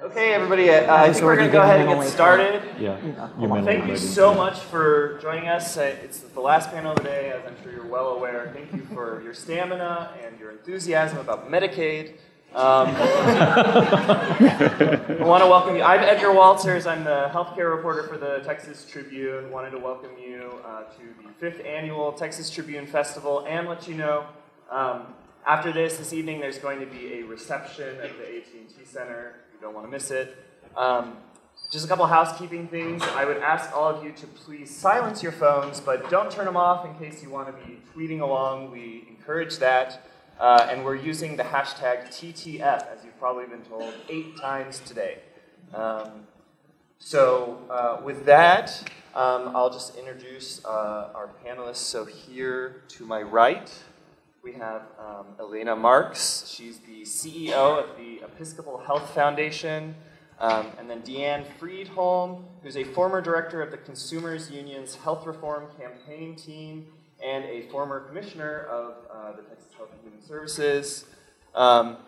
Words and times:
Okay, 0.00 0.32
everybody, 0.32 0.70
uh, 0.70 0.92
I 0.94 1.12
think 1.12 1.24
we're 1.24 1.36
going 1.36 1.48
to 1.48 1.52
go 1.52 1.60
ahead 1.62 1.80
and 1.86 2.00
get 2.00 2.08
started. 2.10 2.62
Yeah. 2.80 2.96
Thank 3.62 3.86
you 3.86 3.96
so 3.96 4.34
much 4.34 4.58
for 4.58 5.18
joining 5.20 5.48
us. 5.48 5.76
Uh, 5.76 5.94
It's 6.02 6.20
the 6.20 6.40
last 6.40 6.70
panel 6.70 6.92
of 6.92 6.98
the 6.98 7.04
day, 7.04 7.30
as 7.30 7.44
I'm 7.46 7.62
sure 7.62 7.72
you're 7.72 7.86
well 7.86 8.08
aware. 8.08 8.50
Thank 8.54 8.72
you 8.72 8.82
for 8.94 9.20
your 9.22 9.34
stamina 9.34 10.14
and 10.24 10.38
your 10.40 10.50
enthusiasm 10.52 11.18
about 11.18 11.48
Medicaid. 11.50 12.14
Um, 12.54 12.88
I 12.96 15.16
want 15.20 15.42
to 15.44 15.48
welcome 15.48 15.76
you. 15.76 15.82
I'm 15.82 16.00
Edgar 16.00 16.32
Walters. 16.32 16.86
I'm 16.86 17.04
the 17.04 17.30
healthcare 17.32 17.74
reporter 17.74 18.02
for 18.08 18.18
the 18.18 18.40
Texas 18.44 18.84
Tribune. 18.84 19.50
Wanted 19.50 19.70
to 19.70 19.78
welcome 19.78 20.10
you 20.18 20.58
uh, 20.66 20.82
to 20.84 21.02
the 21.22 21.28
fifth 21.38 21.64
annual 21.64 22.12
Texas 22.12 22.50
Tribune 22.50 22.86
Festival 22.86 23.44
and 23.48 23.68
let 23.68 23.86
you 23.86 23.94
know 23.94 24.24
um, 24.70 25.14
after 25.46 25.70
this, 25.72 25.96
this 25.98 26.12
evening, 26.12 26.40
there's 26.40 26.58
going 26.58 26.80
to 26.80 26.86
be 26.86 27.20
a 27.20 27.22
reception 27.24 27.96
at 28.02 28.16
the 28.18 28.36
AT&T 28.38 28.84
Center. 28.84 29.36
Don't 29.62 29.74
want 29.74 29.86
to 29.86 29.92
miss 29.92 30.10
it. 30.10 30.36
Um, 30.76 31.18
just 31.70 31.84
a 31.84 31.88
couple 31.88 32.04
housekeeping 32.06 32.66
things. 32.66 33.00
I 33.14 33.24
would 33.24 33.36
ask 33.36 33.72
all 33.72 33.94
of 33.94 34.02
you 34.02 34.10
to 34.10 34.26
please 34.26 34.74
silence 34.74 35.22
your 35.22 35.30
phones, 35.30 35.78
but 35.78 36.10
don't 36.10 36.32
turn 36.32 36.46
them 36.46 36.56
off 36.56 36.84
in 36.84 36.92
case 36.96 37.22
you 37.22 37.30
want 37.30 37.46
to 37.46 37.64
be 37.64 37.80
tweeting 37.94 38.22
along. 38.22 38.72
We 38.72 39.04
encourage 39.08 39.58
that. 39.58 40.04
Uh, 40.40 40.66
and 40.68 40.84
we're 40.84 40.96
using 40.96 41.36
the 41.36 41.44
hashtag 41.44 42.08
TTF, 42.08 42.92
as 42.92 43.04
you've 43.04 43.16
probably 43.20 43.46
been 43.46 43.62
told, 43.62 43.94
eight 44.08 44.36
times 44.36 44.80
today. 44.80 45.18
Um, 45.72 46.26
so, 46.98 47.60
uh, 47.70 48.02
with 48.02 48.24
that, 48.24 48.82
um, 49.14 49.54
I'll 49.54 49.70
just 49.70 49.96
introduce 49.96 50.64
uh, 50.64 51.12
our 51.14 51.30
panelists. 51.46 51.76
So, 51.76 52.04
here 52.04 52.82
to 52.88 53.06
my 53.06 53.22
right, 53.22 53.72
we 54.42 54.52
have 54.54 54.82
um, 54.98 55.26
Elena 55.38 55.76
Marks. 55.76 56.52
She's 56.52 56.80
the 56.80 57.02
CEO 57.02 57.78
of 57.80 57.96
the 57.96 58.24
Episcopal 58.24 58.78
Health 58.78 59.14
Foundation. 59.14 59.94
Um, 60.40 60.66
and 60.78 60.90
then 60.90 61.02
DeAnn 61.02 61.44
Friedholm, 61.60 62.42
who's 62.62 62.76
a 62.76 62.82
former 62.82 63.20
director 63.20 63.62
of 63.62 63.70
the 63.70 63.76
Consumers 63.76 64.50
Union's 64.50 64.96
Health 64.96 65.26
Reform 65.26 65.68
Campaign 65.78 66.34
Team 66.34 66.86
and 67.24 67.44
a 67.44 67.68
former 67.70 68.00
commissioner 68.00 68.64
of 68.64 68.94
uh, 69.14 69.36
the 69.36 69.42
Texas 69.42 69.72
Health 69.76 69.90
and 69.92 70.02
Human 70.02 70.26
Services. 70.26 71.04
Um, 71.54 71.98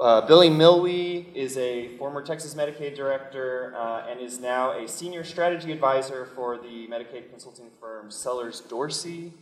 uh, 0.00 0.22
Billy 0.22 0.50
Millwee 0.50 1.32
is 1.34 1.56
a 1.56 1.96
former 1.98 2.20
Texas 2.20 2.54
Medicaid 2.54 2.96
director 2.96 3.74
uh, 3.76 4.08
and 4.10 4.18
is 4.20 4.40
now 4.40 4.72
a 4.72 4.88
senior 4.88 5.22
strategy 5.22 5.70
advisor 5.70 6.26
for 6.34 6.58
the 6.58 6.88
Medicaid 6.88 7.30
consulting 7.30 7.70
firm 7.80 8.10
Sellers 8.10 8.60
Dorsey. 8.62 9.32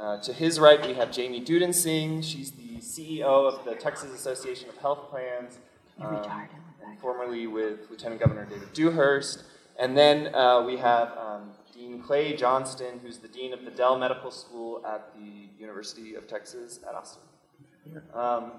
Uh, 0.00 0.16
to 0.16 0.32
his 0.32 0.58
right, 0.58 0.84
we 0.86 0.94
have 0.94 1.12
Jamie 1.12 1.44
Dudensing. 1.44 2.24
She's 2.24 2.52
the 2.52 2.78
CEO 2.78 3.22
of 3.22 3.62
the 3.66 3.74
Texas 3.74 4.10
Association 4.14 4.70
of 4.70 4.78
Health 4.78 5.10
Plans, 5.10 5.58
um, 6.00 6.48
formerly 7.02 7.46
with 7.46 7.80
Lieutenant 7.90 8.18
Governor 8.18 8.46
David 8.46 8.72
Dewhurst. 8.72 9.44
And 9.78 9.94
then 9.94 10.34
uh, 10.34 10.62
we 10.62 10.78
have 10.78 11.12
um, 11.18 11.50
Dean 11.74 12.00
Clay 12.00 12.34
Johnston, 12.34 12.98
who's 13.02 13.18
the 13.18 13.28
dean 13.28 13.52
of 13.52 13.66
the 13.66 13.70
Dell 13.70 13.98
Medical 13.98 14.30
School 14.30 14.82
at 14.86 15.12
the 15.14 15.48
University 15.58 16.14
of 16.14 16.26
Texas 16.26 16.80
at 16.88 16.94
Austin. 16.94 17.22
Um, 18.14 18.52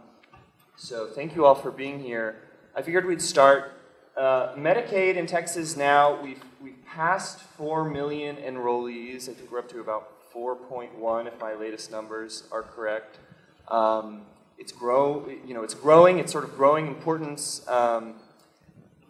so 0.77 1.07
thank 1.07 1.35
you 1.35 1.47
all 1.47 1.55
for 1.55 1.71
being 1.71 1.99
here. 1.99 2.35
I 2.75 2.83
figured 2.83 3.07
we'd 3.07 3.19
start. 3.19 3.73
Uh, 4.15 4.53
Medicaid 4.55 5.15
in 5.15 5.25
Texas 5.25 5.75
now, 5.75 6.21
we've, 6.21 6.43
we've 6.61 6.85
passed 6.85 7.39
4 7.39 7.89
million 7.89 8.35
enrollees. 8.35 9.27
I 9.27 9.33
think 9.33 9.51
we're 9.51 9.59
up 9.59 9.69
to 9.69 9.79
about 9.79 10.20
4.1 10.35 11.27
if 11.27 11.39
my 11.39 11.53
latest 11.53 11.91
numbers 11.91 12.43
are 12.51 12.63
correct. 12.63 13.19
Um, 13.67 14.23
it's 14.57 14.71
grow, 14.71 15.27
you 15.45 15.53
know, 15.53 15.63
it's 15.63 15.73
growing. 15.73 16.19
It's 16.19 16.31
sort 16.31 16.43
of 16.43 16.55
growing 16.55 16.87
importance 16.87 17.67
um, 17.67 18.15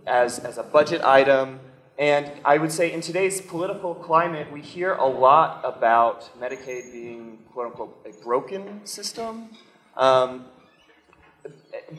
as, 0.08 0.40
as 0.40 0.58
a 0.58 0.64
budget 0.64 1.02
item. 1.02 1.60
And 1.98 2.32
I 2.46 2.58
would 2.58 2.72
say 2.72 2.92
in 2.92 3.02
today's 3.02 3.42
political 3.42 3.94
climate, 3.94 4.52
we 4.52 4.62
hear 4.62 4.94
a 4.94 5.06
lot 5.06 5.62
about 5.64 6.30
Medicaid 6.40 6.92
being, 6.92 7.40
quote 7.52 7.68
unquote, 7.68 8.08
a 8.08 8.24
broken 8.24 8.86
system. 8.86 9.50
Um, 9.98 10.46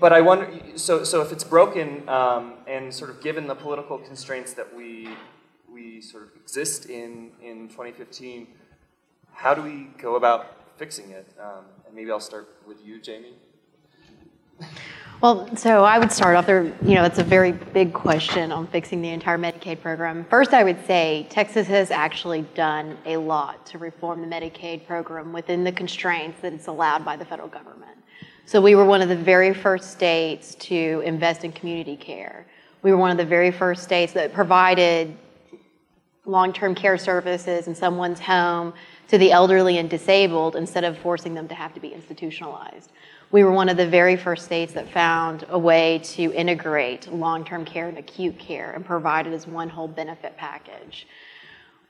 but 0.00 0.12
I 0.12 0.20
wonder, 0.20 0.50
so, 0.76 1.04
so 1.04 1.20
if 1.20 1.30
it's 1.30 1.44
broken 1.44 2.08
um, 2.08 2.54
and 2.66 2.92
sort 2.92 3.10
of 3.10 3.22
given 3.22 3.46
the 3.46 3.54
political 3.54 3.98
constraints 3.98 4.54
that 4.54 4.74
we, 4.74 5.08
we 5.70 6.00
sort 6.00 6.24
of 6.24 6.30
exist 6.40 6.86
in 6.86 7.30
in 7.42 7.68
2015, 7.68 8.46
how 9.32 9.54
do 9.54 9.62
we 9.62 9.88
go 9.98 10.16
about 10.16 10.56
fixing 10.76 11.10
it? 11.10 11.26
Um, 11.40 11.64
and 11.86 11.94
maybe 11.94 12.10
I'll 12.10 12.20
start 12.20 12.48
with 12.66 12.84
you, 12.84 13.00
Jamie. 13.00 13.34
Well, 15.20 15.54
so 15.56 15.84
I 15.84 16.00
would 16.00 16.10
start 16.10 16.34
off 16.34 16.46
there. 16.46 16.64
You 16.82 16.96
know, 16.96 17.04
it's 17.04 17.20
a 17.20 17.24
very 17.24 17.52
big 17.52 17.92
question 17.92 18.50
on 18.50 18.66
fixing 18.66 19.00
the 19.00 19.10
entire 19.10 19.38
Medicaid 19.38 19.80
program. 19.80 20.24
First, 20.24 20.52
I 20.52 20.64
would 20.64 20.84
say 20.84 21.28
Texas 21.30 21.68
has 21.68 21.92
actually 21.92 22.42
done 22.54 22.98
a 23.06 23.16
lot 23.16 23.64
to 23.66 23.78
reform 23.78 24.20
the 24.20 24.26
Medicaid 24.26 24.84
program 24.84 25.32
within 25.32 25.62
the 25.62 25.70
constraints 25.70 26.40
that 26.40 26.52
it's 26.52 26.66
allowed 26.66 27.04
by 27.04 27.16
the 27.16 27.24
federal 27.24 27.46
government. 27.46 27.98
So 28.46 28.60
we 28.60 28.74
were 28.74 28.84
one 28.84 29.00
of 29.00 29.08
the 29.08 29.16
very 29.16 29.54
first 29.54 29.92
states 29.92 30.56
to 30.56 31.02
invest 31.04 31.44
in 31.44 31.52
community 31.52 31.96
care. 31.96 32.44
We 32.82 32.90
were 32.90 32.98
one 32.98 33.12
of 33.12 33.16
the 33.16 33.24
very 33.24 33.52
first 33.52 33.84
states 33.84 34.12
that 34.14 34.32
provided 34.32 35.16
long-term 36.24 36.74
care 36.74 36.98
services 36.98 37.68
in 37.68 37.76
someone's 37.76 38.18
home 38.18 38.74
to 39.12 39.18
the 39.18 39.30
elderly 39.30 39.76
and 39.76 39.90
disabled 39.90 40.56
instead 40.56 40.84
of 40.84 40.96
forcing 40.96 41.34
them 41.34 41.46
to 41.46 41.54
have 41.54 41.74
to 41.74 41.80
be 41.80 41.88
institutionalized. 41.88 42.90
We 43.30 43.44
were 43.44 43.52
one 43.52 43.68
of 43.68 43.76
the 43.76 43.86
very 43.86 44.16
first 44.16 44.46
states 44.46 44.72
that 44.72 44.88
found 44.88 45.44
a 45.50 45.58
way 45.58 45.98
to 46.14 46.32
integrate 46.32 47.12
long-term 47.12 47.66
care 47.66 47.88
and 47.88 47.98
acute 47.98 48.38
care 48.38 48.72
and 48.72 48.82
provide 48.82 49.26
it 49.26 49.34
as 49.34 49.46
one 49.46 49.68
whole 49.68 49.86
benefit 49.86 50.38
package. 50.38 51.06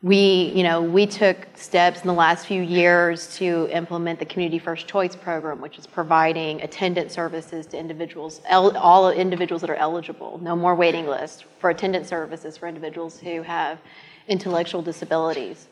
We, 0.02 0.50
you 0.52 0.64
know, 0.64 0.82
we 0.82 1.06
took 1.06 1.36
steps 1.54 2.00
in 2.00 2.08
the 2.08 2.12
last 2.12 2.48
few 2.48 2.60
years 2.60 3.36
to 3.36 3.68
implement 3.70 4.18
the 4.18 4.26
Community 4.26 4.58
First 4.58 4.88
Choice 4.88 5.14
program, 5.14 5.60
which 5.60 5.78
is 5.78 5.86
providing 5.86 6.60
attendant 6.62 7.12
services 7.12 7.66
to 7.66 7.78
individuals, 7.78 8.40
all 8.50 9.12
individuals 9.12 9.60
that 9.60 9.70
are 9.70 9.76
eligible. 9.76 10.40
No 10.42 10.56
more 10.56 10.74
waiting 10.74 11.06
lists 11.06 11.44
for 11.60 11.70
attendant 11.70 12.08
services 12.08 12.56
for 12.56 12.66
individuals 12.66 13.20
who 13.20 13.42
have 13.42 13.78
intellectual 14.26 14.82
disabilities. 14.82 15.68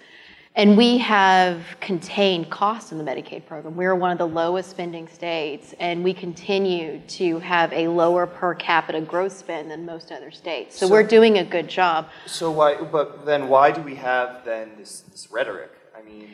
And 0.57 0.77
we 0.77 0.99
have 0.99 1.63
contained 1.81 2.51
costs 2.51 2.91
in 2.91 2.99
the 2.99 3.05
Medicaid 3.05 3.47
program. 3.47 3.77
We're 3.77 3.95
one 3.95 4.11
of 4.11 4.19
the 4.19 4.27
lowest 4.27 4.71
spending 4.71 5.07
states, 5.07 5.75
and 5.79 6.03
we 6.03 6.13
continue 6.13 7.01
to 7.09 7.39
have 7.39 7.73
a 7.73 7.87
lower 7.87 8.27
per 8.27 8.55
capita 8.57 9.01
growth 9.01 9.33
spend 9.33 9.71
than 9.71 9.87
most 9.87 10.11
other 10.11 10.33
states. 10.33 10.77
So, 10.77 10.87
so 10.87 10.93
we're 10.93 11.05
doing 11.05 11.39
a 11.39 11.45
good 11.45 11.69
job. 11.69 12.09
So 12.27 12.51
why? 12.51 12.83
But 12.83 13.25
then, 13.25 13.49
why 13.49 13.71
do 13.71 13.81
we 13.81 13.95
have 13.97 14.45
then 14.45 14.73
this, 14.77 15.01
this 15.01 15.29
rhetoric? 15.31 15.71
I 15.97 16.03
mean. 16.03 16.29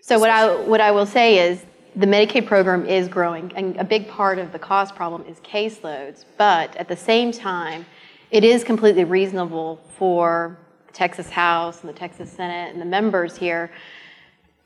So 0.00 0.20
what 0.20 0.30
I 0.30 0.54
what 0.54 0.80
I 0.80 0.92
will 0.92 1.06
say 1.06 1.50
is 1.50 1.64
the 1.96 2.06
Medicaid 2.06 2.46
program 2.46 2.86
is 2.86 3.08
growing, 3.08 3.52
and 3.56 3.76
a 3.78 3.84
big 3.84 4.06
part 4.06 4.38
of 4.38 4.52
the 4.52 4.60
cost 4.60 4.94
problem 4.94 5.24
is 5.26 5.40
caseloads. 5.40 6.24
But 6.38 6.76
at 6.76 6.86
the 6.86 6.96
same 6.96 7.32
time, 7.32 7.84
it 8.30 8.44
is 8.44 8.62
completely 8.62 9.02
reasonable 9.02 9.80
for 9.98 10.56
Texas 10.96 11.28
House 11.28 11.82
and 11.82 11.90
the 11.90 11.98
Texas 11.98 12.32
Senate 12.32 12.72
and 12.72 12.80
the 12.80 12.86
members 12.86 13.36
here 13.36 13.70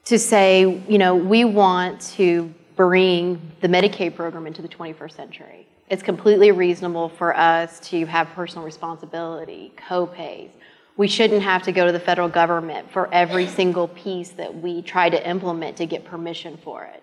to 0.04 0.16
say, 0.16 0.80
you 0.88 0.96
know, 0.96 1.16
we 1.16 1.44
want 1.44 2.00
to 2.00 2.54
bring 2.76 3.40
the 3.60 3.68
Medicaid 3.68 4.14
program 4.14 4.46
into 4.46 4.62
the 4.62 4.68
21st 4.68 5.12
century. 5.12 5.66
It's 5.88 6.04
completely 6.04 6.52
reasonable 6.52 7.08
for 7.08 7.36
us 7.36 7.80
to 7.90 8.06
have 8.06 8.28
personal 8.28 8.64
responsibility, 8.64 9.72
co-pays. 9.88 10.50
We 10.96 11.08
shouldn't 11.08 11.42
have 11.42 11.64
to 11.64 11.72
go 11.72 11.84
to 11.84 11.90
the 11.90 11.98
federal 11.98 12.28
government 12.28 12.90
for 12.92 13.12
every 13.12 13.48
single 13.48 13.88
piece 13.88 14.30
that 14.30 14.54
we 14.54 14.82
try 14.82 15.10
to 15.10 15.28
implement 15.28 15.76
to 15.78 15.86
get 15.86 16.04
permission 16.04 16.56
for 16.62 16.84
it. 16.84 17.02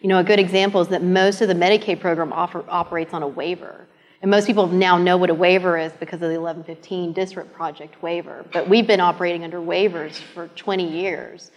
You 0.00 0.08
know, 0.08 0.18
a 0.18 0.24
good 0.24 0.40
example 0.40 0.80
is 0.80 0.88
that 0.88 1.04
most 1.04 1.40
of 1.40 1.46
the 1.46 1.54
Medicaid 1.54 2.00
program 2.00 2.32
offer, 2.32 2.64
operates 2.68 3.14
on 3.14 3.22
a 3.22 3.28
waiver. 3.28 3.86
And 4.22 4.30
most 4.30 4.46
people 4.46 4.66
now 4.66 4.96
know 4.96 5.16
what 5.16 5.30
a 5.30 5.34
waiver 5.34 5.76
is 5.76 5.92
because 5.92 6.16
of 6.22 6.30
the 6.30 6.40
1115 6.40 7.14
DSRIP 7.14 7.52
Project 7.52 8.02
waiver. 8.02 8.44
But 8.52 8.68
we've 8.68 8.86
been 8.86 9.00
operating 9.00 9.44
under 9.44 9.60
waivers 9.60 10.12
for 10.34 10.48
20 10.48 10.88
years. 10.88 11.50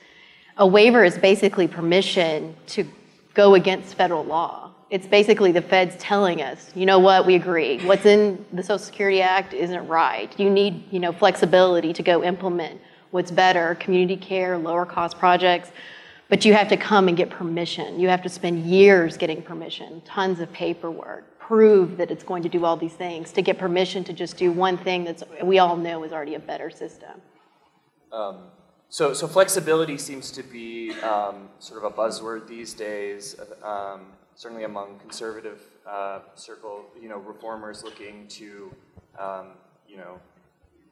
A 0.57 0.67
waiver 0.67 1.05
is 1.05 1.17
basically 1.17 1.67
permission 1.67 2.55
to 2.67 2.85
go 3.33 3.55
against 3.55 3.95
federal 3.95 4.25
law. 4.25 4.71
It's 4.89 5.07
basically 5.07 5.51
the 5.51 5.61
feds 5.61 5.95
telling 5.97 6.41
us, 6.41 6.71
you 6.75 6.85
know 6.85 6.99
what, 6.99 7.25
we 7.25 7.35
agree. 7.35 7.79
What's 7.85 8.05
in 8.05 8.43
the 8.51 8.63
Social 8.63 8.79
Security 8.79 9.21
Act 9.21 9.53
isn't 9.53 9.87
right. 9.87 10.37
You 10.37 10.49
need, 10.49 10.91
you 10.91 10.99
know, 10.99 11.13
flexibility 11.13 11.93
to 11.93 12.03
go 12.03 12.23
implement 12.23 12.81
what's 13.11 13.31
better, 13.31 13.75
community 13.75 14.17
care, 14.17 14.57
lower 14.57 14.85
cost 14.85 15.17
projects. 15.17 15.71
But 16.27 16.43
you 16.43 16.53
have 16.53 16.67
to 16.69 16.77
come 16.77 17.07
and 17.07 17.15
get 17.15 17.29
permission. 17.29 17.99
You 17.99 18.09
have 18.09 18.21
to 18.23 18.29
spend 18.29 18.65
years 18.65 19.15
getting 19.15 19.41
permission, 19.41 20.01
tons 20.01 20.39
of 20.39 20.51
paperwork 20.51 21.23
prove 21.49 21.97
that 21.97 22.11
it's 22.11 22.23
going 22.23 22.43
to 22.43 22.49
do 22.57 22.63
all 22.63 22.77
these 22.77 22.93
things 22.93 23.31
to 23.31 23.41
get 23.41 23.57
permission 23.57 24.03
to 24.03 24.13
just 24.13 24.37
do 24.37 24.51
one 24.51 24.77
thing 24.77 25.03
that's 25.03 25.23
we 25.43 25.57
all 25.57 25.75
know 25.75 26.03
is 26.03 26.11
already 26.13 26.35
a 26.35 26.39
better 26.39 26.69
system. 26.69 27.15
Um, 28.11 28.35
so, 28.89 29.13
so 29.15 29.27
flexibility 29.27 29.97
seems 29.97 30.29
to 30.33 30.43
be 30.43 30.91
um, 31.01 31.49
sort 31.57 31.83
of 31.83 31.91
a 31.91 31.95
buzzword 31.95 32.47
these 32.47 32.75
days, 32.75 33.35
um, 33.63 34.01
certainly 34.35 34.63
among 34.63 34.99
conservative 34.99 35.59
uh, 35.87 36.19
circle, 36.35 36.85
you 37.01 37.09
know, 37.09 37.17
reformers 37.17 37.83
looking 37.83 38.27
to 38.27 38.71
um, 39.17 39.47
you 39.87 39.97
know, 39.97 40.19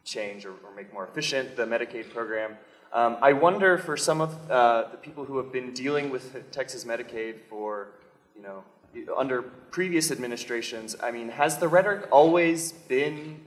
change 0.03 0.43
or, 0.43 0.53
or, 0.65 0.73
make 0.75 0.91
more 0.91 1.05
efficient 1.05 1.55
the 1.55 1.65
Medicaid 1.65 2.11
program. 2.11 2.57
Um, 2.91 3.17
I 3.21 3.31
wonder 3.31 3.77
for 3.77 3.95
some 3.95 4.21
of 4.21 4.31
uh, 4.49 4.85
the 4.89 4.97
people 4.97 5.23
who 5.23 5.37
have 5.37 5.51
been 5.51 5.71
dealing 5.73 6.09
with 6.09 6.51
Texas 6.51 6.83
Medicaid 6.83 7.35
for, 7.47 7.89
you 8.35 8.41
know, 8.41 8.63
under 9.15 9.41
previous 9.41 10.11
administrations, 10.11 10.95
I 11.01 11.11
mean, 11.11 11.29
has 11.29 11.57
the 11.57 11.67
rhetoric 11.67 12.07
always 12.11 12.71
been 12.71 13.41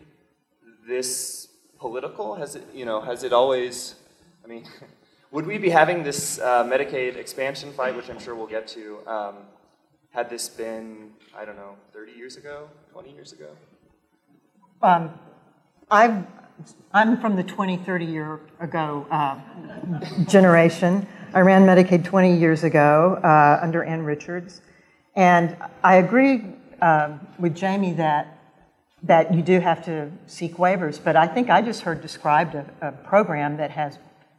this 0.86 1.48
political? 1.78 2.34
Has 2.34 2.56
it, 2.56 2.64
you 2.74 2.84
know, 2.84 3.00
has 3.00 3.24
it 3.24 3.32
always, 3.32 3.96
I 4.44 4.48
mean, 4.48 4.64
would 5.30 5.46
we 5.46 5.58
be 5.58 5.70
having 5.70 6.02
this 6.02 6.38
uh, 6.38 6.64
Medicaid 6.64 7.16
expansion 7.16 7.72
fight, 7.72 7.96
which 7.96 8.08
I'm 8.08 8.18
sure 8.18 8.34
we'll 8.34 8.46
get 8.46 8.68
to, 8.68 8.98
um, 9.06 9.34
had 10.10 10.28
this 10.28 10.48
been, 10.48 11.12
I 11.36 11.44
don't 11.44 11.56
know, 11.56 11.76
30 11.92 12.12
years 12.12 12.36
ago, 12.36 12.68
20 12.92 13.12
years 13.12 13.32
ago? 13.32 13.50
Um, 14.82 15.10
i 15.90 16.24
am 16.94 17.20
from 17.20 17.36
the 17.36 17.42
20, 17.42 17.78
30 17.78 18.04
year 18.04 18.40
ago 18.60 19.06
uh, 19.10 19.38
generation. 20.24 21.06
I 21.32 21.40
ran 21.40 21.62
Medicaid 21.62 22.04
20 22.04 22.36
years 22.36 22.64
ago 22.64 23.20
uh, 23.22 23.60
under 23.62 23.84
Ann 23.84 24.02
Richards. 24.02 24.62
And 25.14 25.56
I 25.82 25.96
agree 25.96 26.44
uh, 26.80 27.18
with 27.38 27.54
Jamie 27.54 27.94
that, 27.94 28.38
that 29.02 29.34
you 29.34 29.42
do 29.42 29.60
have 29.60 29.84
to 29.86 30.10
seek 30.26 30.56
waivers, 30.56 31.02
but 31.02 31.16
I 31.16 31.26
think 31.26 31.50
I 31.50 31.62
just 31.62 31.82
heard 31.82 32.00
described 32.00 32.54
a, 32.54 32.66
a 32.80 32.92
program 32.92 33.56
that 33.56 33.70
has 33.70 33.98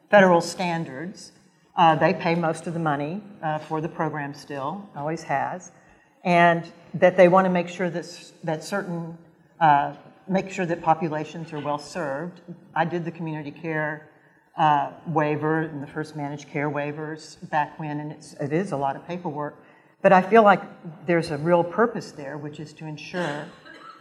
federal 0.09 0.41
standards. 0.41 1.31
Uh, 1.75 1.95
they 1.95 2.13
pay 2.13 2.35
most 2.35 2.67
of 2.67 2.73
the 2.73 2.79
money 2.79 3.21
uh, 3.41 3.57
for 3.59 3.81
the 3.81 3.89
program 3.89 4.33
still, 4.33 4.87
always 4.95 5.23
has, 5.23 5.71
and 6.23 6.71
that 6.93 7.17
they 7.17 7.27
want 7.27 7.45
to 7.45 7.49
make 7.49 7.67
sure 7.67 7.89
that, 7.89 8.31
that 8.43 8.63
certain, 8.63 9.17
uh, 9.59 9.93
make 10.27 10.49
sure 10.51 10.65
that 10.65 10.81
populations 10.81 11.51
are 11.53 11.59
well 11.59 11.79
served. 11.79 12.41
I 12.75 12.85
did 12.85 13.05
the 13.05 13.11
community 13.11 13.51
care 13.51 14.09
uh, 14.57 14.91
waiver 15.07 15.61
and 15.61 15.81
the 15.81 15.87
first 15.87 16.15
managed 16.15 16.49
care 16.49 16.69
waivers 16.69 17.37
back 17.49 17.79
when, 17.79 17.99
and 17.99 18.11
it's, 18.11 18.33
it 18.33 18.51
is 18.51 18.71
a 18.73 18.77
lot 18.77 18.95
of 18.95 19.07
paperwork. 19.07 19.57
But 20.01 20.11
I 20.11 20.21
feel 20.21 20.43
like 20.43 20.61
there's 21.05 21.31
a 21.31 21.37
real 21.37 21.63
purpose 21.63 22.11
there, 22.11 22.37
which 22.37 22.59
is 22.59 22.73
to 22.73 22.85
ensure 22.85 23.45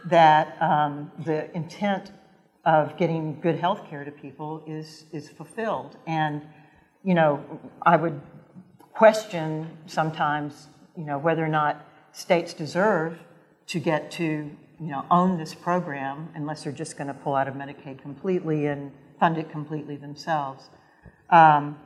that 0.05 0.57
um, 0.61 1.11
the 1.25 1.55
intent 1.55 2.11
of 2.65 2.97
getting 2.97 3.39
good 3.39 3.55
health 3.55 3.87
care 3.89 4.03
to 4.03 4.11
people 4.11 4.63
is, 4.67 5.05
is 5.11 5.29
fulfilled. 5.29 5.97
And, 6.07 6.41
you 7.03 7.13
know, 7.13 7.43
I 7.83 7.97
would 7.97 8.19
question 8.93 9.77
sometimes, 9.85 10.67
you 10.97 11.05
know, 11.05 11.17
whether 11.17 11.43
or 11.43 11.49
not 11.49 11.85
states 12.11 12.53
deserve 12.53 13.19
to 13.67 13.79
get 13.79 14.11
to, 14.11 14.23
you 14.23 14.87
know, 14.87 15.05
own 15.09 15.37
this 15.37 15.53
program 15.53 16.29
unless 16.35 16.63
they're 16.63 16.73
just 16.73 16.97
going 16.97 17.07
to 17.07 17.13
pull 17.13 17.35
out 17.35 17.47
of 17.47 17.53
Medicaid 17.53 18.01
completely 18.01 18.65
and 18.65 18.91
fund 19.19 19.37
it 19.37 19.49
completely 19.51 19.95
themselves. 19.95 20.69
Um, 21.29 21.77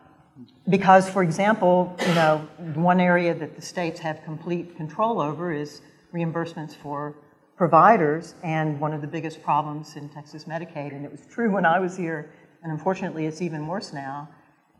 because, 0.69 1.09
for 1.09 1.23
example, 1.23 1.95
you 2.07 2.13
know, 2.13 2.47
one 2.73 2.99
area 2.99 3.33
that 3.33 3.55
the 3.55 3.61
states 3.61 3.99
have 3.99 4.23
complete 4.23 4.75
control 4.75 5.21
over 5.21 5.53
is 5.53 5.81
reimbursements 6.13 6.75
for 6.75 7.15
providers, 7.57 8.35
and 8.43 8.79
one 8.79 8.93
of 8.93 9.01
the 9.01 9.07
biggest 9.07 9.41
problems 9.41 9.95
in 9.95 10.09
Texas 10.09 10.45
Medicaid, 10.45 10.93
and 10.93 11.05
it 11.05 11.11
was 11.11 11.25
true 11.25 11.51
when 11.51 11.65
I 11.65 11.79
was 11.79 11.95
here, 11.95 12.31
and 12.63 12.71
unfortunately 12.71 13.25
it's 13.25 13.41
even 13.41 13.65
worse 13.67 13.93
now, 13.93 14.27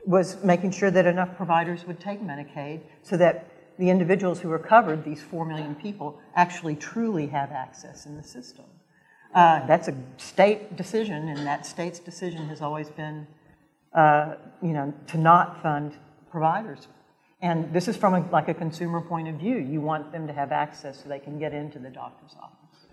was 0.06 0.44
making 0.44 0.72
sure 0.72 0.92
that 0.92 1.06
enough 1.06 1.36
providers 1.36 1.86
would 1.86 2.00
take 2.00 2.22
Medicaid 2.22 2.82
so 3.02 3.18
that 3.18 3.50
the 3.80 3.90
individuals 3.90 4.40
who 4.40 4.52
are 4.52 4.60
covered, 4.60 5.04
these 5.04 5.22
4 5.22 5.46
million 5.46 5.76
people, 5.76 6.20
actually 6.36 6.76
truly 6.76 7.28
have 7.28 7.52
access 7.52 8.06
in 8.06 8.16
the 8.16 8.24
system. 8.24 8.66
Uh, 9.34 9.66
that's 9.68 9.88
a 9.88 9.96
state 10.18 10.76
decision, 10.76 11.28
and 11.30 11.46
that 11.46 11.66
state's 11.66 12.00
decision 12.00 12.48
has 12.48 12.62
always 12.62 12.90
been 12.90 13.28
uh, 13.94 14.36
you 14.62 14.74
know, 14.74 14.94
to 15.08 15.18
not 15.18 15.62
fund 15.62 15.94
providers. 16.32 16.88
And 17.42 17.72
this 17.74 17.88
is 17.88 17.98
from 17.98 18.14
a, 18.16 18.30
like 18.32 18.48
a 18.48 18.54
consumer 18.54 19.02
point 19.02 19.28
of 19.28 19.36
view. 19.36 19.58
You 19.58 19.82
want 19.82 20.12
them 20.12 20.28
to 20.28 20.34
have 20.34 20.52
access 20.52 21.04
so 21.04 21.10
they 21.10 21.20
can 21.20 21.38
get 21.38 21.54
into 21.54 21.80
the 21.80 21.90
doctor's 21.90 22.36
office. 22.42 22.88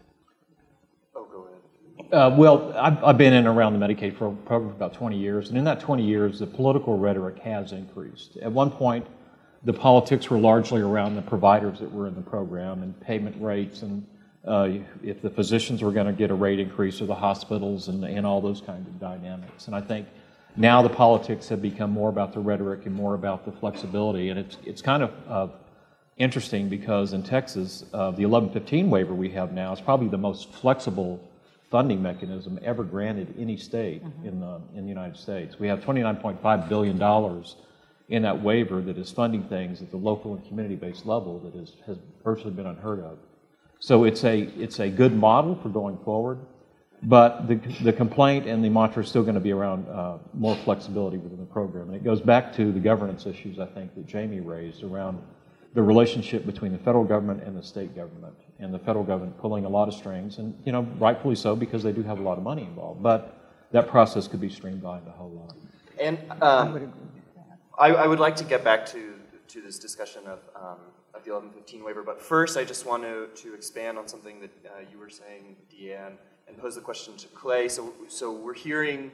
Oh, 1.15 1.25
go 1.25 1.45
ahead. 1.45 2.13
Uh, 2.13 2.37
well, 2.37 2.73
I've, 2.77 3.03
I've, 3.05 3.19
been 3.19 3.33
in 3.33 3.47
and 3.47 3.49
around 3.49 3.79
the 3.79 3.87
Medicaid 3.87 4.17
program 4.17 4.43
for 4.47 4.57
about 4.57 4.95
20 4.95 5.17
years, 5.17 5.49
and 5.49 5.59
in 5.59 5.65
that 5.65 5.81
20 5.81 6.05
years, 6.05 6.39
the 6.39 6.47
political 6.47 6.99
rhetoric 6.99 7.39
has 7.39 7.73
increased. 7.73 8.37
At 8.39 8.51
one 8.51 8.71
point, 8.71 9.07
the 9.65 9.73
politics 9.73 10.29
were 10.29 10.39
largely 10.39 10.81
around 10.81 11.15
the 11.15 11.23
providers 11.23 11.79
that 11.79 11.93
were 11.93 12.09
in 12.09 12.15
the 12.15 12.23
program 12.23 12.83
and 12.83 12.99
payment 13.01 13.41
rates 13.41 13.83
and 13.83 14.05
uh, 14.45 14.69
if 15.03 15.23
the 15.23 15.31
physicians 15.31 15.83
were 15.83 15.93
going 15.93 16.07
to 16.07 16.13
get 16.13 16.31
a 16.31 16.35
rate 16.35 16.59
increase 16.59 17.01
or 17.01 17.07
the 17.07 17.15
hospitals 17.15 17.89
and, 17.89 18.05
and 18.05 18.27
all 18.27 18.41
those 18.41 18.61
kinds 18.61 18.89
of 18.89 18.99
dynamics. 18.99 19.67
And 19.67 19.77
I 19.77 19.81
think 19.81 20.09
now 20.57 20.83
the 20.83 20.89
politics 20.89 21.49
have 21.49 21.63
become 21.63 21.91
more 21.91 22.09
about 22.09 22.33
the 22.33 22.41
rhetoric 22.41 22.87
and 22.87 22.95
more 22.95 23.15
about 23.15 23.45
the 23.45 23.53
flexibility. 23.53 24.29
And 24.29 24.39
it's, 24.39 24.59
it's 24.65 24.83
kind 24.83 25.03
of 25.03 25.13
uh, 25.29 25.49
interesting 26.19 26.69
because 26.69 27.13
in 27.13 27.23
Texas, 27.23 27.85
uh, 27.95 28.11
the 28.11 28.27
1115 28.27 28.91
waiver 28.91 29.15
we 29.15 29.31
have 29.31 29.53
now 29.53 29.73
is 29.73 29.81
probably 29.81 30.09
the 30.09 30.19
most 30.19 30.53
flexible 30.53 31.27
funding 31.71 32.03
mechanism 32.03 32.59
ever 32.63 32.85
granted 32.85 33.35
any 33.39 33.57
state 33.57 34.05
mm-hmm. 34.05 34.29
in, 34.29 34.41
the, 34.41 34.61
in 34.77 34.83
the 34.83 34.91
United 34.91 35.17
States. 35.17 35.59
We 35.59 35.69
have 35.69 35.81
$29.5 35.81 36.69
billion 36.69 37.45
in 38.09 38.23
that 38.23 38.43
waiver 38.43 38.83
that 38.83 38.99
is 38.99 39.11
funding 39.11 39.45
things 39.45 39.81
at 39.81 39.91
the 39.91 39.97
local 39.97 40.35
and 40.35 40.47
community 40.47 40.77
based 40.77 41.07
level 41.07 41.39
that 41.39 41.55
is, 41.55 41.77
has 41.87 41.97
virtually 42.23 42.53
been 42.53 42.67
unheard 42.67 43.01
of. 43.01 43.17
So 43.79 44.05
it's 44.05 44.23
a, 44.23 44.41
it's 44.41 44.81
a 44.81 44.91
good 44.91 45.15
model 45.15 45.57
for 45.57 45.71
going 45.71 45.97
forward. 46.05 46.39
But 47.05 47.49
the, 47.49 47.57
the 47.83 47.93
complaint 47.93 48.47
and 48.47 48.65
the 48.65 48.69
mantra 48.69 49.03
is 49.03 49.09
still 49.09 49.23
going 49.23 49.35
to 49.35 49.41
be 49.41 49.53
around 49.53 49.89
uh, 49.89 50.19
more 50.35 50.55
flexibility 50.57 51.19
within 51.19 51.41
the 51.41 51.47
program. 51.47 51.89
And 51.89 51.97
it 51.97 52.05
goes 52.05 52.21
back 52.21 52.55
to 52.57 52.71
the 52.71 52.79
governance 52.79 53.27
issues, 53.27 53.59
I 53.59 53.67
think, 53.67 53.95
that 53.97 54.07
Jamie 54.07 54.41
raised 54.41 54.85
around 54.85 55.21
the 55.75 55.83
relationship 55.83 56.47
between 56.47 56.71
the 56.71 56.79
federal 56.79 57.03
government 57.03 57.43
and 57.43 57.57
the 57.57 57.63
state 57.63 57.97
government, 57.97 58.35
and 58.61 58.73
the 58.73 58.79
federal 58.79 59.05
government 59.05 59.37
pulling 59.39 59.65
a 59.65 59.69
lot 59.69 59.89
of 59.89 59.95
strings, 59.95 60.39
and 60.39 60.55
you 60.65 60.71
know, 60.71 60.83
rightfully 60.99 61.35
so 61.35 61.57
because 61.57 61.83
they 61.83 61.93
do 61.93 62.03
have 62.03 62.19
a 62.19 62.23
lot 62.23 62.37
of 62.37 62.45
money 62.45 62.63
involved. 62.63 63.03
But 63.03 63.39
that 63.73 63.89
process 63.89 64.29
could 64.29 64.41
be 64.41 64.51
streamlined 64.51 65.09
a 65.09 65.11
whole 65.11 65.31
lot. 65.31 65.57
And 65.99 66.19
um, 66.43 66.93
I, 67.79 67.89
I, 67.89 68.07
would 68.07 68.21
like 68.21 68.37
to 68.37 68.45
get 68.45 68.63
back 68.63 68.85
to 68.87 69.15
to 69.49 69.61
this 69.63 69.79
discussion 69.79 70.23
of, 70.27 70.41
um, 70.55 70.79
of 71.15 71.25
the 71.25 71.33
1115 71.33 71.85
waiver, 71.85 72.03
but 72.03 72.21
first 72.21 72.57
I 72.57 72.65
just 72.65 72.87
want 72.87 73.03
to, 73.03 73.29
to 73.43 73.55
expand 73.55 73.99
on 73.99 74.09
something 74.09 74.41
that 74.41 74.51
uh, 74.67 74.81
you 74.91 74.99
were 74.99 75.11
saying, 75.11 75.57
DeAnn 75.71 76.13
and 76.49 76.59
pose 76.59 76.75
the 76.75 76.81
question 76.81 77.17
to 77.17 77.29
Clay. 77.29 77.69
So, 77.69 77.93
so 78.09 78.33
we're 78.33 78.55
hearing, 78.55 79.11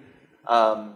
um, 0.47 0.95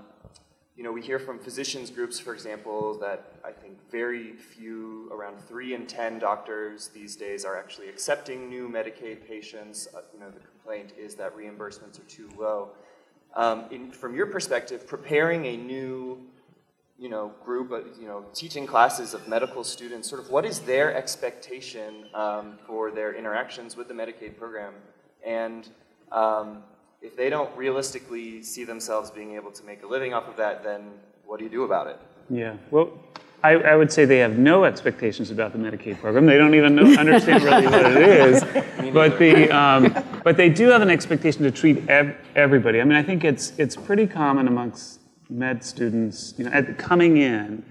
you 0.76 0.82
know, 0.84 0.92
we 0.92 1.02
hear 1.02 1.18
from 1.18 1.38
physicians 1.38 1.90
groups, 1.90 2.18
for 2.18 2.34
example, 2.34 2.98
that 2.98 3.34
I 3.44 3.52
think 3.52 3.78
very 3.90 4.32
few, 4.32 5.10
around 5.12 5.38
three 5.40 5.74
in 5.74 5.86
ten 5.86 6.18
doctors 6.18 6.88
these 6.88 7.16
days 7.16 7.44
are 7.44 7.56
actually 7.56 7.88
accepting 7.88 8.48
new 8.48 8.68
Medicaid 8.68 9.26
patients. 9.26 9.88
Uh, 9.94 10.00
you 10.12 10.20
know, 10.20 10.30
the 10.30 10.40
complaint 10.40 10.92
is 10.98 11.14
that 11.16 11.36
reimbursements 11.36 12.00
are 12.00 12.08
too 12.08 12.28
low. 12.38 12.70
Um, 13.34 13.64
in, 13.70 13.90
from 13.90 14.14
your 14.14 14.26
perspective, 14.26 14.86
preparing 14.86 15.46
a 15.46 15.56
new 15.56 16.26
you 16.98 17.08
know, 17.08 17.32
group, 17.44 17.70
you 18.00 18.06
know, 18.06 18.24
teaching 18.32 18.64
classes 18.64 19.12
of 19.12 19.26
medical 19.26 19.64
students, 19.64 20.08
sort 20.08 20.22
of 20.22 20.30
what 20.30 20.44
is 20.44 20.60
their 20.60 20.94
expectation 20.94 22.06
um, 22.14 22.58
for 22.64 22.92
their 22.92 23.12
interactions 23.12 23.76
with 23.76 23.88
the 23.88 23.94
Medicaid 23.94 24.38
program? 24.38 24.74
And 25.26 25.68
um, 26.12 26.62
if 27.00 27.16
they 27.16 27.28
don't 27.30 27.54
realistically 27.56 28.42
see 28.42 28.64
themselves 28.64 29.10
being 29.10 29.34
able 29.34 29.50
to 29.50 29.64
make 29.64 29.82
a 29.82 29.86
living 29.86 30.14
off 30.14 30.28
of 30.28 30.36
that, 30.36 30.62
then 30.62 30.92
what 31.24 31.38
do 31.38 31.44
you 31.44 31.50
do 31.50 31.64
about 31.64 31.88
it? 31.88 31.98
Yeah, 32.30 32.56
well, 32.70 32.92
I, 33.42 33.54
I 33.54 33.76
would 33.76 33.92
say 33.92 34.04
they 34.04 34.18
have 34.18 34.38
no 34.38 34.64
expectations 34.64 35.32
about 35.32 35.52
the 35.52 35.58
Medicaid 35.58 36.00
program. 36.00 36.26
They 36.26 36.38
don't 36.38 36.54
even 36.54 36.76
know, 36.76 36.94
understand 36.98 37.42
really 37.42 37.66
what 37.66 37.84
it 37.84 37.96
is. 37.96 38.44
but, 38.94 39.18
the, 39.18 39.50
um, 39.50 40.20
but 40.22 40.36
they 40.36 40.48
do 40.48 40.68
have 40.68 40.80
an 40.80 40.90
expectation 40.90 41.42
to 41.42 41.50
treat 41.50 41.88
ev- 41.88 42.16
everybody. 42.36 42.80
I 42.80 42.84
mean, 42.84 42.96
I 42.96 43.02
think 43.02 43.24
it's, 43.24 43.52
it's 43.58 43.74
pretty 43.74 44.06
common 44.06 44.46
amongst 44.46 45.00
med 45.28 45.64
students, 45.64 46.34
you 46.38 46.44
know, 46.44 46.52
at, 46.52 46.78
coming 46.78 47.16
in, 47.16 47.64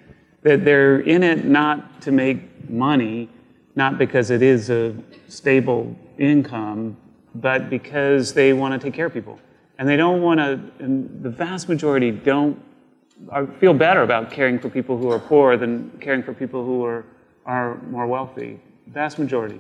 that 0.44 0.66
they're 0.66 1.00
in 1.02 1.24
it 1.24 1.46
not 1.46 2.02
to 2.02 2.12
make 2.12 2.70
money, 2.70 3.30
not 3.76 3.98
because 3.98 4.30
it 4.32 4.42
is 4.42 4.70
a 4.70 4.94
stable 5.28 5.96
income, 6.18 6.98
but 7.36 7.70
because 7.70 8.34
they 8.34 8.54
want 8.54 8.74
to 8.74 8.86
take 8.86 8.94
care 8.94 9.06
of 9.06 9.14
people. 9.14 9.40
And 9.78 9.88
they 9.88 9.98
don't 9.98 10.22
want 10.22 10.40
to, 10.40 10.60
and 10.80 11.24
the 11.24 11.30
vast 11.30 11.68
majority 11.68 12.12
don't 12.12 12.62
feel 13.60 13.74
better 13.74 14.04
about 14.04 14.32
caring 14.32 14.60
for 14.60 14.70
people 14.70 14.98
who 14.98 15.10
are 15.10 15.20
poor 15.20 15.58
than 15.58 15.92
caring 16.00 16.24
for 16.24 16.34
people 16.34 16.66
who 16.66 16.84
are, 16.86 17.06
are 17.46 17.82
more 17.84 18.08
wealthy. 18.08 18.60
Vast 18.88 19.20
majority. 19.20 19.60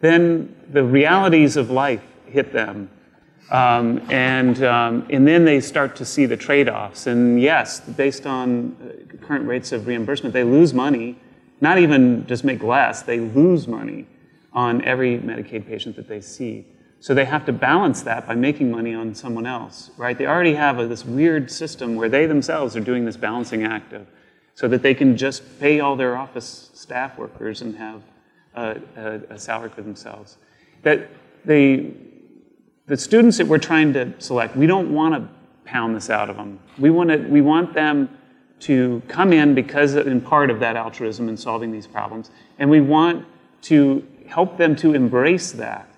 Then 0.00 0.54
the 0.70 0.84
realities 0.84 1.56
of 1.56 1.70
life 1.70 2.02
hit 2.26 2.52
them. 2.52 2.90
Um, 3.50 4.00
and, 4.10 4.62
um, 4.62 5.06
and 5.10 5.26
then 5.26 5.44
they 5.44 5.60
start 5.60 5.96
to 5.96 6.04
see 6.04 6.26
the 6.26 6.36
trade 6.36 6.68
offs. 6.68 7.06
And 7.06 7.40
yes, 7.40 7.80
based 7.80 8.26
on 8.26 8.76
uh, 8.80 9.16
current 9.26 9.46
rates 9.46 9.72
of 9.72 9.86
reimbursement, 9.86 10.32
they 10.32 10.44
lose 10.44 10.72
money, 10.72 11.18
not 11.60 11.78
even 11.78 12.26
just 12.26 12.44
make 12.44 12.62
less, 12.62 13.02
they 13.02 13.20
lose 13.20 13.68
money 13.68 14.06
on 14.52 14.82
every 14.84 15.18
Medicaid 15.18 15.66
patient 15.66 15.96
that 15.96 16.08
they 16.08 16.20
see. 16.20 16.64
So 17.02 17.14
they 17.14 17.24
have 17.24 17.44
to 17.46 17.52
balance 17.52 18.02
that 18.02 18.28
by 18.28 18.36
making 18.36 18.70
money 18.70 18.94
on 18.94 19.12
someone 19.16 19.44
else, 19.44 19.90
right? 19.96 20.16
They 20.16 20.26
already 20.26 20.54
have 20.54 20.78
a, 20.78 20.86
this 20.86 21.04
weird 21.04 21.50
system 21.50 21.96
where 21.96 22.08
they 22.08 22.26
themselves 22.26 22.76
are 22.76 22.80
doing 22.80 23.04
this 23.04 23.16
balancing 23.16 23.64
act 23.64 23.92
of, 23.92 24.06
so 24.54 24.68
that 24.68 24.82
they 24.82 24.94
can 24.94 25.16
just 25.16 25.42
pay 25.58 25.80
all 25.80 25.96
their 25.96 26.16
office 26.16 26.70
staff 26.74 27.18
workers 27.18 27.60
and 27.60 27.74
have 27.74 28.02
a, 28.54 28.80
a, 29.30 29.36
salary 29.36 29.70
for 29.70 29.82
themselves. 29.82 30.36
That 30.84 31.10
the, 31.44 31.92
the 32.86 32.96
students 32.96 33.36
that 33.38 33.48
we're 33.48 33.58
trying 33.58 33.92
to 33.94 34.14
select, 34.20 34.54
we 34.54 34.68
don't 34.68 34.94
want 34.94 35.16
to 35.16 35.28
pound 35.64 35.96
this 35.96 36.08
out 36.08 36.30
of 36.30 36.36
them. 36.36 36.60
We 36.78 36.90
want, 36.90 37.10
to, 37.10 37.16
we 37.16 37.40
want 37.40 37.74
them 37.74 38.16
to 38.60 39.02
come 39.08 39.32
in 39.32 39.56
because 39.56 39.96
in 39.96 40.20
part 40.20 40.50
of 40.50 40.60
that 40.60 40.76
altruism 40.76 41.28
in 41.28 41.36
solving 41.36 41.72
these 41.72 41.88
problems, 41.88 42.30
and 42.60 42.70
we 42.70 42.80
want 42.80 43.26
to 43.62 44.06
help 44.28 44.56
them 44.56 44.76
to 44.76 44.94
embrace 44.94 45.50
that 45.50 45.91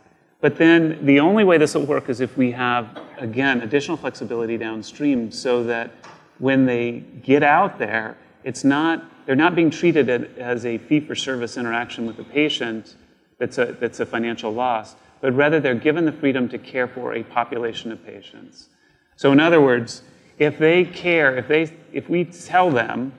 but 0.45 0.59
then 0.59 0.99
the 1.07 1.21
only 1.21 1.43
way 1.43 1.57
this 1.57 1.75
will 1.75 1.87
work 1.87 2.11
is 2.11 2.21
if 2.21 2.37
we 2.37 2.53
have, 2.53 3.01
again, 3.17 3.63
additional 3.63 3.97
flexibility 3.97 4.59
downstream 4.59 5.31
so 5.31 5.65
that 5.65 5.91
when 6.39 6.67
they 6.67 7.03
get 7.23 7.43
out 7.43 7.79
there, 7.79 8.19
it's 8.43 8.63
not, 8.63 9.03
they're 9.25 9.37
not 9.37 9.55
being 9.55 9.71
treated 9.71 10.11
as 10.37 10.67
a 10.67 10.77
fee 10.77 11.01
for 11.01 11.15
service 11.15 11.57
interaction 11.57 12.05
with 12.05 12.19
the 12.19 12.25
patient 12.25 12.95
that's 13.39 13.57
a, 13.57 13.75
that's 13.81 14.01
a 14.01 14.05
financial 14.05 14.53
loss, 14.53 14.97
but 15.23 15.33
rather 15.33 15.61
they're 15.61 15.75
given 15.75 16.05
the 16.05 16.13
freedom 16.13 16.47
to 16.51 16.59
care 16.59 16.89
for 16.89 17.15
a 17.15 17.23
population 17.23 17.91
of 17.91 18.05
patients. 18.05 18.69
So, 19.17 19.33
in 19.33 19.41
other 19.41 19.63
words, 19.63 20.03
if 20.39 20.59
they 20.59 20.85
care, 20.85 21.39
if, 21.39 21.49
they, 21.49 21.75
if 21.91 22.11
we 22.11 22.27
tell 22.27 22.71
them, 22.71 23.15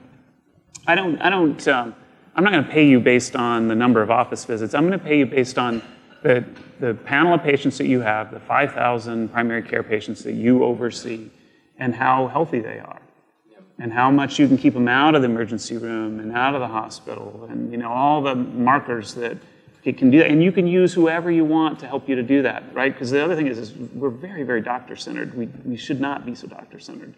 I 0.86 0.94
don't, 0.94 1.20
I 1.20 1.30
don't, 1.30 1.66
um, 1.66 1.92
I'm 2.36 2.44
not 2.44 2.52
going 2.52 2.64
to 2.64 2.70
pay 2.70 2.86
you 2.86 3.00
based 3.00 3.34
on 3.34 3.66
the 3.66 3.74
number 3.74 4.00
of 4.00 4.12
office 4.12 4.44
visits, 4.44 4.74
I'm 4.74 4.86
going 4.86 4.96
to 4.96 5.04
pay 5.04 5.18
you 5.18 5.26
based 5.26 5.58
on 5.58 5.82
the, 6.26 6.44
the 6.80 6.94
panel 6.94 7.34
of 7.34 7.42
patients 7.42 7.78
that 7.78 7.86
you 7.86 8.00
have, 8.00 8.32
the 8.32 8.40
5,000 8.40 9.28
primary 9.28 9.62
care 9.62 9.84
patients 9.84 10.24
that 10.24 10.32
you 10.32 10.64
oversee, 10.64 11.30
and 11.78 11.94
how 11.94 12.26
healthy 12.26 12.58
they 12.58 12.80
are, 12.80 13.00
and 13.78 13.92
how 13.92 14.10
much 14.10 14.38
you 14.38 14.48
can 14.48 14.58
keep 14.58 14.74
them 14.74 14.88
out 14.88 15.14
of 15.14 15.22
the 15.22 15.28
emergency 15.28 15.76
room 15.76 16.18
and 16.18 16.32
out 16.32 16.54
of 16.54 16.60
the 16.60 16.66
hospital, 16.66 17.46
and 17.48 17.70
you 17.70 17.78
know 17.78 17.92
all 17.92 18.22
the 18.22 18.34
markers 18.34 19.14
that 19.14 19.36
it 19.84 19.96
can 19.96 20.10
do 20.10 20.18
that. 20.18 20.28
And 20.28 20.42
you 20.42 20.50
can 20.50 20.66
use 20.66 20.92
whoever 20.92 21.30
you 21.30 21.44
want 21.44 21.78
to 21.78 21.86
help 21.86 22.08
you 22.08 22.16
to 22.16 22.22
do 22.24 22.42
that, 22.42 22.64
right? 22.74 22.92
Because 22.92 23.12
the 23.12 23.22
other 23.22 23.36
thing 23.36 23.46
is, 23.46 23.56
is 23.56 23.72
we're 23.72 24.10
very, 24.10 24.42
very 24.42 24.60
doctor-centered. 24.60 25.32
We, 25.34 25.46
we 25.64 25.76
should 25.76 26.00
not 26.00 26.26
be 26.26 26.34
so 26.34 26.48
doctor-centered. 26.48 27.14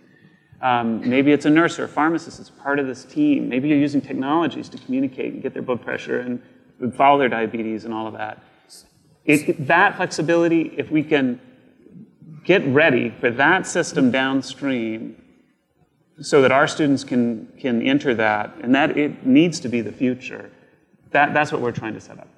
Um, 0.61 1.09
maybe 1.09 1.33
it's 1.33 1.47
a 1.47 1.51
nurse 1.51 1.79
or 1.79 1.85
a 1.85 1.89
pharmacist 1.89 2.37
that's 2.37 2.51
part 2.51 2.79
of 2.79 2.87
this 2.87 3.07
team. 3.07 3.49
Maybe 3.49 3.69
you're 3.69 3.79
using 3.79 4.03
technologies 4.03 4.69
to 4.69 4.77
communicate 4.77 5.33
and 5.33 5.43
get 5.43 5.55
their 5.55 5.63
blood 5.63 5.83
pressure 5.83 6.21
and 6.21 6.43
follow 6.95 7.19
their 7.19 7.31
diabetes 7.31 7.87
and 7.87 7.95
all 7.95 8.07
of 8.07 8.13
that. 8.13 8.43
It, 9.29 9.67
that 9.67 9.97
flexibility, 9.97 10.73
if 10.79 10.91
we 10.91 11.03
can 11.03 11.39
get 12.45 12.67
ready 12.67 13.11
for 13.21 13.31
that 13.31 13.67
system 13.67 14.11
downstream 14.11 15.23
so 16.19 16.41
that 16.41 16.51
our 16.51 16.67
students 16.67 17.05
can, 17.05 17.53
can 17.61 17.83
enter 17.83 18.15
that, 18.15 18.57
and 18.63 18.75
that 18.75 18.97
it 18.97 19.27
needs 19.27 19.61
to 19.61 19.69
be 19.69 19.83
the 19.83 19.93
future, 19.93 20.51
that, 21.11 21.35
that's 21.35 21.53
what 21.53 21.61
we're 21.61 21.73
trying 21.73 21.93
to 21.93 22.01
set 22.01 22.19
up. 22.19 22.29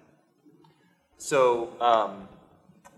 So, 1.16 1.80
um, 1.80 2.28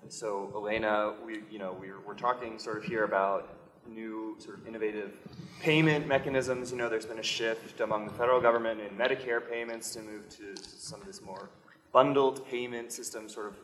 so 0.08 0.50
Elena, 0.54 1.12
we, 1.24 1.42
you 1.50 1.58
know, 1.58 1.76
we're, 1.78 2.00
we're 2.00 2.14
talking 2.14 2.58
sort 2.58 2.78
of 2.78 2.84
here 2.84 3.04
about 3.04 3.58
new 3.86 4.36
sort 4.38 4.58
of 4.58 4.66
innovative 4.66 5.12
payment 5.60 6.06
mechanisms. 6.06 6.70
You 6.70 6.78
know, 6.78 6.88
there's 6.88 7.04
been 7.04 7.18
a 7.18 7.22
shift 7.22 7.80
among 7.80 8.06
the 8.06 8.12
federal 8.14 8.40
government 8.40 8.80
in 8.80 8.96
Medicare 8.96 9.42
payments 9.46 9.92
to 9.92 10.00
move 10.00 10.30
to 10.30 10.56
some 10.62 10.98
of 11.00 11.06
this 11.06 11.20
more 11.20 11.50
bundled 11.92 12.48
payment 12.48 12.90
system, 12.90 13.28
sort 13.28 13.48
of 13.48 13.54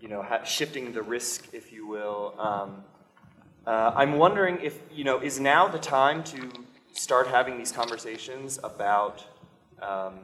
you 0.00 0.08
know, 0.08 0.22
ha- 0.22 0.44
shifting 0.44 0.92
the 0.92 1.02
risk, 1.02 1.48
if 1.52 1.72
you 1.72 1.86
will. 1.86 2.34
Um, 2.38 2.84
uh, 3.66 3.92
I'm 3.94 4.14
wondering 4.16 4.58
if, 4.62 4.78
you 4.92 5.04
know, 5.04 5.20
is 5.20 5.38
now 5.38 5.68
the 5.68 5.78
time 5.78 6.24
to 6.24 6.50
start 6.92 7.28
having 7.28 7.58
these 7.58 7.72
conversations 7.72 8.58
about, 8.62 9.24
um, 9.82 10.14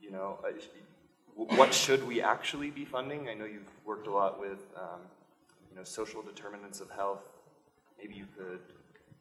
you 0.00 0.10
know, 0.10 0.38
uh, 0.44 0.50
what 1.56 1.74
should 1.74 2.06
we 2.06 2.22
actually 2.22 2.70
be 2.70 2.84
funding? 2.84 3.28
I 3.28 3.34
know 3.34 3.44
you've 3.44 3.62
worked 3.84 4.06
a 4.06 4.12
lot 4.12 4.40
with, 4.40 4.58
um, 4.76 5.00
you 5.70 5.76
know, 5.76 5.84
social 5.84 6.22
determinants 6.22 6.80
of 6.80 6.90
health. 6.90 7.22
Maybe 7.98 8.14
you 8.14 8.26
could 8.36 8.60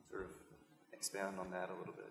sort 0.10 0.24
of 0.24 0.30
expand 0.94 1.36
on 1.40 1.48
that 1.52 1.70
a 1.70 1.78
little 1.80 1.94
bit. 1.94 2.10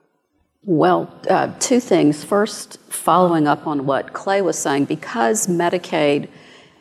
Well, 0.64 1.12
uh, 1.28 1.52
two 1.58 1.80
things. 1.80 2.22
First, 2.22 2.78
following 2.88 3.48
up 3.48 3.66
on 3.66 3.84
what 3.84 4.12
Clay 4.12 4.42
was 4.42 4.58
saying, 4.58 4.84
because 4.84 5.48
Medicaid 5.48 6.28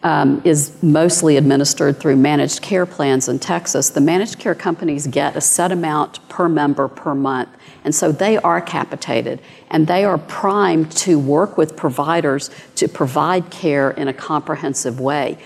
um, 0.03 0.41
is 0.43 0.71
mostly 0.81 1.37
administered 1.37 1.99
through 1.99 2.15
managed 2.15 2.61
care 2.61 2.85
plans 2.85 3.29
in 3.29 3.39
Texas. 3.39 3.89
The 3.91 4.01
managed 4.01 4.39
care 4.39 4.55
companies 4.55 5.07
get 5.07 5.35
a 5.35 5.41
set 5.41 5.71
amount 5.71 6.27
per 6.27 6.49
member 6.49 6.87
per 6.87 7.13
month, 7.13 7.49
and 7.83 7.93
so 7.93 8.11
they 8.11 8.37
are 8.37 8.61
capitated 8.61 9.41
and 9.69 9.87
they 9.87 10.03
are 10.03 10.17
primed 10.17 10.91
to 10.91 11.17
work 11.17 11.57
with 11.57 11.77
providers 11.77 12.49
to 12.75 12.87
provide 12.87 13.49
care 13.49 13.91
in 13.91 14.07
a 14.07 14.13
comprehensive 14.13 14.99
way. 14.99 15.37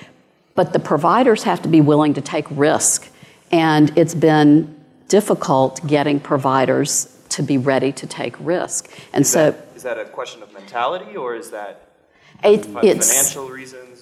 But 0.56 0.74
the 0.74 0.80
providers 0.80 1.44
have 1.44 1.62
to 1.64 1.70
be 1.70 1.82
willing 1.82 2.14
to 2.14 2.22
take 2.22 2.46
risk, 2.50 3.10
and 3.52 3.96
it's 3.98 4.16
been 4.16 4.74
difficult 5.08 5.86
getting 5.86 6.20
providers 6.20 7.12
to 7.30 7.44
be 7.44 7.58
ready 7.58 7.92
to 7.92 8.08
take 8.08 8.36
risk. 8.40 8.90
And 9.14 9.24
is 9.24 9.30
so, 9.30 9.52
that, 9.52 9.68
is 9.76 9.84
that 9.84 10.00
a 10.00 10.06
question 10.06 10.42
of 10.42 10.54
mentality, 10.54 11.16
or 11.18 11.36
is 11.36 11.52
that 11.52 11.90
it, 12.44 12.66
financial 12.66 13.50
reasons? 13.50 13.95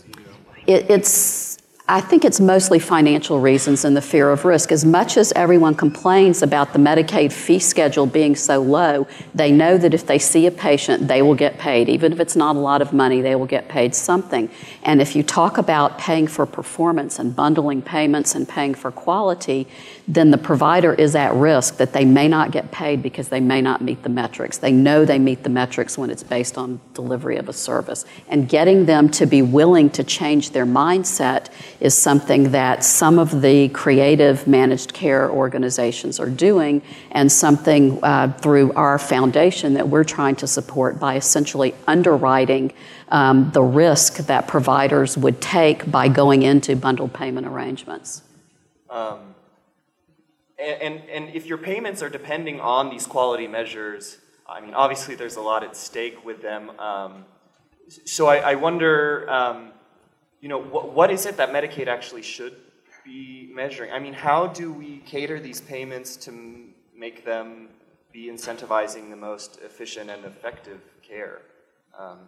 It, 0.67 0.89
it's 0.89 1.52
I 1.85 1.99
think 1.99 2.23
it's 2.23 2.39
mostly 2.39 2.79
financial 2.79 3.41
reasons 3.41 3.83
and 3.83 3.95
the 3.95 4.01
fear 4.01 4.29
of 4.29 4.45
risk. 4.45 4.71
As 4.71 4.85
much 4.85 5.17
as 5.17 5.33
everyone 5.35 5.75
complains 5.75 6.41
about 6.41 6.71
the 6.71 6.79
Medicaid 6.79 7.33
fee 7.33 7.59
schedule 7.59 8.05
being 8.05 8.37
so 8.37 8.61
low, 8.61 9.05
they 9.35 9.51
know 9.51 9.77
that 9.77 9.93
if 9.93 10.07
they 10.07 10.17
see 10.17 10.47
a 10.47 10.51
patient, 10.51 11.09
they 11.09 11.21
will 11.21 11.35
get 11.35 11.59
paid. 11.59 11.89
Even 11.89 12.13
if 12.13 12.21
it's 12.21 12.37
not 12.37 12.55
a 12.55 12.59
lot 12.59 12.81
of 12.81 12.93
money, 12.93 13.19
they 13.19 13.35
will 13.35 13.45
get 13.45 13.67
paid 13.67 13.93
something. 13.93 14.49
And 14.83 15.01
if 15.01 15.13
you 15.13 15.23
talk 15.23 15.57
about 15.57 15.97
paying 15.97 16.25
for 16.25 16.45
performance 16.45 17.19
and 17.19 17.35
bundling 17.35 17.81
payments 17.81 18.33
and 18.33 18.47
paying 18.47 18.75
for 18.75 18.89
quality, 18.89 19.67
then 20.07 20.31
the 20.31 20.37
provider 20.37 20.93
is 20.93 21.17
at 21.17 21.33
risk 21.33 21.77
that 21.77 21.91
they 21.91 22.05
may 22.05 22.29
not 22.29 22.51
get 22.51 22.71
paid 22.71 23.03
because 23.03 23.27
they 23.27 23.41
may 23.41 23.59
not 23.59 23.81
meet 23.81 24.03
the 24.03 24.09
metrics. 24.09 24.57
They 24.57 24.71
know 24.71 25.03
they 25.03 25.19
meet 25.19 25.43
the 25.43 25.49
metrics 25.49 25.97
when 25.97 26.09
it's 26.09 26.23
based 26.23 26.57
on 26.57 26.79
delivery 26.93 27.35
of 27.35 27.49
a 27.49 27.53
service. 27.53 28.05
And 28.29 28.47
getting 28.47 28.85
them 28.85 29.09
to 29.09 29.25
be 29.25 29.41
willing 29.41 29.89
to 29.91 30.03
change 30.05 30.51
their 30.51 30.65
mindset 30.65 31.49
is 31.83 31.93
something 31.95 32.51
that 32.51 32.83
some 32.83 33.19
of 33.19 33.41
the 33.41 33.67
creative 33.69 34.47
managed 34.47 34.93
care 34.93 35.29
organizations 35.29 36.19
are 36.19 36.29
doing, 36.29 36.81
and 37.11 37.29
something 37.29 38.01
uh, 38.03 38.31
through 38.41 38.71
our 38.73 38.97
foundation 38.97 39.73
that 39.73 39.89
we're 39.89 40.05
trying 40.05 40.35
to 40.35 40.47
support 40.47 40.99
by 40.99 41.15
essentially 41.15 41.75
underwriting 41.85 42.71
um, 43.09 43.51
the 43.51 43.61
risk 43.61 44.17
that 44.27 44.47
providers 44.47 45.17
would 45.17 45.41
take 45.41 45.91
by 45.91 46.07
going 46.07 46.41
into 46.41 46.75
bundled 46.75 47.13
payment 47.13 47.45
arrangements. 47.45 48.23
Um 48.89 49.33
and, 50.59 51.01
and, 51.09 51.29
if 51.35 51.45
your 51.45 51.57
payments 51.57 52.01
are 52.01 52.09
depending 52.09 52.61
on 52.61 52.89
these 52.89 53.05
quality 53.05 53.47
measures, 53.47 54.17
I 54.47 54.61
mean, 54.61 54.73
obviously 54.73 55.15
there's 55.15 55.35
a 55.35 55.41
lot 55.41 55.63
at 55.63 55.75
stake 55.75 56.23
with 56.23 56.41
them. 56.41 56.69
Um, 56.79 57.25
so 58.05 58.27
I, 58.27 58.51
I 58.51 58.55
wonder, 58.55 59.29
um, 59.29 59.71
you 60.43 60.49
know, 60.49 60.59
what, 60.61 60.91
what 60.91 61.09
is 61.09 61.25
it 61.25 61.37
that 61.37 61.53
Medicaid 61.53 61.87
actually 61.87 62.21
should 62.21 62.57
be 63.05 63.49
measuring? 63.53 63.93
I 63.93 63.99
mean, 63.99 64.13
how 64.13 64.47
do 64.47 64.73
we 64.73 64.97
cater 65.05 65.39
these 65.39 65.61
payments 65.61 66.17
to 66.17 66.67
make 66.93 67.23
them 67.23 67.69
be 68.11 68.25
incentivizing 68.25 69.09
the 69.09 69.15
most 69.15 69.61
efficient 69.63 70.09
and 70.09 70.25
effective 70.25 70.81
care? 71.01 71.43
Um, 71.97 72.19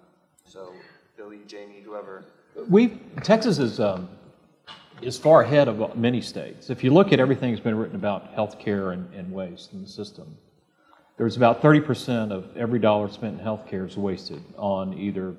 so, 0.45 0.71
Billy, 1.17 1.41
Jamie, 1.45 1.81
whoever. 1.83 2.23
We 2.69 3.01
Texas 3.21 3.59
is 3.59 3.81
um, 3.81 4.07
is 5.01 5.17
far 5.17 5.41
ahead 5.41 5.67
of 5.67 5.97
many 5.97 6.21
states. 6.21 6.69
If 6.69 6.85
you 6.85 6.91
look 6.91 7.11
at 7.11 7.19
everything 7.19 7.51
that's 7.51 7.61
been 7.61 7.75
written 7.75 7.97
about 7.97 8.33
healthcare 8.33 8.93
and, 8.93 9.13
and 9.13 9.29
waste 9.29 9.73
in 9.73 9.81
the 9.81 9.89
system, 9.89 10.37
there's 11.17 11.35
about 11.35 11.61
30% 11.61 12.31
of 12.31 12.55
every 12.55 12.79
dollar 12.79 13.09
spent 13.09 13.41
in 13.41 13.45
healthcare 13.45 13.85
is 13.85 13.97
wasted 13.97 14.41
on 14.55 14.97
either 14.97 15.35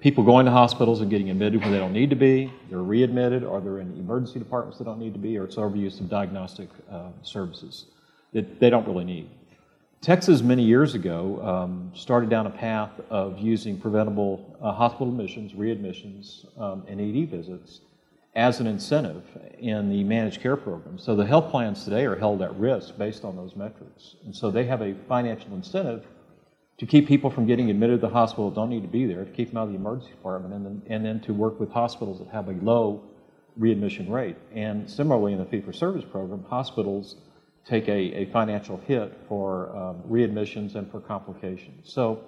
people 0.00 0.24
going 0.24 0.44
to 0.46 0.52
hospitals 0.52 1.00
and 1.00 1.10
getting 1.10 1.30
admitted 1.30 1.60
when 1.60 1.72
they 1.72 1.78
don't 1.78 1.92
need 1.92 2.10
to 2.10 2.16
be, 2.16 2.52
they're 2.68 2.82
readmitted, 2.82 3.42
or 3.44 3.60
they're 3.60 3.78
in 3.78 3.96
emergency 3.96 4.38
departments 4.38 4.78
that 4.78 4.84
don't 4.84 4.98
need 4.98 5.12
to 5.12 5.18
be, 5.18 5.38
or 5.38 5.44
it's 5.44 5.56
overuse 5.56 6.00
of 6.00 6.08
diagnostic 6.08 6.68
uh, 6.90 7.08
services 7.22 7.86
that 8.32 8.60
they 8.60 8.68
don't 8.68 8.86
really 8.86 9.04
need. 9.04 9.30
Texas, 10.00 10.42
many 10.42 10.62
years 10.62 10.94
ago, 10.94 11.40
um, 11.42 11.90
started 11.94 12.28
down 12.28 12.46
a 12.46 12.50
path 12.50 12.90
of 13.08 13.38
using 13.38 13.80
preventable 13.80 14.54
uh, 14.60 14.70
hospital 14.70 15.08
admissions, 15.08 15.52
readmissions, 15.52 16.44
um, 16.60 16.84
and 16.86 17.00
ED 17.00 17.30
visits 17.30 17.80
as 18.34 18.60
an 18.60 18.66
incentive 18.66 19.22
in 19.58 19.88
the 19.88 20.04
managed 20.04 20.42
care 20.42 20.56
program. 20.56 20.98
So 20.98 21.16
the 21.16 21.24
health 21.24 21.50
plans 21.50 21.84
today 21.84 22.04
are 22.04 22.16
held 22.16 22.42
at 22.42 22.54
risk 22.56 22.98
based 22.98 23.24
on 23.24 23.36
those 23.36 23.56
metrics. 23.56 24.16
And 24.24 24.34
so 24.34 24.50
they 24.50 24.64
have 24.66 24.82
a 24.82 24.94
financial 25.08 25.54
incentive 25.54 26.06
to 26.78 26.86
keep 26.86 27.06
people 27.06 27.30
from 27.30 27.46
getting 27.46 27.70
admitted 27.70 28.00
to 28.00 28.06
the 28.06 28.12
hospital 28.12 28.50
don't 28.50 28.68
need 28.68 28.82
to 28.82 28.88
be 28.88 29.06
there, 29.06 29.24
to 29.24 29.30
keep 29.30 29.48
them 29.50 29.58
out 29.58 29.64
of 29.64 29.70
the 29.70 29.76
emergency 29.76 30.10
department, 30.10 30.54
and 30.54 30.66
then, 30.66 30.82
and 30.88 31.04
then 31.04 31.20
to 31.20 31.32
work 31.32 31.60
with 31.60 31.70
hospitals 31.70 32.18
that 32.18 32.28
have 32.28 32.48
a 32.48 32.52
low 32.62 33.02
readmission 33.56 34.10
rate. 34.10 34.36
And 34.54 34.90
similarly, 34.90 35.32
in 35.32 35.38
the 35.38 35.44
fee-for-service 35.44 36.04
program, 36.10 36.44
hospitals 36.48 37.16
take 37.64 37.88
a, 37.88 37.92
a 37.92 38.26
financial 38.26 38.76
hit 38.78 39.16
for 39.28 39.74
um, 39.76 40.02
readmissions 40.08 40.74
and 40.74 40.90
for 40.90 41.00
complications. 41.00 41.92
So 41.92 42.24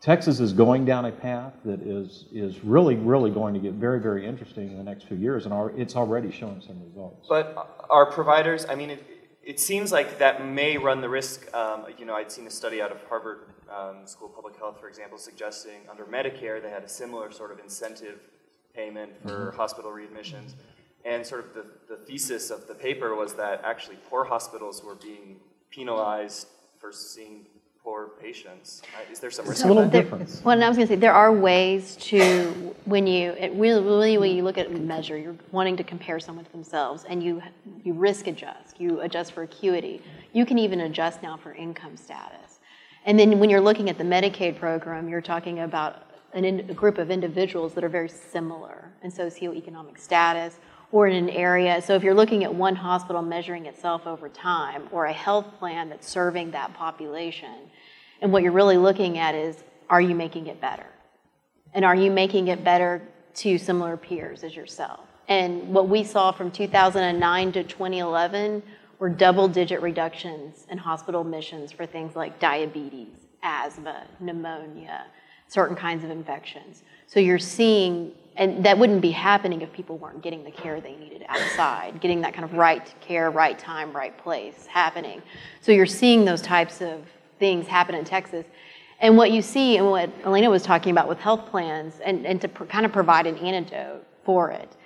Texas 0.00 0.40
is 0.40 0.52
going 0.52 0.84
down 0.84 1.06
a 1.06 1.12
path 1.12 1.54
that 1.64 1.80
is, 1.80 2.26
is 2.32 2.62
really, 2.62 2.96
really 2.96 3.30
going 3.30 3.54
to 3.54 3.60
get 3.60 3.74
very, 3.74 4.00
very 4.00 4.26
interesting 4.26 4.70
in 4.70 4.76
the 4.76 4.84
next 4.84 5.04
few 5.04 5.16
years, 5.16 5.46
and 5.46 5.80
it's 5.80 5.96
already 5.96 6.30
showing 6.30 6.60
some 6.60 6.82
results. 6.84 7.26
But 7.28 7.86
our 7.88 8.04
providers, 8.04 8.66
I 8.68 8.74
mean, 8.74 8.90
it, 8.90 9.02
it 9.42 9.60
seems 9.60 9.92
like 9.92 10.18
that 10.18 10.44
may 10.44 10.76
run 10.76 11.00
the 11.00 11.08
risk. 11.08 11.54
Um, 11.54 11.86
you 11.96 12.04
know, 12.04 12.14
I'd 12.14 12.30
seen 12.30 12.46
a 12.46 12.50
study 12.50 12.82
out 12.82 12.92
of 12.92 12.98
Harvard 13.08 13.53
um, 13.76 14.06
School 14.06 14.28
of 14.28 14.34
Public 14.34 14.56
Health, 14.56 14.78
for 14.80 14.88
example, 14.88 15.18
suggesting 15.18 15.80
under 15.90 16.04
Medicare 16.04 16.62
they 16.62 16.70
had 16.70 16.84
a 16.84 16.88
similar 16.88 17.30
sort 17.32 17.50
of 17.52 17.58
incentive 17.58 18.20
payment 18.74 19.10
for 19.22 19.28
Mm-hmm. 19.28 19.56
hospital 19.56 19.90
readmissions. 19.90 20.54
And 21.04 21.24
sort 21.26 21.44
of 21.44 21.54
the, 21.54 21.64
the 21.88 21.96
thesis 22.06 22.50
of 22.50 22.66
the 22.66 22.74
paper 22.74 23.14
was 23.14 23.34
that 23.34 23.60
actually 23.64 23.96
poor 24.08 24.24
hospitals 24.24 24.82
were 24.82 24.94
being 24.94 25.36
penalized 25.70 26.46
for 26.80 26.90
seeing 26.92 27.46
poor 27.82 28.00
patients. 28.22 28.80
Uh, 28.96 29.12
Is 29.12 29.18
there 29.20 29.30
some 29.30 29.44
risk 29.46 29.60
It's 29.60 29.64
a 29.68 29.72
of 29.84 29.92
that? 29.92 30.02
different. 30.02 30.40
Well, 30.44 30.54
and 30.54 30.64
I 30.64 30.68
was 30.68 30.76
going 30.78 30.88
to 30.88 30.94
say 30.94 30.98
there 30.98 31.12
are 31.24 31.32
ways 31.32 31.96
to 32.10 32.74
when 32.86 33.06
you 33.06 33.32
it 33.32 33.52
really, 33.52 33.82
really 33.90 34.16
when 34.22 34.34
you 34.36 34.42
look 34.48 34.56
at 34.56 34.72
measure, 34.72 35.18
you're 35.18 35.36
wanting 35.52 35.76
to 35.76 35.84
compare 35.84 36.18
someone 36.26 36.46
to 36.46 36.52
themselves, 36.52 37.04
and 37.10 37.22
you 37.22 37.42
you 37.84 37.92
risk 38.08 38.26
adjust, 38.26 38.80
you 38.80 38.90
adjust 39.06 39.32
for 39.34 39.42
acuity. 39.42 40.00
You 40.32 40.44
can 40.46 40.58
even 40.58 40.80
adjust 40.88 41.22
now 41.22 41.36
for 41.36 41.52
income 41.52 41.96
status, 42.06 42.43
and 43.04 43.18
then 43.18 43.38
when 43.38 43.50
you're 43.50 43.60
looking 43.60 43.90
at 43.90 43.98
the 43.98 44.04
Medicaid 44.04 44.58
program, 44.58 45.08
you're 45.08 45.20
talking 45.20 45.60
about 45.60 46.10
an 46.32 46.44
in, 46.44 46.60
a 46.70 46.74
group 46.74 46.98
of 46.98 47.10
individuals 47.10 47.74
that 47.74 47.84
are 47.84 47.88
very 47.88 48.08
similar 48.08 48.90
in 49.02 49.10
socioeconomic 49.10 49.98
status 49.98 50.58
or 50.90 51.06
in 51.06 51.16
an 51.16 51.30
area. 51.30 51.82
So 51.82 51.94
if 51.94 52.02
you're 52.02 52.14
looking 52.14 52.44
at 52.44 52.54
one 52.54 52.76
hospital 52.76 53.20
measuring 53.20 53.66
itself 53.66 54.06
over 54.06 54.28
time, 54.28 54.88
or 54.92 55.06
a 55.06 55.12
health 55.12 55.46
plan 55.58 55.88
that's 55.88 56.08
serving 56.08 56.52
that 56.52 56.72
population. 56.74 57.70
And 58.20 58.32
what 58.32 58.42
you're 58.42 58.52
really 58.52 58.76
looking 58.76 59.18
at 59.18 59.34
is 59.34 59.64
are 59.90 60.00
you 60.00 60.14
making 60.14 60.46
it 60.46 60.60
better? 60.60 60.86
And 61.74 61.84
are 61.84 61.96
you 61.96 62.10
making 62.10 62.48
it 62.48 62.64
better 62.64 63.02
to 63.34 63.58
similar 63.58 63.96
peers 63.96 64.44
as 64.44 64.54
yourself? 64.54 65.00
And 65.28 65.74
what 65.74 65.88
we 65.88 66.04
saw 66.04 66.32
from 66.32 66.50
2009 66.50 67.52
to 67.52 67.64
2011 67.64 68.62
were 68.98 69.08
double 69.08 69.48
digit 69.48 69.82
reductions 69.82 70.66
in 70.70 70.78
hospital 70.78 71.22
admissions 71.22 71.72
for 71.72 71.86
things 71.86 72.16
like 72.16 72.38
diabetes, 72.38 73.16
asthma, 73.42 74.04
pneumonia, 74.20 75.06
certain 75.48 75.76
kinds 75.76 76.04
of 76.04 76.10
infections. 76.10 76.82
So 77.06 77.20
you're 77.20 77.38
seeing, 77.38 78.12
and 78.36 78.64
that 78.64 78.78
wouldn't 78.78 79.02
be 79.02 79.10
happening 79.10 79.62
if 79.62 79.72
people 79.72 79.98
weren't 79.98 80.22
getting 80.22 80.42
the 80.44 80.50
care 80.50 80.80
they 80.80 80.96
needed 80.96 81.24
outside, 81.28 82.00
getting 82.00 82.20
that 82.22 82.32
kind 82.34 82.44
of 82.44 82.54
right 82.54 82.94
care, 83.00 83.30
right 83.30 83.58
time, 83.58 83.92
right 83.92 84.16
place 84.18 84.66
happening. 84.66 85.22
So 85.60 85.72
you're 85.72 85.86
seeing 85.86 86.24
those 86.24 86.42
types 86.42 86.80
of 86.80 87.04
things 87.38 87.66
happen 87.66 87.94
in 87.94 88.04
Texas. 88.04 88.44
And 89.00 89.16
what 89.16 89.32
you 89.32 89.42
see, 89.42 89.76
and 89.76 89.90
what 89.90 90.10
Elena 90.24 90.48
was 90.48 90.62
talking 90.62 90.92
about 90.92 91.08
with 91.08 91.18
health 91.18 91.46
plans, 91.46 92.00
and, 92.04 92.26
and 92.26 92.40
to 92.40 92.48
pr- 92.48 92.64
kind 92.64 92.86
of 92.86 92.92
provide 92.92 93.26
an 93.26 93.36
antidote 93.38 94.06
for 94.24 94.50
it, 94.50 94.76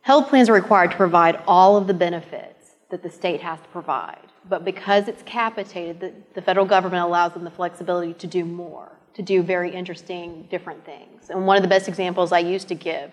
health 0.00 0.28
plans 0.28 0.48
are 0.48 0.54
required 0.54 0.92
to 0.92 0.96
provide 0.96 1.42
all 1.46 1.76
of 1.76 1.86
the 1.86 1.94
benefits 1.94 2.53
that 2.90 3.02
the 3.02 3.10
state 3.10 3.40
has 3.40 3.60
to 3.60 3.68
provide. 3.68 4.26
But 4.48 4.64
because 4.64 5.08
it's 5.08 5.22
capitated, 5.22 6.00
the, 6.00 6.12
the 6.34 6.42
federal 6.42 6.66
government 6.66 7.02
allows 7.02 7.32
them 7.32 7.44
the 7.44 7.50
flexibility 7.50 8.14
to 8.14 8.26
do 8.26 8.44
more, 8.44 8.92
to 9.14 9.22
do 9.22 9.42
very 9.42 9.74
interesting, 9.74 10.46
different 10.50 10.84
things. 10.84 11.30
And 11.30 11.46
one 11.46 11.56
of 11.56 11.62
the 11.62 11.68
best 11.68 11.88
examples 11.88 12.32
I 12.32 12.40
used 12.40 12.68
to 12.68 12.74
give 12.74 13.12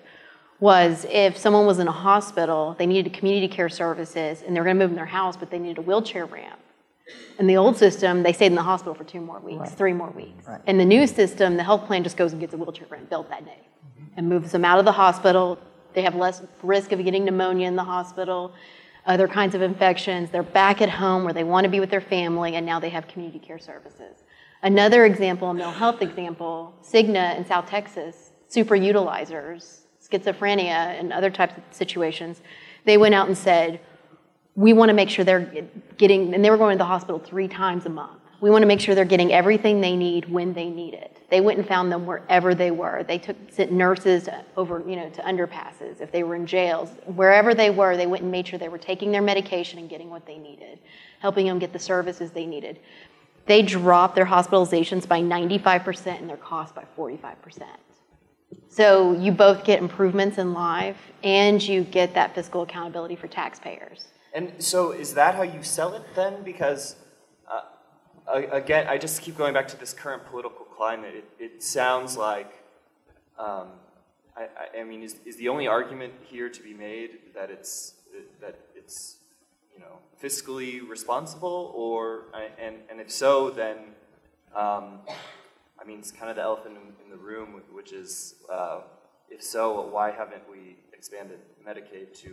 was 0.60 1.06
if 1.10 1.38
someone 1.38 1.66
was 1.66 1.80
in 1.80 1.88
a 1.88 1.92
hospital, 1.92 2.76
they 2.78 2.86
needed 2.86 3.14
community 3.14 3.48
care 3.48 3.70
services, 3.70 4.44
and 4.46 4.56
they 4.56 4.60
were 4.60 4.66
going 4.66 4.78
to 4.78 4.84
move 4.84 4.92
in 4.92 4.96
their 4.96 5.06
house, 5.06 5.36
but 5.36 5.50
they 5.50 5.58
needed 5.58 5.80
a 5.80 5.82
wheelchair 5.82 6.26
ramp. 6.26 6.60
In 7.40 7.48
the 7.48 7.58
old 7.58 7.78
system, 7.78 8.24
they 8.24 8.32
stayed 8.32 8.48
in 8.48 8.56
the 8.56 8.62
hospital 8.62 8.94
for 8.94 9.04
two 9.04 9.22
more 9.22 9.40
weeks, 9.40 9.72
three 9.72 9.94
more 9.94 10.12
weeks. 10.12 10.46
In 10.68 10.78
the 10.78 10.86
new 10.86 11.08
system, 11.08 11.58
the 11.58 11.64
health 11.64 11.86
plan 11.88 12.04
just 12.04 12.16
goes 12.16 12.32
and 12.32 12.40
gets 12.40 12.54
a 12.54 12.58
wheelchair 12.58 12.88
ramp 12.90 13.10
built 13.10 13.28
that 13.30 13.44
day 13.44 13.68
and 14.16 14.30
moves 14.30 14.52
them 14.52 14.64
out 14.64 14.78
of 14.78 14.86
the 14.86 14.92
hospital. 14.92 15.58
They 15.94 16.04
have 16.04 16.16
less 16.16 16.42
risk 16.62 16.92
of 16.92 17.04
getting 17.04 17.26
pneumonia 17.26 17.68
in 17.68 17.76
the 17.76 17.84
hospital, 17.84 18.54
other 19.06 19.28
kinds 19.28 19.56
of 19.56 19.62
infections. 19.62 20.30
They're 20.30 20.44
back 20.44 20.82
at 20.82 20.90
home 20.90 21.24
where 21.24 21.34
they 21.34 21.44
want 21.44 21.66
to 21.66 21.70
be 21.70 21.80
with 21.80 21.90
their 21.90 22.02
family, 22.02 22.56
and 22.56 22.66
now 22.66 22.80
they 22.80 22.90
have 22.90 23.08
community 23.08 23.40
care 23.40 23.60
services. 23.60 24.24
Another 24.64 25.06
example, 25.06 25.50
a 25.50 25.54
mental 25.54 25.74
health 25.74 26.02
example, 26.02 26.76
Cigna 26.84 27.36
in 27.36 27.46
South 27.46 27.68
Texas, 27.68 28.32
super 28.48 28.76
utilizers, 28.76 29.80
schizophrenia, 30.02 31.00
and 31.00 31.12
other 31.12 31.32
types 31.32 31.58
of 31.58 31.64
situations, 31.72 32.42
they 32.86 32.98
went 32.98 33.16
out 33.16 33.28
and 33.28 33.38
said, 33.38 33.80
we 34.56 34.74
want 34.74 34.90
to 34.90 34.94
make 34.94 35.10
sure 35.10 35.26
they're 35.26 35.68
getting, 35.98 36.34
and 36.34 36.44
they 36.44 36.50
were 36.50 36.58
going 36.58 36.78
to 36.78 36.78
the 36.78 36.86
hospital 36.86 37.20
three 37.20 37.48
times 37.48 37.86
a 37.86 37.90
month. 37.90 38.21
We 38.42 38.50
want 38.50 38.64
to 38.64 38.68
make 38.68 38.80
sure 38.80 38.96
they're 38.96 39.06
getting 39.06 39.32
everything 39.32 39.82
they 39.82 39.96
need 39.96 40.28
when 40.28 40.54
they 40.54 40.68
need 40.68 40.96
it. 40.96 41.16
They 41.30 41.42
went 41.42 41.60
and 41.60 41.68
found 41.68 41.92
them 41.92 42.08
wherever 42.08 42.56
they 42.56 42.72
were. 42.72 43.04
They 43.04 43.20
took 43.20 43.38
sent 43.52 43.72
nurses 43.72 44.28
over, 44.58 44.84
you 44.86 44.96
know, 44.96 45.10
to 45.12 45.22
underpasses. 45.22 46.02
If 46.02 46.12
they 46.12 46.24
were 46.24 46.36
in 46.36 46.48
jails, 46.48 46.90
wherever 47.06 47.54
they 47.54 47.70
were, 47.70 47.96
they 47.96 48.08
went 48.08 48.24
and 48.24 48.32
made 48.32 48.48
sure 48.48 48.58
they 48.58 48.68
were 48.68 48.80
taking 48.80 49.12
their 49.12 49.22
medication 49.22 49.78
and 49.78 49.88
getting 49.88 50.10
what 50.10 50.26
they 50.26 50.38
needed, 50.38 50.80
helping 51.20 51.46
them 51.46 51.60
get 51.60 51.72
the 51.72 51.80
services 51.80 52.32
they 52.32 52.48
needed. 52.48 52.80
They 53.46 53.62
dropped 53.62 54.16
their 54.16 54.26
hospitalizations 54.26 55.08
by 55.08 55.22
95% 55.22 56.20
and 56.20 56.30
their 56.30 56.38
costs 56.38 56.76
by 56.76 56.84
45%. 56.98 57.36
So 58.70 59.14
you 59.14 59.32
both 59.32 59.64
get 59.64 59.80
improvements 59.80 60.38
in 60.38 60.54
life 60.54 60.98
and 61.24 61.62
you 61.62 61.84
get 61.84 62.14
that 62.16 62.36
fiscal 62.36 62.64
accountability 62.64 63.16
for 63.16 63.28
taxpayers. 63.28 64.08
And 64.34 64.54
so, 64.60 64.92
is 64.92 65.14
that 65.16 65.36
how 65.36 65.42
you 65.42 65.62
sell 65.62 65.94
it 65.94 66.04
then? 66.16 66.44
Because, 66.44 66.96
again, 68.34 68.88
I 68.88 68.98
just 68.98 69.22
keep 69.22 69.38
going 69.38 69.54
back 69.54 69.68
to 69.70 69.78
this 69.78 69.94
current 69.94 70.26
political 70.26 70.66
climate. 70.66 71.16
It, 71.16 71.30
it 71.40 71.64
sounds 71.64 72.18
like, 72.18 72.52
um, 73.38 73.68
I, 74.36 74.80
I, 74.80 74.84
mean, 74.84 75.04
is, 75.04 75.16
is 75.26 75.38
the 75.38 75.50
only 75.50 75.68
argument 75.68 76.14
here 76.24 76.50
to 76.50 76.64
be 76.64 76.74
made 76.74 77.34
that 77.34 77.50
it's 77.50 77.96
that 78.42 78.60
it's 78.76 79.18
you 79.74 79.80
know 79.80 80.00
fiscally 80.22 80.88
responsible, 80.88 81.72
or 81.76 82.26
and 82.60 82.76
and 82.90 83.00
if 83.00 83.12
so, 83.12 83.50
then 83.50 83.78
um, 84.56 85.00
I 85.82 85.86
mean, 85.86 86.00
it's 86.00 86.12
kind 86.12 86.30
of 86.30 86.36
the 86.36 86.44
elephant 86.44 86.78
in, 86.78 87.06
in 87.06 87.10
the 87.10 87.18
room, 87.18 87.62
which 87.72 87.92
is, 87.92 88.36
uh, 88.52 88.82
if 89.30 89.42
so, 89.42 89.88
why 89.88 90.12
haven't 90.12 90.44
we 90.50 90.76
expanded 90.94 91.40
Medicaid 91.66 92.14
to, 92.22 92.30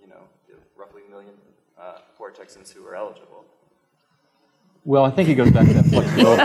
you 0.00 0.06
know, 0.08 0.22
roughly 0.76 1.02
a 1.06 1.10
million 1.10 1.34
uh, 1.80 1.98
poor 2.16 2.30
Texans 2.30 2.70
who 2.70 2.86
are 2.86 2.94
eligible? 2.94 3.44
Well, 4.84 5.04
I 5.04 5.10
think 5.10 5.28
it 5.28 5.36
goes 5.36 5.52
back 5.52 5.68
to 5.68 5.74
that 5.74 5.86
flexibility. 5.86 6.42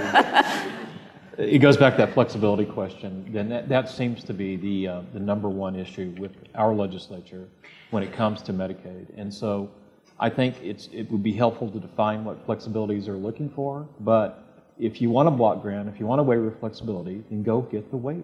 it 1.56 1.58
goes 1.58 1.76
back 1.76 1.94
to 1.94 2.06
that 2.06 2.14
flexibility 2.14 2.66
question. 2.66 3.28
Then 3.34 3.50
that, 3.50 3.68
that 3.70 3.90
seems 3.90 4.24
to 4.26 4.34
be 4.34 4.56
the, 4.58 4.88
uh, 4.88 5.02
the 5.12 5.20
number 5.20 5.50
one 5.50 5.76
issue 5.76 6.14
with 6.20 6.34
our 6.54 6.72
legislature 6.72 7.48
when 7.90 8.04
it 8.04 8.14
comes 8.14 8.44
to 8.44 8.54
Medicaid. 8.54 9.08
And 9.18 9.34
so 9.34 9.72
I 10.20 10.30
think 10.30 10.56
it's, 10.62 10.88
it 10.94 11.10
would 11.12 11.24
be 11.24 11.34
helpful 11.34 11.72
to 11.72 11.80
define 11.80 12.26
what 12.26 12.46
flexibilities 12.46 13.08
are 13.08 13.18
looking 13.18 13.50
for. 13.50 13.88
But 14.02 14.44
if 14.78 15.02
you 15.02 15.10
want 15.10 15.28
a 15.28 15.32
block 15.32 15.64
grant, 15.64 15.90
if 15.90 16.00
you 16.00 16.06
want 16.06 16.22
a 16.22 16.24
waiver 16.24 16.50
of 16.50 16.60
flexibility, 16.60 17.24
then 17.32 17.42
go 17.42 17.62
get 17.62 17.90
the 17.90 17.98
waiver. 17.98 18.24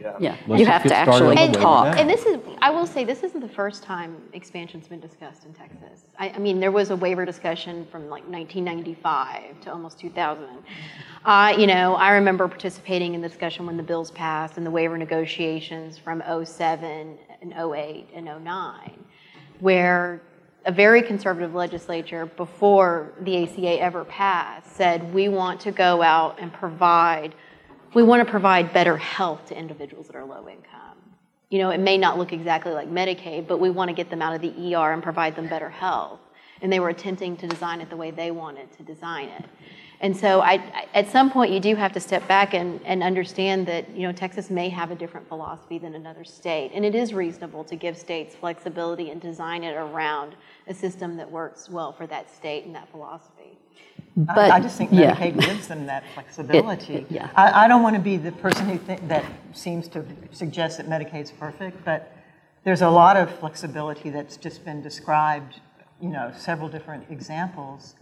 Yeah. 0.00 0.16
Yeah, 0.18 0.36
Let's 0.46 0.60
you 0.60 0.66
have 0.66 0.82
to 0.84 0.94
actually 0.94 1.34
the 1.34 1.42
waiver 1.42 1.60
talk. 1.60 1.98
And 1.98 2.08
this 2.08 2.24
is, 2.24 2.38
I 2.60 2.70
will 2.70 2.86
say, 2.86 3.04
this 3.04 3.22
isn't 3.22 3.40
the 3.40 3.48
first 3.48 3.82
time 3.82 4.16
expansion's 4.32 4.86
been 4.86 5.00
discussed 5.00 5.44
in 5.44 5.52
Texas. 5.54 6.04
I, 6.18 6.30
I 6.30 6.38
mean, 6.38 6.60
there 6.60 6.70
was 6.70 6.90
a 6.90 6.96
waiver 6.96 7.24
discussion 7.24 7.86
from 7.90 8.02
like 8.08 8.28
1995 8.28 9.60
to 9.62 9.72
almost 9.72 9.98
2000. 9.98 10.46
Uh, 11.24 11.54
you 11.58 11.66
know, 11.66 11.94
I 11.94 12.12
remember 12.12 12.46
participating 12.48 13.14
in 13.14 13.20
the 13.20 13.28
discussion 13.28 13.66
when 13.66 13.76
the 13.76 13.82
bills 13.82 14.10
passed 14.12 14.56
and 14.56 14.64
the 14.64 14.70
waiver 14.70 14.96
negotiations 14.96 15.98
from 15.98 16.22
07 16.44 17.18
and 17.42 17.52
08 17.52 18.08
and 18.14 18.26
09, 18.26 19.04
where 19.60 20.22
a 20.64 20.72
very 20.72 21.02
conservative 21.02 21.54
legislature 21.54 22.26
before 22.26 23.12
the 23.22 23.44
ACA 23.44 23.80
ever 23.80 24.04
passed 24.04 24.76
said 24.76 25.14
we 25.14 25.28
want 25.28 25.60
to 25.60 25.72
go 25.72 26.02
out 26.02 26.38
and 26.40 26.52
provide 26.52 27.34
we 27.94 28.02
want 28.02 28.24
to 28.24 28.30
provide 28.30 28.72
better 28.72 28.96
health 28.96 29.46
to 29.46 29.58
individuals 29.58 30.06
that 30.06 30.16
are 30.16 30.24
low 30.24 30.48
income. 30.48 30.96
You 31.50 31.60
know, 31.60 31.70
it 31.70 31.80
may 31.80 31.96
not 31.96 32.18
look 32.18 32.32
exactly 32.32 32.72
like 32.72 32.90
Medicaid, 32.90 33.46
but 33.46 33.58
we 33.58 33.70
want 33.70 33.88
to 33.88 33.94
get 33.94 34.10
them 34.10 34.20
out 34.20 34.34
of 34.34 34.42
the 34.42 34.74
ER 34.74 34.92
and 34.92 35.02
provide 35.02 35.34
them 35.34 35.48
better 35.48 35.70
health. 35.70 36.20
And 36.60 36.72
they 36.72 36.80
were 36.80 36.90
attempting 36.90 37.36
to 37.38 37.46
design 37.46 37.80
it 37.80 37.88
the 37.88 37.96
way 37.96 38.10
they 38.10 38.30
wanted 38.30 38.70
to 38.76 38.82
design 38.82 39.28
it. 39.28 39.44
And 40.00 40.16
so 40.16 40.40
I, 40.40 40.62
at 40.94 41.08
some 41.10 41.30
point 41.30 41.50
you 41.52 41.58
do 41.58 41.74
have 41.74 41.92
to 41.92 42.00
step 42.00 42.26
back 42.28 42.54
and, 42.54 42.80
and 42.84 43.02
understand 43.02 43.66
that, 43.66 43.90
you 43.96 44.02
know, 44.02 44.12
Texas 44.12 44.48
may 44.48 44.68
have 44.68 44.90
a 44.90 44.94
different 44.94 45.26
philosophy 45.28 45.78
than 45.78 45.94
another 45.94 46.24
state. 46.24 46.70
And 46.72 46.84
it 46.84 46.94
is 46.94 47.12
reasonable 47.12 47.64
to 47.64 47.74
give 47.74 47.96
states 47.96 48.36
flexibility 48.36 49.10
and 49.10 49.20
design 49.20 49.64
it 49.64 49.74
around 49.74 50.36
a 50.68 50.74
system 50.74 51.16
that 51.16 51.28
works 51.28 51.68
well 51.68 51.92
for 51.92 52.06
that 52.06 52.32
state 52.32 52.64
and 52.64 52.74
that 52.76 52.88
philosophy. 52.90 53.58
But 54.26 54.50
I, 54.50 54.56
I 54.56 54.60
just 54.60 54.76
think 54.76 54.90
yeah. 54.92 55.14
Medicaid 55.14 55.40
gives 55.40 55.68
them 55.68 55.86
that 55.86 56.02
flexibility. 56.14 56.94
it- 56.96 57.06
yeah. 57.08 57.30
I, 57.36 57.64
I 57.64 57.68
don't 57.68 57.82
want 57.84 57.94
to 57.94 58.02
be 58.02 58.16
the 58.16 58.32
person 58.32 58.68
who 58.68 58.76
think, 58.76 59.06
that 59.08 59.24
seems 59.52 59.86
to 59.88 60.04
suggest 60.32 60.78
that 60.78 60.88
Medicaid's 60.88 61.30
perfect, 61.30 61.84
but 61.84 62.12
there's 62.64 62.82
a 62.82 62.90
lot 62.90 63.16
of 63.16 63.30
flexibility 63.38 64.10
that's 64.10 64.36
just 64.36 64.64
been 64.64 64.82
described, 64.82 65.60
you 66.00 66.08
know, 66.08 66.32
several 66.36 66.68
different 66.68 67.08
examples. 67.10 67.94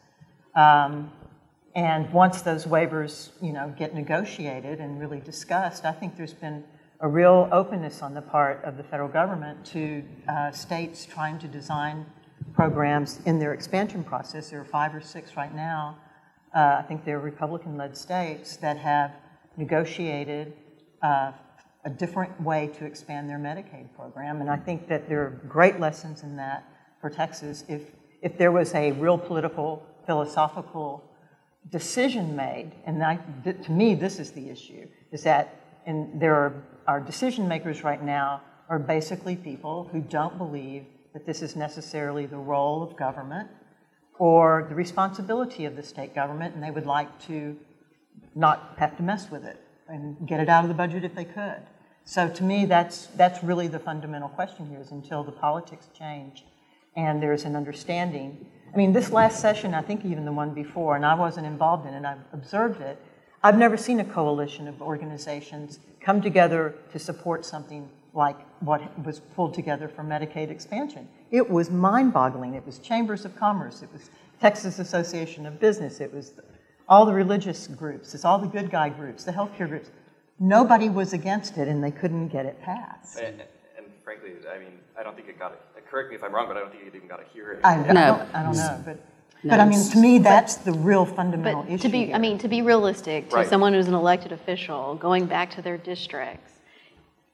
Um, 0.54 1.12
and 1.74 2.10
once 2.10 2.40
those 2.40 2.64
waivers, 2.64 3.32
you 3.42 3.52
know, 3.52 3.74
get 3.76 3.94
negotiated 3.94 4.80
and 4.80 4.98
really 4.98 5.20
discussed, 5.20 5.84
I 5.84 5.92
think 5.92 6.16
there's 6.16 6.32
been 6.32 6.64
a 7.00 7.08
real 7.08 7.50
openness 7.52 8.00
on 8.00 8.14
the 8.14 8.22
part 8.22 8.64
of 8.64 8.78
the 8.78 8.82
federal 8.82 9.10
government 9.10 9.66
to 9.66 10.02
uh, 10.28 10.50
states 10.50 11.04
trying 11.04 11.38
to 11.40 11.46
design 11.46 12.06
programs 12.54 13.20
in 13.26 13.38
their 13.38 13.52
expansion 13.52 14.02
process. 14.02 14.48
There 14.48 14.60
are 14.62 14.64
five 14.64 14.94
or 14.94 15.02
six 15.02 15.36
right 15.36 15.54
now. 15.54 15.98
Uh, 16.54 16.76
I 16.78 16.84
think 16.88 17.04
they're 17.04 17.18
Republican-led 17.18 17.96
states 17.96 18.56
that 18.56 18.78
have 18.78 19.12
negotiated 19.56 20.52
uh, 21.02 21.32
a 21.84 21.90
different 21.90 22.40
way 22.40 22.68
to 22.78 22.84
expand 22.84 23.28
their 23.28 23.38
Medicaid 23.38 23.94
program, 23.94 24.40
and 24.40 24.50
I 24.50 24.56
think 24.56 24.88
that 24.88 25.08
there 25.08 25.22
are 25.22 25.40
great 25.48 25.78
lessons 25.78 26.22
in 26.22 26.36
that 26.36 26.64
for 27.00 27.10
Texas. 27.10 27.64
If 27.68 27.82
if 28.22 28.38
there 28.38 28.50
was 28.50 28.74
a 28.74 28.92
real 28.92 29.18
political, 29.18 29.86
philosophical 30.06 31.04
decision 31.70 32.34
made, 32.34 32.72
and 32.86 33.02
I, 33.02 33.18
to 33.44 33.72
me, 33.72 33.94
this 33.94 34.18
is 34.18 34.32
the 34.32 34.48
issue, 34.48 34.88
is 35.12 35.22
that 35.24 35.62
and 35.86 36.20
there 36.20 36.34
are, 36.34 36.64
our 36.86 37.00
decision 37.00 37.46
makers 37.46 37.84
right 37.84 38.02
now 38.02 38.42
are 38.68 38.78
basically 38.78 39.36
people 39.36 39.88
who 39.92 40.00
don't 40.00 40.36
believe 40.36 40.84
that 41.14 41.24
this 41.24 41.40
is 41.40 41.56
necessarily 41.56 42.26
the 42.26 42.36
role 42.36 42.82
of 42.82 42.96
government 42.96 43.48
or 44.18 44.66
the 44.68 44.74
responsibility 44.74 45.64
of 45.64 45.76
the 45.76 45.82
state 45.82 46.14
government, 46.14 46.54
and 46.54 46.62
they 46.62 46.70
would 46.70 46.86
like 46.86 47.08
to 47.26 47.56
not 48.34 48.74
have 48.78 48.96
to 48.96 49.02
mess 49.02 49.30
with 49.30 49.44
it 49.44 49.60
and 49.88 50.26
get 50.26 50.40
it 50.40 50.48
out 50.48 50.64
of 50.64 50.68
the 50.68 50.74
budget 50.74 51.04
if 51.04 51.14
they 51.14 51.24
could. 51.24 51.60
So 52.04 52.28
to 52.28 52.44
me, 52.44 52.66
that's, 52.66 53.06
that's 53.16 53.42
really 53.42 53.68
the 53.68 53.78
fundamental 53.78 54.28
question 54.28 54.66
here 54.66 54.80
is 54.80 54.92
until 54.92 55.24
the 55.24 55.32
politics 55.32 55.88
change 55.96 56.44
and 56.96 57.22
there's 57.22 57.44
an 57.44 57.56
understanding. 57.56 58.46
I 58.72 58.76
mean, 58.76 58.92
this 58.92 59.10
last 59.10 59.40
session, 59.40 59.74
I 59.74 59.82
think 59.82 60.04
even 60.04 60.24
the 60.24 60.32
one 60.32 60.54
before, 60.54 60.96
and 60.96 61.04
I 61.04 61.14
wasn't 61.14 61.46
involved 61.46 61.86
in 61.86 61.94
it, 61.94 62.04
I've 62.04 62.24
observed 62.32 62.80
it, 62.80 63.00
I've 63.42 63.58
never 63.58 63.76
seen 63.76 64.00
a 64.00 64.04
coalition 64.04 64.66
of 64.66 64.80
organizations 64.80 65.78
come 66.00 66.22
together 66.22 66.74
to 66.92 66.98
support 66.98 67.44
something 67.44 67.88
like 68.14 68.36
what 68.60 69.04
was 69.04 69.20
pulled 69.20 69.54
together 69.54 69.88
for 69.88 70.02
Medicaid 70.02 70.50
expansion. 70.50 71.08
It 71.30 71.50
was 71.50 71.70
mind 71.70 72.12
boggling. 72.12 72.54
It 72.54 72.64
was 72.64 72.78
chambers 72.78 73.24
of 73.24 73.36
commerce, 73.36 73.82
it 73.82 73.92
was 73.92 74.10
Texas 74.40 74.78
Association 74.78 75.46
of 75.46 75.58
Business, 75.58 76.00
it 76.00 76.12
was 76.12 76.34
all 76.88 77.04
the 77.06 77.12
religious 77.12 77.66
groups, 77.66 78.14
it's 78.14 78.24
all 78.24 78.38
the 78.38 78.46
good 78.46 78.70
guy 78.70 78.88
groups, 78.88 79.24
the 79.24 79.32
healthcare 79.32 79.68
groups. 79.68 79.90
Nobody 80.38 80.88
was 80.88 81.12
against 81.12 81.56
it 81.56 81.66
and 81.66 81.82
they 81.82 81.90
couldn't 81.90 82.28
get 82.28 82.46
it 82.46 82.60
passed. 82.60 83.18
And, 83.18 83.42
and 83.76 83.86
frankly, 84.04 84.32
I 84.54 84.58
mean, 84.58 84.78
I 84.98 85.02
don't 85.02 85.16
think 85.16 85.28
it 85.28 85.38
got 85.38 85.52
it. 85.52 85.60
Correct 85.90 86.10
me 86.10 86.16
if 86.16 86.22
I'm 86.22 86.34
wrong, 86.34 86.46
but 86.48 86.56
I 86.56 86.60
don't 86.60 86.70
think 86.70 86.82
it 86.82 86.94
even 86.94 87.08
got 87.08 87.20
a 87.20 87.24
hearing. 87.32 87.60
I, 87.64 87.74
I, 87.74 87.92
don't, 87.92 88.34
I 88.34 88.42
don't 88.42 88.56
know, 88.56 88.82
but, 88.84 88.98
but 89.44 89.60
I 89.60 89.64
mean, 89.64 89.82
to 89.90 89.98
me, 89.98 90.18
that's 90.18 90.56
the 90.56 90.72
real 90.72 91.06
fundamental 91.06 91.62
But 91.62 91.72
issue. 91.72 91.82
to 91.82 91.88
be, 91.88 92.12
I 92.12 92.18
mean, 92.18 92.38
to 92.38 92.48
be 92.48 92.60
realistic, 92.62 93.30
to 93.30 93.36
Right. 93.36 93.48
someone 93.48 93.72
who's 93.72 93.88
an 93.88 93.94
elected 93.94 94.32
official, 94.32 94.96
going 94.96 95.26
back 95.26 95.50
to 95.52 95.62
their 95.62 95.78
districts, 95.78 96.52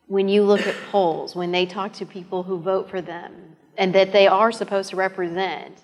when 0.06 0.28
you 0.28 0.44
look 0.44 0.66
at 0.66 0.74
polls, 0.90 1.34
when 1.34 1.50
they 1.50 1.64
talk 1.64 1.94
to 1.94 2.06
people 2.06 2.42
who 2.42 2.58
vote 2.58 2.88
for 2.90 3.00
them 3.00 3.51
and 3.76 3.94
that 3.94 4.12
they 4.12 4.26
are 4.26 4.52
supposed 4.52 4.90
to 4.90 4.96
represent, 4.96 5.78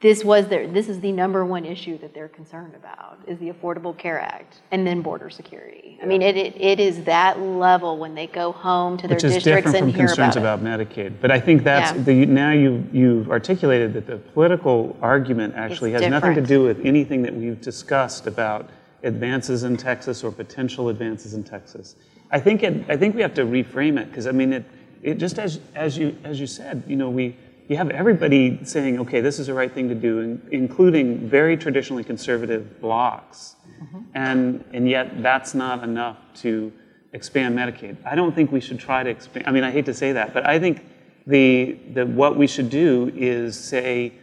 this 0.00 0.22
was 0.22 0.48
their, 0.48 0.68
this 0.68 0.90
is 0.90 1.00
the 1.00 1.12
number 1.12 1.46
one 1.46 1.64
issue 1.64 1.96
that 1.98 2.12
they're 2.12 2.28
concerned 2.28 2.74
about, 2.74 3.18
is 3.26 3.38
the 3.38 3.50
Affordable 3.50 3.96
Care 3.96 4.20
Act 4.20 4.60
and 4.70 4.86
then 4.86 5.00
border 5.00 5.30
security. 5.30 5.98
I 6.02 6.04
mean, 6.04 6.20
it, 6.20 6.36
it, 6.36 6.60
it 6.60 6.78
is 6.78 7.04
that 7.04 7.40
level 7.40 7.96
when 7.96 8.14
they 8.14 8.26
go 8.26 8.52
home 8.52 8.98
to 8.98 9.08
their 9.08 9.16
Which 9.16 9.24
is 9.24 9.34
districts 9.34 9.72
different 9.72 9.76
and 9.76 9.92
from 9.92 9.98
hear 9.98 10.08
concerns 10.08 10.36
about 10.36 10.62
Medicaid. 10.62 11.14
But 11.22 11.30
I 11.30 11.40
think 11.40 11.64
that's, 11.64 11.96
Yeah. 11.96 12.02
the, 12.02 12.26
now 12.26 12.50
you, 12.52 12.86
you've 12.92 13.30
articulated 13.30 13.94
that 13.94 14.06
the 14.06 14.18
political 14.18 14.94
argument 15.00 15.54
actually 15.56 15.94
It's 15.94 16.02
has 16.02 16.10
nothing 16.10 16.34
to 16.34 16.42
do 16.42 16.62
with 16.62 16.84
anything 16.84 17.22
that 17.22 17.34
we've 17.34 17.60
discussed 17.62 18.26
about 18.26 18.68
advances 19.04 19.64
in 19.64 19.78
Texas 19.78 20.22
or 20.22 20.30
potential 20.30 20.90
advances 20.90 21.32
in 21.32 21.44
Texas. 21.44 21.96
I 22.30 22.40
think, 22.40 22.62
it, 22.62 22.84
I 22.90 22.98
think 22.98 23.14
we 23.14 23.22
have 23.22 23.34
to 23.34 23.46
reframe 23.46 23.98
it, 23.98 24.10
because 24.10 24.26
I 24.26 24.32
mean, 24.32 24.52
it, 24.52 24.64
it 25.04 25.18
just 25.18 25.38
as, 25.38 25.60
as, 25.74 25.96
you, 25.98 26.16
as 26.24 26.40
you 26.40 26.46
said, 26.46 26.82
you 26.86 26.96
know, 26.96 27.10
we, 27.10 27.36
you 27.68 27.76
have 27.76 27.90
everybody 27.90 28.64
saying, 28.64 28.98
okay, 29.00 29.20
this 29.20 29.38
is 29.38 29.46
the 29.48 29.54
right 29.54 29.72
thing 29.72 29.88
to 29.90 29.94
do, 29.94 30.20
in- 30.20 30.48
including 30.50 31.28
very 31.28 31.56
traditionally 31.56 32.02
conservative 32.02 32.80
blocks. 32.80 33.56
Mm-hmm. 33.82 33.98
And, 34.14 34.64
and 34.72 34.88
yet 34.88 35.22
that's 35.22 35.54
not 35.54 35.84
enough 35.84 36.16
to 36.36 36.72
expand 37.12 37.56
Medicaid. 37.56 37.98
I 38.06 38.14
don't 38.14 38.34
think 38.34 38.50
we 38.50 38.60
should 38.60 38.80
try 38.80 39.02
to 39.02 39.10
expand, 39.10 39.46
I 39.46 39.52
mean, 39.52 39.62
I 39.62 39.70
hate 39.70 39.84
to 39.84 39.94
say 39.94 40.12
that, 40.12 40.32
but 40.32 40.46
I 40.48 40.58
think 40.58 40.82
the, 41.26 41.78
the, 41.92 42.06
what 42.06 42.36
we 42.36 42.46
should 42.46 42.70
do 42.70 43.12
is 43.14 43.58
say, 43.58 44.14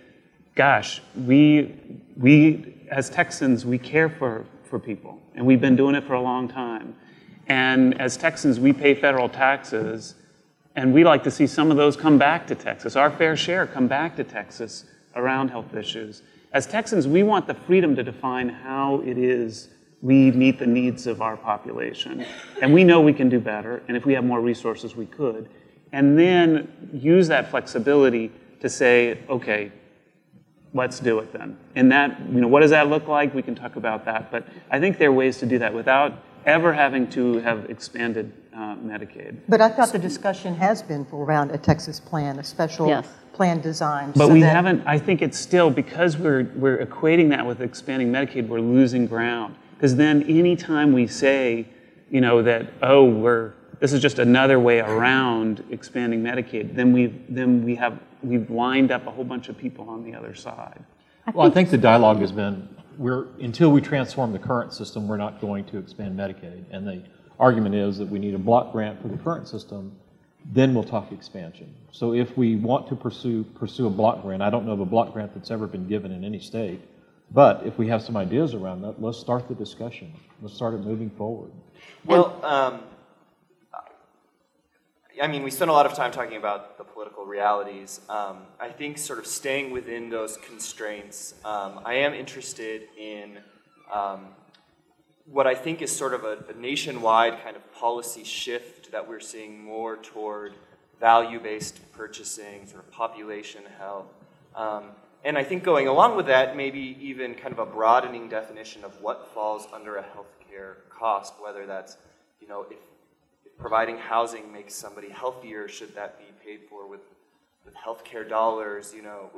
gosh, 0.55 1.01
we, 1.15 1.75
we 2.17 2.87
as 2.89 3.09
Texans, 3.09 3.65
we 3.65 3.77
care 3.77 4.09
for, 4.09 4.45
for 4.63 4.79
people, 4.79 5.21
and 5.35 5.45
we've 5.45 5.61
been 5.61 5.75
doing 5.75 5.93
it 5.93 6.03
for 6.05 6.13
a 6.13 6.21
long 6.21 6.47
time. 6.47 6.95
And 7.47 7.99
as 8.01 8.17
Texans, 8.17 8.59
we 8.59 8.73
pay 8.73 8.95
federal 8.95 9.29
taxes, 9.29 10.15
and 10.75 10.93
we 10.93 11.03
like 11.03 11.23
to 11.23 11.31
see 11.31 11.47
some 11.47 11.71
of 11.71 11.77
those 11.77 11.95
come 11.95 12.17
back 12.17 12.47
to 12.47 12.55
Texas, 12.55 12.95
our 12.95 13.11
fair 13.11 13.35
share 13.35 13.67
come 13.67 13.87
back 13.87 14.15
to 14.15 14.23
Texas 14.23 14.85
around 15.15 15.49
health 15.49 15.73
issues. 15.75 16.21
As 16.53 16.65
Texans, 16.67 17.07
we 17.07 17.23
want 17.23 17.47
the 17.47 17.53
freedom 17.53 17.95
to 17.95 18.03
define 18.03 18.49
how 18.49 19.01
it 19.01 19.17
is 19.17 19.69
we 20.01 20.31
meet 20.31 20.57
the 20.57 20.65
needs 20.65 21.05
of 21.07 21.21
our 21.21 21.37
population. 21.37 22.25
And 22.61 22.73
we 22.73 22.83
know 22.83 23.01
we 23.01 23.13
can 23.13 23.29
do 23.29 23.39
better, 23.39 23.83
and 23.87 23.95
if 23.95 24.05
we 24.05 24.13
have 24.13 24.23
more 24.23 24.41
resources, 24.41 24.95
we 24.95 25.05
could. 25.05 25.49
And 25.91 26.17
then 26.17 26.89
use 26.93 27.27
that 27.27 27.51
flexibility 27.51 28.31
to 28.61 28.69
say, 28.69 29.19
okay, 29.29 29.71
let's 30.73 30.99
do 30.99 31.19
it 31.19 31.31
then. 31.33 31.57
And 31.75 31.91
that, 31.91 32.19
you 32.31 32.41
know, 32.41 32.47
what 32.47 32.61
does 32.61 32.71
that 32.71 32.89
look 32.89 33.07
like? 33.07 33.33
We 33.33 33.41
can 33.41 33.55
talk 33.55 33.75
about 33.75 34.05
that. 34.05 34.31
But 34.31 34.47
I 34.69 34.79
think 34.79 34.97
there 34.97 35.09
are 35.09 35.13
ways 35.13 35.37
to 35.39 35.45
do 35.45 35.59
that 35.59 35.73
without 35.73 36.23
ever 36.45 36.73
having 36.73 37.09
to 37.11 37.37
have 37.39 37.69
expanded 37.69 38.33
uh, 38.55 38.75
Medicaid. 38.75 39.37
But 39.47 39.61
I 39.61 39.69
thought 39.69 39.91
the 39.91 39.99
discussion 39.99 40.55
has 40.55 40.81
been 40.81 41.05
for 41.05 41.23
around 41.23 41.51
a 41.51 41.57
Texas 41.57 41.99
plan, 41.99 42.39
a 42.39 42.43
special 42.43 42.87
Yes. 42.87 43.07
plan 43.33 43.61
designed. 43.61 44.13
But 44.15 44.27
so 44.27 44.33
we 44.33 44.41
that- 44.41 44.55
haven't, 44.55 44.83
I 44.85 44.97
think 44.97 45.21
it's 45.21 45.37
still, 45.37 45.69
because 45.69 46.17
we're, 46.17 46.43
we're 46.55 46.85
equating 46.85 47.29
that 47.29 47.45
with 47.45 47.61
expanding 47.61 48.11
Medicaid, 48.11 48.47
we're 48.47 48.59
losing 48.59 49.07
ground. 49.07 49.55
Because 49.75 49.95
then 49.95 50.23
any 50.23 50.55
time 50.55 50.93
we 50.93 51.07
say, 51.07 51.67
you 52.09 52.21
know, 52.21 52.41
that, 52.43 52.73
oh, 52.81 53.05
we're, 53.05 53.53
this 53.79 53.93
is 53.93 54.01
just 54.01 54.19
another 54.19 54.59
way 54.59 54.79
around 54.79 55.63
expanding 55.71 56.21
Medicaid, 56.21 56.75
then 56.75 56.93
we've, 56.93 57.23
then 57.33 57.63
we 57.63 57.75
have, 57.75 57.99
we've 58.21 58.49
lined 58.51 58.91
up 58.91 59.07
a 59.07 59.11
whole 59.11 59.23
bunch 59.23 59.49
of 59.49 59.57
people 59.57 59.89
on 59.89 60.03
the 60.03 60.13
other 60.13 60.35
side. 60.35 60.83
Well, 61.33 61.47
I 61.47 61.49
think 61.51 61.69
the 61.69 61.77
dialogue 61.77 62.19
has 62.19 62.31
been, 62.31 62.67
we're, 62.97 63.27
until 63.39 63.71
we 63.71 63.81
transform 63.81 64.33
the 64.33 64.39
current 64.39 64.73
system, 64.73 65.07
we're 65.07 65.17
not 65.17 65.39
going 65.39 65.63
to 65.65 65.77
expand 65.77 66.17
Medicaid. 66.19 66.65
And 66.69 66.85
the 66.85 67.01
argument 67.41 67.73
is 67.73 67.97
that 67.97 68.07
we 68.07 68.19
need 68.19 68.35
a 68.35 68.39
block 68.39 68.71
grant 68.71 69.01
for 69.01 69.07
the 69.07 69.17
current 69.17 69.47
system, 69.47 69.91
then 70.45 70.73
we'll 70.73 70.83
talk 70.83 71.11
expansion. 71.11 71.73
So 71.91 72.13
if 72.13 72.37
we 72.37 72.55
want 72.55 72.87
to 72.89 72.95
pursue, 72.95 73.43
pursue 73.55 73.87
a 73.87 73.89
block 73.89 74.21
grant, 74.21 74.41
I 74.43 74.49
don't 74.51 74.65
know 74.65 74.73
of 74.73 74.79
a 74.79 74.85
block 74.85 75.11
grant 75.11 75.33
that's 75.33 75.51
ever 75.51 75.67
been 75.67 75.87
given 75.87 76.11
in 76.11 76.23
any 76.23 76.39
state, 76.39 76.81
but 77.31 77.65
if 77.65 77.77
we 77.77 77.87
have 77.87 78.01
some 78.01 78.15
ideas 78.15 78.53
around 78.53 78.83
that, 78.83 79.01
let's 79.01 79.17
start 79.17 79.47
the 79.47 79.55
discussion. 79.55 80.13
Let's 80.41 80.53
start 80.53 80.75
it 80.75 80.81
moving 80.81 81.09
forward. 81.09 81.51
Well, 82.05 82.39
um, 82.45 82.81
I 85.21 85.27
mean, 85.27 85.43
we 85.43 85.51
spent 85.51 85.69
a 85.69 85.73
lot 85.73 85.85
of 85.85 85.93
time 85.93 86.11
talking 86.11 86.37
about 86.37 86.77
the 86.77 86.83
political 86.83 87.25
realities. 87.25 88.01
Um, 88.07 88.39
I 88.59 88.69
think 88.69 88.97
sort 88.97 89.19
of 89.19 89.25
staying 89.25 89.71
within 89.71 90.09
those 90.09 90.37
constraints, 90.37 91.35
um, 91.43 91.81
I 91.85 91.95
am 91.95 92.13
interested 92.13 92.87
in 92.97 93.39
um, 93.91 94.27
what 95.25 95.47
I 95.47 95.55
think 95.55 95.81
is 95.81 95.91
sort 95.91 96.13
of 96.13 96.23
a, 96.23 96.43
a 96.49 96.59
nationwide 96.59 97.43
kind 97.43 97.55
of 97.55 97.73
policy 97.73 98.23
shift 98.23 98.91
that 98.91 99.07
we're 99.07 99.19
seeing 99.19 99.63
more 99.63 99.97
toward 99.97 100.53
value-based 100.99 101.91
purchasing, 101.93 102.65
sort 102.67 102.83
of 102.83 102.91
population 102.91 103.63
health. 103.77 104.07
Um, 104.55 104.85
and 105.23 105.37
I 105.37 105.43
think 105.43 105.63
going 105.63 105.87
along 105.87 106.15
with 106.15 106.27
that, 106.27 106.55
maybe 106.55 106.97
even 106.99 107.35
kind 107.35 107.53
of 107.53 107.59
a 107.59 107.65
broadening 107.65 108.27
definition 108.27 108.83
of 108.83 109.01
what 109.01 109.29
falls 109.33 109.67
under 109.73 109.97
a 109.97 110.03
healthcare 110.03 110.75
cost, 110.89 111.33
whether 111.41 111.65
that's, 111.65 111.97
you 112.41 112.47
know, 112.47 112.65
if, 112.69 112.77
if 113.45 113.57
providing 113.57 113.97
housing 113.97 114.51
makes 114.51 114.73
somebody 114.73 115.09
healthier, 115.09 115.67
should 115.67 115.93
that 115.95 116.17
be 116.19 116.25
paid 116.43 116.61
for 116.69 116.87
with, 116.87 117.01
with 117.65 117.75
healthcare 117.75 118.27
dollars? 118.27 118.93
You 118.95 119.03
know, 119.03 119.29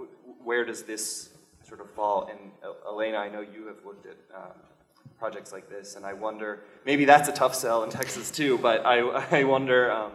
where 0.43 0.65
does 0.65 0.83
this 0.83 1.29
sort 1.67 1.81
of 1.81 1.89
fall? 1.91 2.29
And 2.31 2.51
uh, 2.63 2.89
Elena, 2.89 3.17
I 3.17 3.29
know 3.29 3.41
you 3.41 3.67
have 3.67 3.85
looked 3.85 4.05
at 4.05 4.17
um, 4.35 4.51
projects 5.19 5.51
like 5.51 5.69
this, 5.69 5.95
and 5.95 6.05
I 6.05 6.13
wonder, 6.13 6.59
maybe 6.85 7.05
that's 7.05 7.29
a 7.29 7.31
tough 7.31 7.55
sell 7.55 7.83
in 7.83 7.89
Texas 7.89 8.29
too, 8.29 8.57
but 8.57 8.85
I, 8.85 8.99
I 9.39 9.43
wonder, 9.43 9.91
um, 9.91 10.11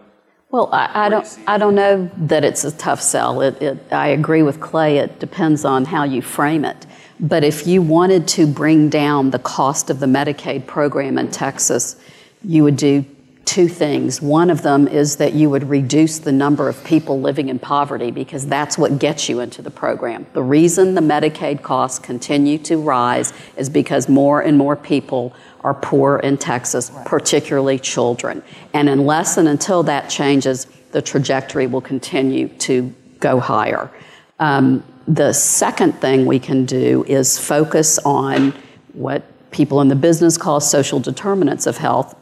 Well, 0.51 0.69
I, 0.73 1.07
I 1.07 1.09
don't, 1.09 1.39
I 1.47 1.59
don't 1.59 1.75
know 1.75 2.11
that 2.17 2.45
it's 2.45 2.65
a 2.65 2.73
tough 2.73 3.01
sell. 3.01 3.41
It, 3.41 3.61
it, 3.63 3.93
I 3.93 4.09
agree 4.09 4.43
with 4.43 4.61
Clay. 4.61 4.99
It 4.99 5.19
depends 5.19 5.65
on 5.65 5.85
how 5.85 6.05
you 6.05 6.23
frame 6.23 6.65
it. 6.65 6.87
But 7.21 7.43
if 7.43 7.67
you 7.67 7.83
wanted 7.83 8.29
to 8.29 8.47
bring 8.47 8.89
down 8.89 9.31
the 9.31 9.39
cost 9.39 9.91
of 9.91 9.99
the 9.99 10.07
Medicaid 10.07 10.67
program 10.67 11.19
in 11.19 11.31
Texas, 11.31 11.97
you 12.45 12.63
would 12.65 12.77
do 12.77 13.05
two 13.49 13.67
things. 13.67 14.21
One 14.21 14.51
of 14.51 14.61
them 14.61 14.87
is 14.87 15.17
that 15.17 15.33
you 15.33 15.49
would 15.49 15.71
reduce 15.71 16.19
the 16.19 16.33
number 16.33 16.69
of 16.69 16.85
people 16.85 17.19
living 17.19 17.49
in 17.49 17.59
poverty 17.59 18.11
because 18.11 18.47
that's 18.47 18.77
what 18.77 18.99
gets 18.99 19.27
you 19.27 19.41
into 19.41 19.63
the 19.63 19.71
program. 19.71 20.27
The 20.35 20.43
reason 20.43 20.95
the 20.95 21.01
Medicaid 21.01 21.63
costs 21.63 21.99
continue 21.99 22.59
to 22.59 22.77
rise 22.77 23.33
is 23.57 23.71
because 23.71 24.07
more 24.07 24.43
and 24.43 24.59
more 24.59 24.77
people 24.77 25.35
are 25.63 25.73
poor 25.73 26.19
in 26.19 26.37
Texas, 26.37 26.93
particularly 27.07 27.79
children. 27.79 28.43
And 28.75 28.87
unless 28.87 29.39
and 29.39 29.49
until 29.49 29.83
that 29.85 30.11
changes, 30.11 30.67
the 30.93 31.01
trajectory 31.01 31.67
will 31.67 31.81
continue 31.81 32.49
to 32.49 32.95
go 33.19 33.41
higher. 33.41 33.91
Um, 34.39 34.85
the 35.07 35.33
second 35.33 35.95
thing 36.03 36.27
we 36.27 36.39
can 36.39 36.67
do 36.67 37.03
is 37.09 37.39
focus 37.39 37.99
on 38.01 38.53
what 38.93 39.23
people 39.51 39.81
in 39.81 39.89
the 39.89 39.97
business 39.97 40.37
call 40.37 40.61
social 40.61 41.01
determinants 41.01 41.67
of 41.67 41.79
health, 41.79 42.15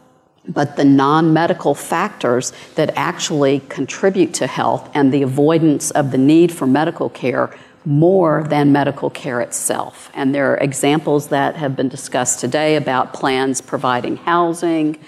but 0.48 0.76
the 0.76 0.84
non 0.84 1.32
medical 1.32 1.74
factors 1.74 2.52
that 2.74 2.92
actually 2.96 3.60
contribute 3.68 4.34
to 4.34 4.46
health 4.46 4.90
and 4.94 5.12
the 5.12 5.22
avoidance 5.22 5.90
of 5.90 6.10
the 6.10 6.18
need 6.18 6.52
for 6.52 6.66
medical 6.66 7.08
care 7.08 7.56
more 7.84 8.44
than 8.48 8.72
medical 8.72 9.08
care 9.08 9.40
itself. 9.40 10.10
And 10.12 10.34
there 10.34 10.52
are 10.52 10.56
examples 10.58 11.28
that 11.28 11.54
have 11.54 11.76
been 11.76 11.88
discussed 11.88 12.40
today 12.40 12.74
about 12.74 13.12
plans 13.12 13.60
providing 13.60 14.16
housing. 14.16 14.98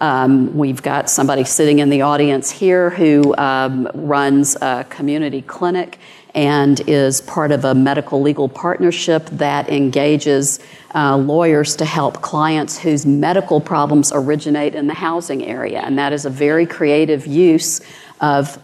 Um, 0.00 0.56
we've 0.56 0.80
got 0.80 1.10
somebody 1.10 1.42
sitting 1.42 1.80
in 1.80 1.90
the 1.90 2.02
audience 2.02 2.50
here 2.52 2.90
who 2.90 3.34
um, 3.36 3.88
runs 3.92 4.56
a 4.62 4.86
community 4.88 5.42
clinic 5.42 5.98
and 6.38 6.78
is 6.86 7.20
part 7.22 7.50
of 7.50 7.64
a 7.64 7.74
medical 7.74 8.22
legal 8.22 8.48
partnership 8.48 9.26
that 9.26 9.68
engages 9.68 10.60
uh, 10.94 11.16
lawyers 11.16 11.74
to 11.74 11.84
help 11.84 12.22
clients 12.22 12.78
whose 12.78 13.04
medical 13.04 13.60
problems 13.60 14.12
originate 14.14 14.76
in 14.76 14.86
the 14.86 14.94
housing 14.94 15.44
area. 15.44 15.80
And 15.80 15.98
that 15.98 16.12
is 16.12 16.24
a 16.24 16.30
very 16.30 16.64
creative 16.64 17.26
use 17.26 17.80
of 18.20 18.56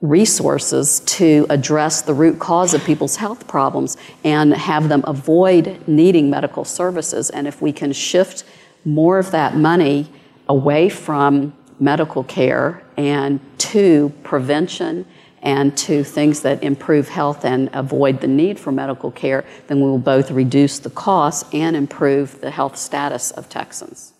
resources 0.00 1.00
to 1.00 1.46
address 1.50 2.02
the 2.02 2.14
root 2.14 2.38
cause 2.38 2.74
of 2.74 2.84
people's 2.84 3.16
health 3.16 3.48
problems 3.48 3.96
and 4.22 4.54
have 4.54 4.88
them 4.88 5.02
avoid 5.04 5.82
needing 5.88 6.30
medical 6.30 6.64
services. 6.64 7.28
And 7.28 7.48
if 7.48 7.60
we 7.60 7.72
can 7.72 7.92
shift 7.92 8.44
more 8.84 9.18
of 9.18 9.32
that 9.32 9.56
money 9.56 10.08
away 10.48 10.88
from 10.88 11.54
medical 11.80 12.22
care 12.22 12.84
and 12.96 13.40
to 13.58 14.12
prevention 14.22 15.06
and 15.42 15.76
to 15.78 16.04
things 16.04 16.40
that 16.40 16.62
improve 16.62 17.08
health 17.08 17.44
and 17.44 17.70
avoid 17.72 18.20
the 18.20 18.26
need 18.26 18.58
for 18.58 18.72
medical 18.72 19.10
care, 19.10 19.44
then 19.68 19.80
we 19.80 19.86
will 19.86 19.98
both 19.98 20.30
reduce 20.30 20.78
the 20.78 20.90
costs 20.90 21.48
and 21.52 21.76
improve 21.76 22.40
the 22.40 22.50
health 22.50 22.76
status 22.76 23.30
of 23.30 23.48
Texans. 23.48 24.12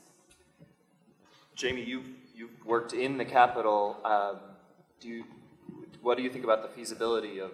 Jamie, 1.54 1.84
you've, 1.84 2.06
you've 2.34 2.64
worked 2.64 2.94
in 2.94 3.18
the 3.18 3.24
Capitol. 3.24 3.98
Um, 4.04 4.38
do 4.98 5.08
you, 5.08 5.24
what 6.00 6.16
do 6.16 6.22
you 6.22 6.30
think 6.30 6.44
about 6.44 6.62
the 6.62 6.68
feasibility 6.68 7.38
of? 7.38 7.50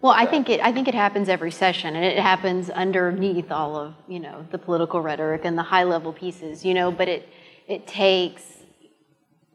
Well, 0.00 0.12
I 0.12 0.26
think 0.26 0.50
it. 0.50 0.60
I 0.60 0.72
think 0.72 0.88
it 0.88 0.96
happens 0.96 1.28
every 1.28 1.52
session, 1.52 1.94
and 1.94 2.04
it 2.04 2.18
happens 2.18 2.70
underneath 2.70 3.52
all 3.52 3.76
of 3.76 3.94
you 4.08 4.18
know 4.18 4.44
the 4.50 4.58
political 4.58 5.00
rhetoric 5.00 5.42
and 5.44 5.56
the 5.56 5.62
high 5.62 5.84
level 5.84 6.12
pieces. 6.12 6.64
You 6.64 6.74
know, 6.74 6.90
but 6.90 7.06
it 7.06 7.28
it 7.68 7.86
takes 7.86 8.42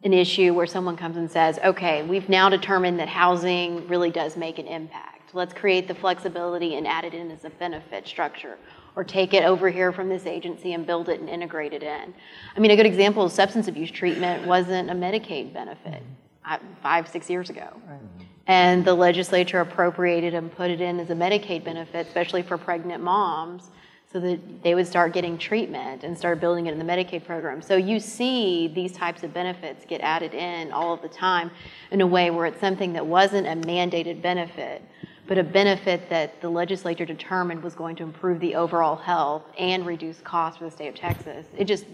an 0.03 0.13
issue 0.13 0.53
where 0.53 0.67
someone 0.67 0.95
comes 0.95 1.17
and 1.17 1.29
says, 1.29 1.60
okay, 1.63 2.03
we've 2.03 2.29
now 2.29 2.49
determined 2.49 2.99
that 2.99 3.10
housing 3.10 3.88
really 3.88 4.12
does 4.12 4.38
make 4.38 4.60
an 4.60 4.67
impact. 4.67 5.33
Let's 5.33 5.53
create 5.53 5.88
the 5.88 5.95
flexibility 5.95 6.75
and 6.75 6.88
add 6.88 7.03
it 7.03 7.13
in 7.13 7.31
as 7.31 7.43
a 7.45 7.49
benefit 7.49 8.07
structure. 8.07 8.57
Or 8.95 9.03
take 9.03 9.33
it 9.33 9.43
over 9.43 9.69
here 9.69 9.91
from 9.91 10.10
this 10.10 10.25
agency 10.25 10.73
and 10.73 10.86
build 10.86 11.10
it 11.10 11.19
and 11.19 11.29
integrate 11.29 11.73
it 11.73 11.83
in. 11.83 12.13
I 12.55 12.60
mean, 12.60 12.71
a 12.71 12.75
good 12.75 12.86
example 12.88 13.23
of 13.23 13.31
substance 13.31 13.67
abuse 13.67 13.91
treatment 13.91 14.47
wasn't 14.47 14.89
a 14.89 14.93
Medicaid 14.93 15.53
benefit 15.53 16.01
uh, 16.45 16.57
five, 16.81 17.07
six 17.07 17.29
years 17.29 17.49
ago. 17.49 17.67
Right. 17.88 17.99
And 18.47 18.86
the 18.86 18.93
legislature 18.93 19.60
appropriated 19.60 20.33
and 20.33 20.51
put 20.51 20.71
it 20.71 20.81
in 20.81 20.99
as 20.99 21.10
a 21.10 21.13
Medicaid 21.13 21.63
benefit, 21.63 22.07
especially 22.07 22.41
for 22.41 22.57
pregnant 22.57 23.03
moms 23.03 23.69
so 24.17 24.21
that 24.21 24.63
they 24.63 24.73
would 24.73 24.88
start 24.88 25.13
getting 25.13 25.38
treatment 25.38 26.03
and 26.03 26.17
start 26.17 26.39
building 26.39 26.65
it 26.65 26.73
in 26.73 26.80
the 26.80 26.86
Medicaid 26.86 27.23
program. 27.23 27.62
So 27.62 27.75
you 27.75 27.99
see 27.99 28.67
these 28.67 28.91
types 28.91 29.21
of 29.21 29.32
benefits 29.32 29.86
get 29.86 30.01
added 30.01 30.34
in 30.34 30.71
all 30.71 30.91
of 30.91 31.03
the 31.03 31.08
time 31.08 31.51
in 31.91 32.01
a 32.01 32.08
way 32.08 32.32
where 32.32 32.47
it's 32.47 32.60
something 32.60 32.93
that 32.93 33.06
wasn't 33.06 33.45
a 33.45 33.67
mandated 33.67 34.23
benefit, 34.23 34.82
but 35.27 35.38
a 35.38 35.43
benefit 35.43 36.10
that 36.10 36.41
the 36.41 36.49
legislature 36.49 37.06
determined 37.06 37.62
was 37.62 37.75
going 37.75 37.95
to 37.97 38.03
improve 38.03 38.39
the 38.39 38.56
overall 38.56 38.95
health 38.95 39.43
and 39.60 39.86
reduce 39.86 40.19
costs 40.21 40.58
for 40.58 40.63
the 40.63 40.71
state 40.71 40.88
of 40.88 40.95
Texas. 40.95 41.45
It 41.56 41.65
just 41.65 41.86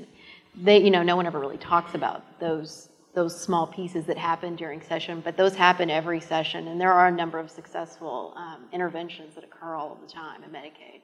they 0.55 0.77
you 0.81 0.91
know 0.91 1.03
no 1.03 1.17
one 1.17 1.25
ever 1.25 1.39
really 1.39 1.57
talks 1.57 1.93
about 1.93 2.39
those 2.39 2.87
those 3.13 3.39
small 3.39 3.67
pieces 3.67 4.05
that 4.05 4.17
happen 4.17 4.55
during 4.55 4.81
session, 4.81 5.21
but 5.23 5.37
those 5.37 5.55
happen 5.55 5.89
every 5.89 6.19
session, 6.19 6.67
and 6.67 6.81
there 6.81 6.91
are 6.91 7.07
a 7.07 7.11
number 7.11 7.37
of 7.37 7.49
successful 7.51 8.33
um, 8.35 8.65
interventions 8.71 9.35
that 9.35 9.43
occur 9.43 9.75
all 9.75 9.97
the 10.01 10.11
time 10.11 10.43
in 10.43 10.49
Medicaid. 10.49 11.01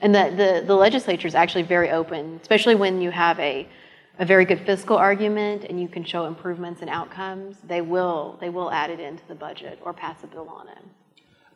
And 0.00 0.14
the, 0.14 0.30
the, 0.36 0.66
the 0.66 0.74
legislature 0.74 1.26
is 1.26 1.34
actually 1.34 1.64
very 1.64 1.90
open, 1.90 2.38
especially 2.40 2.76
when 2.76 3.00
you 3.00 3.10
have 3.10 3.38
a, 3.40 3.68
a 4.20 4.24
very 4.24 4.44
good 4.44 4.60
fiscal 4.64 4.96
argument 4.96 5.64
and 5.64 5.80
you 5.80 5.88
can 5.88 6.04
show 6.04 6.26
improvements 6.26 6.80
and 6.80 6.90
outcomes, 6.90 7.56
they 7.64 7.80
will, 7.80 8.38
they 8.40 8.50
will 8.50 8.70
add 8.70 8.90
it 8.90 9.00
into 9.00 9.22
the 9.26 9.34
budget 9.34 9.80
or 9.82 9.92
pass 9.92 10.22
a 10.22 10.28
bill 10.28 10.48
on 10.48 10.68
it. 10.68 10.78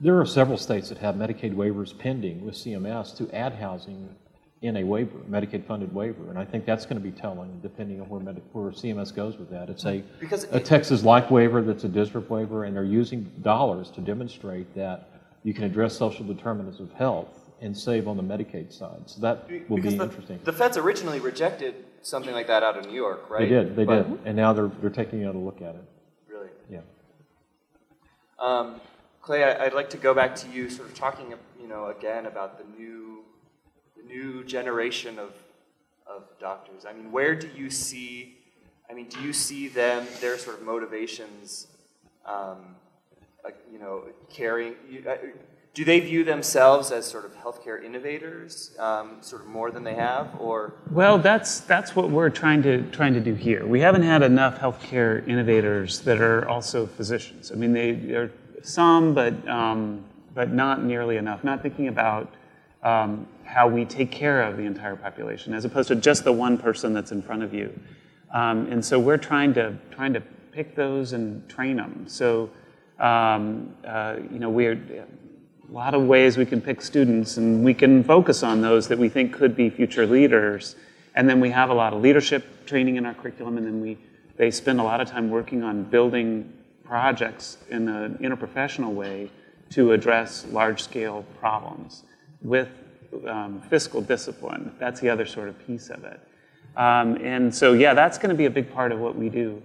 There 0.00 0.18
are 0.18 0.26
several 0.26 0.58
states 0.58 0.88
that 0.88 0.98
have 0.98 1.14
Medicaid 1.14 1.54
waivers 1.54 1.96
pending 1.96 2.44
with 2.44 2.54
CMS 2.54 3.16
to 3.18 3.30
add 3.30 3.54
housing 3.54 4.16
in 4.62 4.76
a 4.76 4.84
waiver, 4.84 5.18
Medicaid 5.28 5.66
funded 5.66 5.92
waiver. 5.92 6.30
And 6.30 6.38
I 6.38 6.44
think 6.44 6.64
that's 6.64 6.86
going 6.86 6.96
to 6.96 7.02
be 7.02 7.10
telling 7.10 7.58
depending 7.62 8.00
on 8.00 8.08
where, 8.08 8.20
Medi- 8.20 8.42
where 8.52 8.70
CMS 8.70 9.14
goes 9.14 9.36
with 9.36 9.50
that. 9.50 9.68
It's 9.68 9.84
a, 9.84 10.02
because 10.20 10.44
a 10.52 10.60
Texas 10.60 11.02
like 11.02 11.30
waiver 11.30 11.60
that's 11.62 11.82
a 11.82 11.88
DSRIP 11.88 12.28
waiver, 12.28 12.64
and 12.64 12.74
they're 12.74 12.84
using 12.84 13.30
dollars 13.42 13.90
to 13.90 14.00
demonstrate 14.00 14.72
that 14.76 15.08
you 15.42 15.52
can 15.52 15.64
address 15.64 15.96
social 15.96 16.24
determinants 16.24 16.78
of 16.78 16.92
health 16.92 17.40
and 17.60 17.76
save 17.76 18.06
on 18.06 18.16
the 18.16 18.22
Medicaid 18.22 18.72
side. 18.72 19.02
So 19.06 19.20
that 19.20 19.48
will 19.68 19.78
be 19.78 19.96
the, 19.96 20.04
interesting. 20.04 20.38
The 20.44 20.52
feds 20.52 20.76
originally 20.76 21.18
rejected 21.18 21.74
something 22.02 22.32
like 22.32 22.46
that 22.46 22.62
out 22.62 22.76
of 22.76 22.86
New 22.86 22.94
York, 22.94 23.28
right? 23.28 23.40
They 23.40 23.48
did, 23.48 23.76
they 23.76 23.84
but, 23.84 24.08
did. 24.08 24.18
And 24.26 24.36
now 24.36 24.52
they're, 24.52 24.70
they're 24.80 24.90
taking 24.90 25.22
another 25.22 25.38
look 25.38 25.60
at 25.60 25.74
it. 25.74 25.84
Really? 26.28 26.48
Yeah. 26.70 26.80
Um, 28.38 28.80
Clay, 29.20 29.44
I, 29.44 29.64
would 29.64 29.74
like 29.74 29.90
to 29.90 29.96
go 29.96 30.14
back 30.14 30.34
to 30.36 30.48
you, 30.48 30.68
sort 30.68 30.88
of 30.88 30.94
talking, 30.94 31.34
you 31.60 31.68
know, 31.68 31.86
again 31.86 32.26
about 32.26 32.58
the 32.58 32.64
new 32.76 33.11
new 34.06 34.44
generation 34.44 35.18
of, 35.18 35.32
of 36.06 36.24
doctors? 36.40 36.84
I 36.84 36.92
mean, 36.92 37.12
where 37.12 37.34
do 37.34 37.48
you 37.54 37.70
see, 37.70 38.36
I 38.90 38.94
mean, 38.94 39.08
do 39.08 39.20
you 39.20 39.32
see 39.32 39.68
them, 39.68 40.06
their 40.20 40.38
sort 40.38 40.58
of 40.58 40.62
motivations, 40.64 41.66
um, 42.26 42.76
you 43.72 43.78
know, 43.78 44.04
carrying, 44.30 44.74
uh, 45.08 45.16
do 45.74 45.84
they 45.84 46.00
view 46.00 46.22
themselves 46.22 46.92
as 46.92 47.06
sort 47.06 47.24
of 47.24 47.34
healthcare 47.34 47.82
innovators, 47.82 48.76
um, 48.78 49.16
sort 49.22 49.40
of 49.40 49.48
more 49.48 49.70
than 49.70 49.84
they 49.84 49.94
have, 49.94 50.28
or? 50.38 50.74
Well, 50.90 51.16
that's 51.16 51.60
that's 51.60 51.96
what 51.96 52.10
we're 52.10 52.28
trying 52.28 52.62
to 52.64 52.82
trying 52.90 53.14
to 53.14 53.20
do 53.20 53.32
here. 53.32 53.66
We 53.66 53.80
haven't 53.80 54.02
had 54.02 54.22
enough 54.22 54.58
healthcare 54.58 55.26
innovators 55.26 56.00
that 56.00 56.20
are 56.20 56.46
also 56.46 56.86
physicians. 56.86 57.50
I 57.50 57.54
mean, 57.54 57.72
they 57.72 57.90
are 58.14 58.30
some, 58.62 59.14
but 59.14 59.48
um, 59.48 60.04
but 60.34 60.52
not 60.52 60.84
nearly 60.84 61.16
enough. 61.16 61.42
Not 61.42 61.62
thinking 61.62 61.88
about 61.88 62.30
um, 62.82 63.26
how 63.44 63.68
we 63.68 63.84
take 63.84 64.10
care 64.10 64.42
of 64.42 64.56
the 64.56 64.64
entire 64.64 64.96
population, 64.96 65.54
as 65.54 65.64
opposed 65.64 65.88
to 65.88 65.96
just 65.96 66.24
the 66.24 66.32
one 66.32 66.58
person 66.58 66.92
that's 66.92 67.12
in 67.12 67.22
front 67.22 67.42
of 67.42 67.54
you. 67.54 67.78
Um, 68.32 68.66
and 68.66 68.84
so 68.84 68.98
we're 68.98 69.18
trying 69.18 69.54
to 69.54 69.76
trying 69.90 70.14
to 70.14 70.22
pick 70.52 70.74
those 70.74 71.12
and 71.12 71.48
train 71.48 71.76
them. 71.76 72.04
So 72.08 72.50
um, 72.98 73.74
uh, 73.86 74.16
you 74.30 74.38
know, 74.38 74.50
we're 74.50 74.72
a 74.72 75.72
lot 75.72 75.94
of 75.94 76.02
ways 76.02 76.36
we 76.36 76.46
can 76.46 76.60
pick 76.60 76.80
students, 76.82 77.36
and 77.36 77.64
we 77.64 77.74
can 77.74 78.04
focus 78.04 78.42
on 78.42 78.60
those 78.60 78.88
that 78.88 78.98
we 78.98 79.08
think 79.08 79.32
could 79.32 79.56
be 79.56 79.70
future 79.70 80.06
leaders. 80.06 80.76
And 81.14 81.28
then 81.28 81.40
we 81.40 81.50
have 81.50 81.68
a 81.70 81.74
lot 81.74 81.92
of 81.92 82.00
leadership 82.00 82.66
training 82.66 82.96
in 82.96 83.04
our 83.04 83.14
curriculum, 83.14 83.58
and 83.58 83.66
then 83.66 83.80
we 83.80 83.98
they 84.36 84.50
spend 84.50 84.80
a 84.80 84.82
lot 84.82 85.00
of 85.00 85.08
time 85.08 85.30
working 85.30 85.62
on 85.62 85.84
building 85.84 86.52
projects 86.84 87.58
in 87.70 87.86
an 87.88 88.18
interprofessional 88.18 88.92
way 88.92 89.30
to 89.70 89.92
address 89.92 90.46
large-scale 90.50 91.24
problems 91.38 92.04
with 92.42 92.68
um, 93.26 93.62
fiscal 93.70 94.00
discipline. 94.00 94.72
That's 94.78 95.00
the 95.00 95.10
other 95.10 95.26
sort 95.26 95.48
of 95.48 95.66
piece 95.66 95.90
of 95.90 96.04
it. 96.04 96.20
Um, 96.76 97.16
and 97.16 97.54
so, 97.54 97.74
yeah, 97.74 97.94
that's 97.94 98.18
going 98.18 98.30
to 98.30 98.36
be 98.36 98.46
a 98.46 98.50
big 98.50 98.72
part 98.72 98.92
of 98.92 98.98
what 98.98 99.14
we 99.16 99.28
do. 99.28 99.62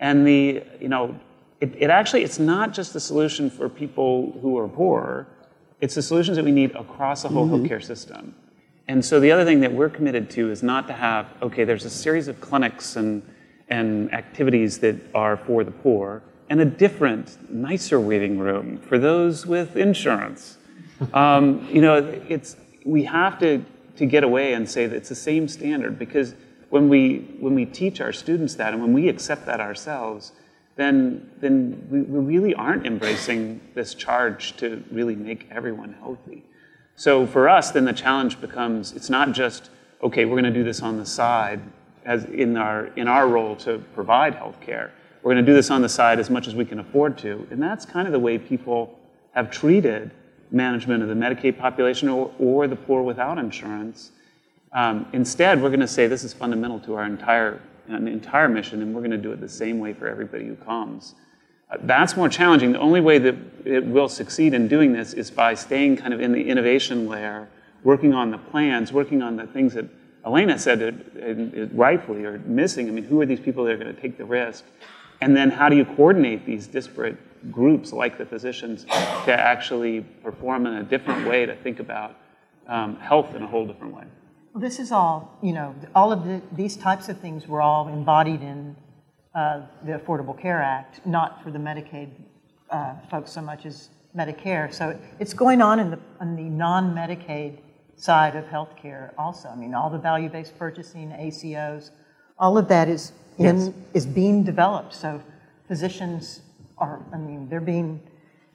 And 0.00 0.26
the, 0.26 0.62
you 0.80 0.88
know, 0.88 1.18
it, 1.60 1.74
it 1.76 1.90
actually, 1.90 2.22
it's 2.22 2.38
not 2.38 2.72
just 2.72 2.92
the 2.92 3.00
solution 3.00 3.50
for 3.50 3.68
people 3.68 4.38
who 4.42 4.58
are 4.58 4.68
poor, 4.68 5.26
it's 5.80 5.94
the 5.94 6.02
solutions 6.02 6.36
that 6.36 6.44
we 6.44 6.52
need 6.52 6.74
across 6.74 7.22
the 7.22 7.28
whole 7.28 7.46
mm-hmm. 7.46 7.64
healthcare 7.64 7.82
system. 7.82 8.34
And 8.88 9.04
so 9.04 9.20
the 9.20 9.30
other 9.30 9.44
thing 9.44 9.60
that 9.60 9.72
we're 9.72 9.90
committed 9.90 10.30
to 10.30 10.50
is 10.50 10.62
not 10.62 10.86
to 10.88 10.92
have, 10.92 11.26
okay, 11.42 11.64
there's 11.64 11.84
a 11.84 11.90
series 11.90 12.26
of 12.26 12.40
clinics 12.40 12.96
and, 12.96 13.22
and 13.68 14.12
activities 14.12 14.78
that 14.78 14.96
are 15.14 15.36
for 15.36 15.62
the 15.62 15.70
poor, 15.70 16.22
and 16.50 16.60
a 16.60 16.64
different, 16.64 17.36
nicer 17.52 18.00
waiting 18.00 18.38
room 18.38 18.78
for 18.78 18.98
those 18.98 19.46
with 19.46 19.76
insurance. 19.76 20.56
Um, 21.12 21.66
you 21.70 21.80
know, 21.80 21.96
it's, 22.28 22.56
we 22.84 23.04
have 23.04 23.38
to, 23.40 23.64
to 23.96 24.06
get 24.06 24.24
away 24.24 24.54
and 24.54 24.68
say 24.68 24.86
that 24.86 24.96
it's 24.96 25.08
the 25.08 25.14
same 25.14 25.48
standard 25.48 25.98
because 25.98 26.34
when 26.70 26.88
we, 26.88 27.36
when 27.40 27.54
we 27.54 27.64
teach 27.64 28.00
our 28.00 28.12
students 28.12 28.54
that 28.56 28.72
and 28.72 28.82
when 28.82 28.92
we 28.92 29.08
accept 29.08 29.46
that 29.46 29.60
ourselves, 29.60 30.32
then, 30.76 31.30
then 31.40 31.86
we, 31.90 32.02
we 32.02 32.36
really 32.36 32.54
aren't 32.54 32.86
embracing 32.86 33.60
this 33.74 33.94
charge 33.94 34.56
to 34.56 34.82
really 34.90 35.16
make 35.16 35.48
everyone 35.50 35.94
healthy. 35.94 36.44
So 36.94 37.26
for 37.26 37.48
us, 37.48 37.70
then 37.70 37.84
the 37.84 37.92
challenge 37.92 38.40
becomes 38.40 38.92
it's 38.92 39.10
not 39.10 39.32
just, 39.32 39.70
okay, 40.02 40.24
we're 40.24 40.40
going 40.40 40.52
to 40.52 40.58
do 40.58 40.64
this 40.64 40.82
on 40.82 40.96
the 40.96 41.06
side 41.06 41.60
as 42.04 42.24
in 42.24 42.56
our, 42.56 42.86
in 42.96 43.08
our 43.08 43.28
role 43.28 43.54
to 43.56 43.78
provide 43.94 44.34
health 44.34 44.60
care. 44.60 44.92
We're 45.22 45.34
going 45.34 45.44
to 45.44 45.50
do 45.50 45.54
this 45.54 45.70
on 45.70 45.82
the 45.82 45.88
side 45.88 46.18
as 46.18 46.30
much 46.30 46.48
as 46.48 46.54
we 46.54 46.64
can 46.64 46.78
afford 46.78 47.18
to. 47.18 47.46
And 47.50 47.62
that's 47.62 47.84
kind 47.84 48.06
of 48.06 48.12
the 48.12 48.18
way 48.18 48.38
people 48.38 48.98
have 49.32 49.50
treated 49.50 50.10
management 50.50 51.02
of 51.02 51.08
the 51.08 51.14
Medicaid 51.14 51.58
population 51.58 52.08
or, 52.08 52.32
or 52.38 52.66
the 52.66 52.76
poor 52.76 53.02
without 53.02 53.38
insurance. 53.38 54.12
Um, 54.72 55.06
instead, 55.12 55.62
we're 55.62 55.70
going 55.70 55.80
to 55.80 55.88
say 55.88 56.06
this 56.06 56.24
is 56.24 56.32
fundamental 56.32 56.78
to 56.80 56.94
our 56.94 57.04
entire, 57.04 57.60
entire 57.88 58.48
mission, 58.48 58.82
and 58.82 58.94
we're 58.94 59.00
going 59.00 59.10
to 59.10 59.16
do 59.16 59.32
it 59.32 59.40
the 59.40 59.48
same 59.48 59.78
way 59.78 59.92
for 59.92 60.08
everybody 60.08 60.46
who 60.46 60.56
comes. 60.56 61.14
Uh, 61.70 61.76
that's 61.82 62.16
more 62.16 62.28
challenging. 62.28 62.72
The 62.72 62.80
only 62.80 63.00
way 63.00 63.18
that 63.18 63.36
it 63.64 63.84
will 63.84 64.08
succeed 64.08 64.54
in 64.54 64.68
doing 64.68 64.92
this 64.92 65.12
is 65.12 65.30
by 65.30 65.54
staying 65.54 65.96
kind 65.96 66.14
of 66.14 66.20
in 66.20 66.32
the 66.32 66.42
innovation 66.42 67.08
layer, 67.08 67.48
working 67.84 68.14
on 68.14 68.30
the 68.30 68.38
plans, 68.38 68.92
working 68.92 69.22
on 69.22 69.36
the 69.36 69.46
things 69.46 69.74
that 69.74 69.86
Elena 70.26 70.58
said 70.58 70.82
it, 70.82 71.70
rightfully 71.72 72.24
are 72.24 72.38
missing. 72.40 72.88
I 72.88 72.90
mean, 72.90 73.04
who 73.04 73.20
are 73.20 73.26
these 73.26 73.40
people 73.40 73.64
that 73.64 73.72
are 73.72 73.78
going 73.78 73.94
to 73.94 74.00
take 74.00 74.18
the 74.18 74.24
risk? 74.24 74.64
And 75.20 75.36
then 75.36 75.50
how 75.50 75.68
do 75.68 75.76
you 75.76 75.84
coordinate 75.84 76.44
these 76.44 76.66
disparate 76.66 77.16
groups 77.50 77.92
like 77.92 78.18
the 78.18 78.26
physicians 78.26 78.84
to 78.84 79.32
actually 79.32 80.00
perform 80.22 80.66
in 80.66 80.74
a 80.74 80.82
different 80.82 81.26
way 81.26 81.46
to 81.46 81.56
think 81.56 81.80
about 81.80 82.16
um, 82.66 82.96
health 82.96 83.34
in 83.34 83.42
a 83.42 83.46
whole 83.46 83.66
different 83.66 83.94
way? 83.94 84.04
Well, 84.52 84.60
this 84.60 84.78
is 84.78 84.92
all, 84.92 85.38
you 85.42 85.52
know, 85.52 85.74
all 85.94 86.12
of 86.12 86.24
the, 86.24 86.42
these 86.52 86.76
types 86.76 87.08
of 87.08 87.18
things 87.18 87.46
were 87.46 87.62
all 87.62 87.88
embodied 87.88 88.42
in 88.42 88.76
uh, 89.34 89.62
the 89.84 89.92
Affordable 89.92 90.38
Care 90.38 90.62
Act, 90.62 91.06
not 91.06 91.42
for 91.42 91.50
the 91.50 91.58
Medicaid 91.58 92.10
uh, 92.70 92.94
folks 93.10 93.30
so 93.30 93.40
much 93.40 93.66
as 93.66 93.90
Medicare. 94.16 94.72
So 94.72 94.98
it's 95.18 95.32
going 95.32 95.62
on 95.62 95.78
in 95.78 95.90
the, 95.90 95.98
on 96.20 96.36
the 96.36 96.42
non 96.42 96.94
Medicaid 96.94 97.58
side 97.96 98.36
of 98.36 98.44
healthcare 98.46 99.12
also. 99.18 99.48
I 99.48 99.56
mean, 99.56 99.74
all 99.74 99.90
the 99.90 99.98
value 99.98 100.28
based 100.28 100.58
purchasing, 100.58 101.10
ACOs, 101.10 101.90
all 102.38 102.56
of 102.56 102.68
that 102.68 102.88
is, 102.88 103.12
in, 103.38 103.58
yes. 103.58 103.70
is 103.94 104.06
being 104.06 104.44
developed. 104.44 104.94
So 104.94 105.22
physicians 105.66 106.40
are, 106.80 107.04
I 107.12 107.16
mean, 107.16 107.48
they're 107.48 107.60
being 107.60 108.00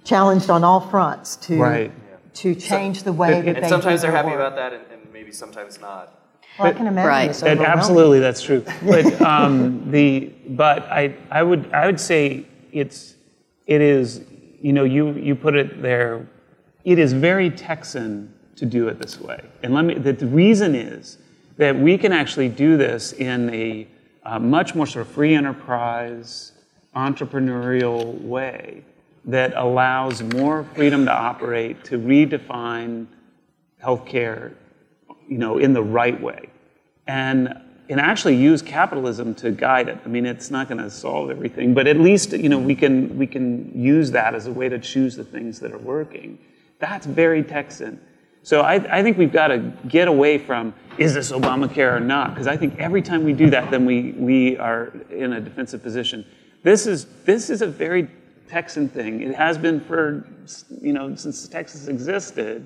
challenged 0.03 0.49
on 0.49 0.63
all 0.63 0.79
fronts 0.79 1.35
to, 1.37 1.57
right. 1.57 2.33
to 2.35 2.55
change 2.55 2.99
so, 2.99 3.05
the 3.05 3.13
way 3.13 3.29
that 3.29 3.37
and 3.37 3.47
they 3.47 3.61
And 3.61 3.69
sometimes 3.69 4.01
they're 4.01 4.11
happy 4.11 4.29
work. 4.29 4.35
about 4.35 4.55
that, 4.55 4.73
and, 4.73 4.83
and, 4.91 5.13
maybe 5.13 5.31
sometimes 5.31 5.79
not. 5.79 6.19
Well, 6.57 6.67
I 6.67 6.73
can 6.73 6.87
imagine 6.87 7.07
right. 7.07 7.29
it's 7.29 7.41
that, 7.41 7.59
absolutely, 7.59 8.19
that's 8.19 8.41
true. 8.41 8.65
But 8.85 9.21
um, 9.21 9.89
the 9.91 10.33
but 10.49 10.83
I 10.83 11.15
I 11.31 11.41
would 11.41 11.71
I 11.73 11.85
would 11.85 11.99
say 11.99 12.45
it's 12.71 13.15
it 13.65 13.81
is 13.81 14.21
you 14.61 14.73
know 14.73 14.83
you 14.83 15.13
you 15.13 15.35
put 15.35 15.55
it 15.55 15.81
there. 15.81 16.27
It 16.83 16.99
is 16.99 17.13
very 17.13 17.49
Texan 17.49 18.33
to 18.55 18.65
do 18.65 18.87
it 18.87 18.99
this 18.99 19.19
way, 19.19 19.39
and 19.63 19.73
let 19.73 19.85
me. 19.85 19.95
The, 19.95 20.13
the 20.13 20.27
reason 20.27 20.75
is 20.75 21.17
that 21.57 21.77
we 21.77 21.97
can 21.97 22.11
actually 22.11 22.49
do 22.49 22.77
this 22.77 23.13
in 23.13 23.49
a 23.51 23.87
uh, 24.25 24.39
much 24.39 24.75
more 24.75 24.87
sort 24.87 25.05
of 25.05 25.13
free 25.13 25.35
enterprise, 25.35 26.52
entrepreneurial 26.95 28.19
way 28.21 28.83
that 29.25 29.53
allows 29.55 30.21
more 30.21 30.63
freedom 30.75 31.05
to 31.05 31.11
operate, 31.11 31.83
to 31.85 31.97
redefine 31.97 33.07
healthcare, 33.81 34.53
you 35.27 35.37
know, 35.37 35.57
in 35.57 35.73
the 35.73 35.83
right 35.83 36.19
way, 36.19 36.49
and 37.07 37.59
and 37.89 37.99
actually 37.99 38.35
use 38.35 38.61
capitalism 38.61 39.35
to 39.35 39.51
guide 39.51 39.89
it. 39.89 39.99
I 40.05 40.07
mean, 40.07 40.25
it's 40.25 40.49
not 40.49 40.69
going 40.69 40.81
to 40.81 40.89
solve 40.89 41.29
everything, 41.29 41.73
but 41.73 41.85
at 41.85 41.97
least 41.97 42.31
you 42.31 42.49
know 42.49 42.59
we 42.59 42.75
can 42.75 43.17
we 43.17 43.27
can 43.27 43.71
use 43.73 44.11
that 44.11 44.35
as 44.35 44.47
a 44.47 44.51
way 44.51 44.69
to 44.69 44.79
choose 44.79 45.15
the 45.15 45.23
things 45.23 45.59
that 45.59 45.71
are 45.71 45.79
working. 45.79 46.39
That's 46.79 47.05
very 47.05 47.43
Texan. 47.43 47.99
So 48.43 48.59
I, 48.59 48.73
I 48.97 49.01
think 49.01 49.17
we've 49.17 49.31
got 49.31 49.47
to 49.47 49.59
get 49.87 50.09
away 50.09 50.37
from 50.37 50.73
is 50.97 51.13
this 51.13 51.31
Obamacare 51.31 51.95
or 51.95 51.99
not? 51.99 52.31
Because 52.31 52.45
I 52.45 52.57
think 52.57 52.77
every 52.77 53.01
time 53.01 53.23
we 53.23 53.33
do 53.33 53.49
that, 53.49 53.71
then 53.71 53.85
we, 53.85 54.11
we 54.11 54.57
are 54.57 54.93
in 55.09 55.33
a 55.33 55.39
defensive 55.39 55.81
position. 55.81 56.25
This 56.63 56.87
is, 56.87 57.05
this 57.25 57.49
is 57.49 57.61
a 57.61 57.67
very 57.67 58.09
Texan 58.47 58.87
thing. 58.87 59.21
It 59.21 59.35
has 59.35 59.57
been 59.57 59.79
for, 59.79 60.25
you 60.81 60.93
know, 60.93 61.15
since 61.15 61.47
Texas 61.47 61.87
existed. 61.87 62.65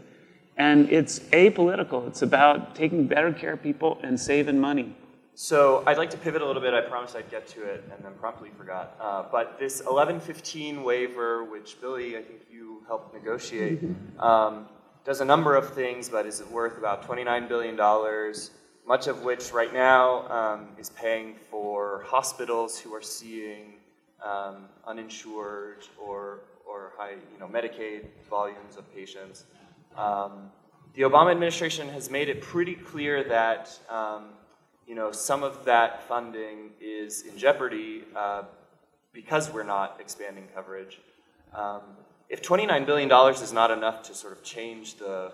And 0.58 0.90
it's 0.92 1.20
apolitical. 1.32 2.08
It's 2.08 2.24
about 2.24 2.76
taking 2.76 3.08
better 3.08 3.32
care 3.32 3.54
of 3.54 3.64
people 3.64 4.00
and 4.02 4.20
saving 4.20 4.60
money. 4.60 4.96
So 5.36 5.84
I'd 5.86 6.00
like 6.00 6.10
to 6.10 6.18
pivot 6.18 6.42
a 6.42 6.46
little 6.46 6.62
bit. 6.62 6.74
I 6.74 6.82
promised 6.82 7.16
I'd 7.16 7.30
get 7.30 7.48
to 7.50 7.64
it 7.64 7.84
and 7.94 8.04
then 8.04 8.14
promptly 8.20 8.50
forgot. 8.58 8.98
Uh, 9.00 9.24
but 9.32 9.60
this 9.60 9.82
1115 9.82 10.84
waiver, 10.84 11.44
which 11.44 11.80
Billy, 11.80 12.18
I 12.18 12.24
think 12.24 12.42
you 12.52 12.82
helped 12.88 13.14
negotiate, 13.14 13.84
mm-hmm. 13.84 14.20
um, 14.20 14.68
does 15.06 15.22
a 15.22 15.26
number 15.26 15.56
of 15.56 15.74
things, 15.76 16.10
but 16.10 16.26
is 16.26 16.44
worth 16.52 16.80
about 16.80 17.08
$29 17.08 17.48
billion, 17.48 17.76
much 18.88 19.06
of 19.06 19.24
which 19.24 19.52
right 19.52 19.72
now 19.72 20.28
um, 20.28 20.70
is 20.80 20.90
paying 20.90 21.36
for 21.52 22.04
hospitals 22.08 22.80
who 22.80 22.96
are 22.96 23.02
seeing 23.02 23.77
um, 24.24 24.66
uninsured 24.86 25.86
or, 26.02 26.40
or 26.68 26.92
high, 26.98 27.12
you 27.12 27.40
know, 27.40 27.48
Medicaid 27.48 28.06
volumes 28.30 28.78
of 28.78 28.94
patients. 28.94 29.46
Um, 29.96 30.52
the 30.94 31.04
Obama 31.04 31.32
administration 31.32 31.90
has 31.90 32.10
made 32.10 32.30
it 32.30 32.42
pretty 32.42 32.76
clear 32.76 33.24
that 33.24 33.78
um, 33.90 34.30
you 34.88 34.96
know, 34.96 35.12
some 35.12 35.44
of 35.44 35.66
that 35.66 36.08
funding 36.08 36.72
is 36.80 37.24
in 37.24 37.38
jeopardy 37.38 38.06
uh, 38.16 38.44
because 39.12 39.52
we're 39.52 39.64
not 39.64 39.98
expanding 40.00 40.48
coverage. 40.56 41.00
Um, 41.54 41.82
if 42.30 42.42
$29 42.42 42.86
billion 42.86 43.12
is 43.32 43.52
not 43.52 43.70
enough 43.70 44.02
to 44.04 44.16
sort 44.16 44.34
of 44.34 44.44
change 44.44 44.96
the, 44.96 45.34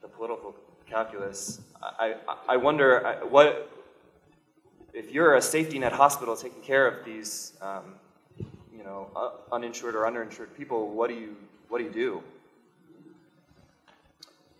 the 0.00 0.06
political 0.06 0.54
calculus, 0.88 1.60
I, 1.82 2.14
I, 2.28 2.36
I 2.50 2.56
wonder 2.56 3.18
what, 3.28 3.70
if 4.92 5.10
you're 5.10 5.34
a 5.34 5.42
safety 5.42 5.78
net 5.80 5.92
hospital 5.92 6.36
taking 6.36 6.62
care 6.62 6.86
of 6.86 7.04
these, 7.04 7.54
um, 7.60 7.94
you 8.84 8.90
know, 8.90 9.08
uh, 9.16 9.30
uninsured 9.52 9.94
or 9.94 10.02
underinsured 10.02 10.54
people, 10.56 10.90
what 10.90 11.08
do 11.08 11.14
you, 11.14 11.34
what 11.68 11.78
do 11.78 11.84
you 11.84 11.90
do? 11.90 12.22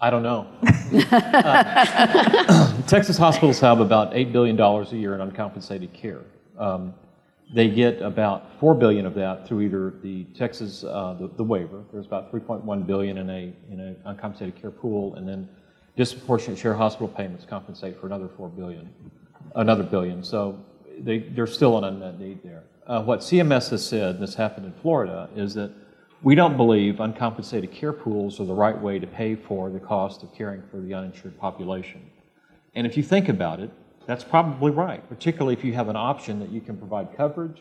I 0.00 0.08
don't 0.08 0.22
know. 0.22 0.48
uh, 1.12 2.82
Texas 2.86 3.18
hospitals 3.18 3.60
have 3.60 3.80
about 3.80 4.12
$8 4.12 4.32
billion 4.32 4.58
a 4.58 4.84
year 4.94 5.14
in 5.14 5.20
uncompensated 5.20 5.92
care. 5.92 6.22
Um, 6.58 6.94
they 7.54 7.68
get 7.68 8.00
about 8.00 8.58
four 8.58 8.74
billion 8.74 9.04
of 9.04 9.14
that 9.14 9.46
through 9.46 9.60
either 9.60 9.94
the 10.02 10.24
Texas 10.36 10.84
uh, 10.84 11.14
the, 11.20 11.28
the, 11.28 11.44
waiver. 11.44 11.84
There's 11.92 12.06
about 12.06 12.32
3.1 12.32 12.86
billion 12.86 13.18
in 13.18 13.28
a 13.28 13.52
in 13.70 13.80
an 13.80 13.96
uncompensated 14.06 14.56
care 14.60 14.70
pool, 14.70 15.14
and 15.16 15.28
then 15.28 15.46
disproportionate 15.94 16.58
share 16.58 16.72
hospital 16.74 17.08
payments 17.08 17.44
compensate 17.44 18.00
for 18.00 18.06
another 18.06 18.28
four 18.28 18.48
billion, 18.48 18.88
another 19.56 19.82
billion. 19.82 20.24
So 20.24 20.58
they, 21.00 21.18
there's 21.18 21.52
still 21.52 21.76
an 21.76 21.84
unmet 21.84 22.18
need 22.18 22.42
there. 22.42 22.64
Uh, 22.86 23.02
what 23.02 23.20
CMS 23.20 23.70
has 23.70 23.86
said, 23.86 24.16
and 24.16 24.22
this 24.22 24.34
happened 24.34 24.66
in 24.66 24.72
Florida, 24.72 25.28
is 25.34 25.54
that 25.54 25.72
we 26.22 26.34
don't 26.34 26.56
believe 26.56 27.00
uncompensated 27.00 27.72
care 27.72 27.92
pools 27.92 28.40
are 28.40 28.44
the 28.44 28.54
right 28.54 28.78
way 28.78 28.98
to 28.98 29.06
pay 29.06 29.34
for 29.34 29.70
the 29.70 29.80
cost 29.80 30.22
of 30.22 30.34
caring 30.34 30.62
for 30.70 30.80
the 30.80 30.92
uninsured 30.94 31.38
population. 31.38 32.00
And 32.74 32.86
if 32.86 32.96
you 32.96 33.02
think 33.02 33.28
about 33.28 33.60
it, 33.60 33.70
that's 34.06 34.24
probably 34.24 34.70
right, 34.70 35.06
particularly 35.08 35.54
if 35.54 35.64
you 35.64 35.72
have 35.74 35.88
an 35.88 35.96
option 35.96 36.38
that 36.40 36.50
you 36.50 36.60
can 36.60 36.76
provide 36.76 37.16
coverage 37.16 37.60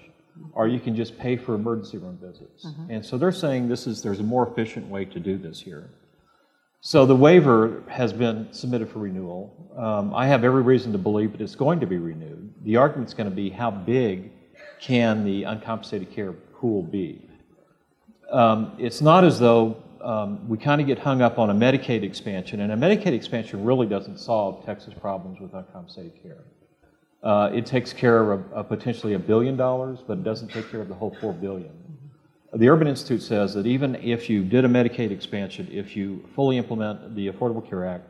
or 0.53 0.67
you 0.67 0.79
can 0.79 0.95
just 0.95 1.17
pay 1.17 1.37
for 1.37 1.55
emergency 1.55 1.97
room 1.97 2.17
visits. 2.21 2.65
Mm-hmm. 2.65 2.91
And 2.91 3.05
so 3.05 3.17
they're 3.17 3.31
saying 3.31 3.69
this 3.69 3.87
is 3.87 4.01
there's 4.01 4.19
a 4.19 4.23
more 4.23 4.47
efficient 4.47 4.87
way 4.87 5.05
to 5.05 5.19
do 5.19 5.37
this 5.37 5.61
here. 5.61 5.89
So 6.81 7.05
the 7.05 7.15
waiver 7.15 7.83
has 7.87 8.11
been 8.11 8.51
submitted 8.51 8.89
for 8.89 8.99
renewal. 8.99 9.71
Um, 9.77 10.13
I 10.13 10.27
have 10.27 10.43
every 10.43 10.63
reason 10.63 10.91
to 10.91 10.97
believe 10.97 11.31
that 11.31 11.41
it's 11.41 11.55
going 11.55 11.79
to 11.79 11.87
be 11.87 11.97
renewed. 11.97 12.53
The 12.63 12.75
argument's 12.75 13.13
going 13.13 13.29
to 13.29 13.35
be 13.35 13.49
how 13.49 13.71
big 13.71 14.31
can 14.83 15.23
the 15.23 15.43
uncompensated 15.43 16.11
care 16.11 16.33
pool 16.33 16.83
be? 16.83 17.21
Um, 18.29 18.73
it's 18.77 19.01
not 19.01 19.23
as 19.23 19.39
though 19.39 19.81
um, 20.01 20.47
we 20.49 20.57
kind 20.57 20.81
of 20.81 20.87
get 20.87 20.99
hung 20.99 21.21
up 21.21 21.39
on 21.39 21.49
a 21.49 21.53
Medicaid 21.53 22.03
expansion, 22.03 22.59
and 22.59 22.71
a 22.71 22.75
Medicaid 22.75 23.13
expansion 23.13 23.63
really 23.63 23.87
doesn't 23.87 24.19
solve 24.19 24.65
Texas 24.65 24.93
problems 24.99 25.39
with 25.39 25.53
uncompensated 25.53 26.21
care. 26.21 26.43
Uh, 27.23 27.49
it 27.53 27.65
takes 27.65 27.93
care 27.93 28.33
of, 28.33 28.67
potentially 28.67 29.13
a 29.13 29.19
billion 29.19 29.55
dollars, 29.55 29.99
but 30.05 30.17
it 30.17 30.23
doesn't 30.25 30.49
take 30.49 30.69
care 30.69 30.81
of 30.81 30.89
the 30.89 30.93
whole 30.93 31.15
four 31.21 31.31
billion. 31.31 31.71
The 32.53 32.67
Urban 32.67 32.87
Institute 32.87 33.21
says 33.23 33.53
that 33.53 33.65
even 33.65 33.95
if 33.95 34.29
you 34.29 34.43
did 34.43 34.65
a 34.65 34.67
Medicaid 34.67 35.11
expansion, 35.11 35.69
if 35.71 35.95
you 35.95 36.27
fully 36.35 36.57
implement 36.57 37.15
the 37.15 37.29
Affordable 37.29 37.67
Care 37.67 37.85
Act, 37.85 38.07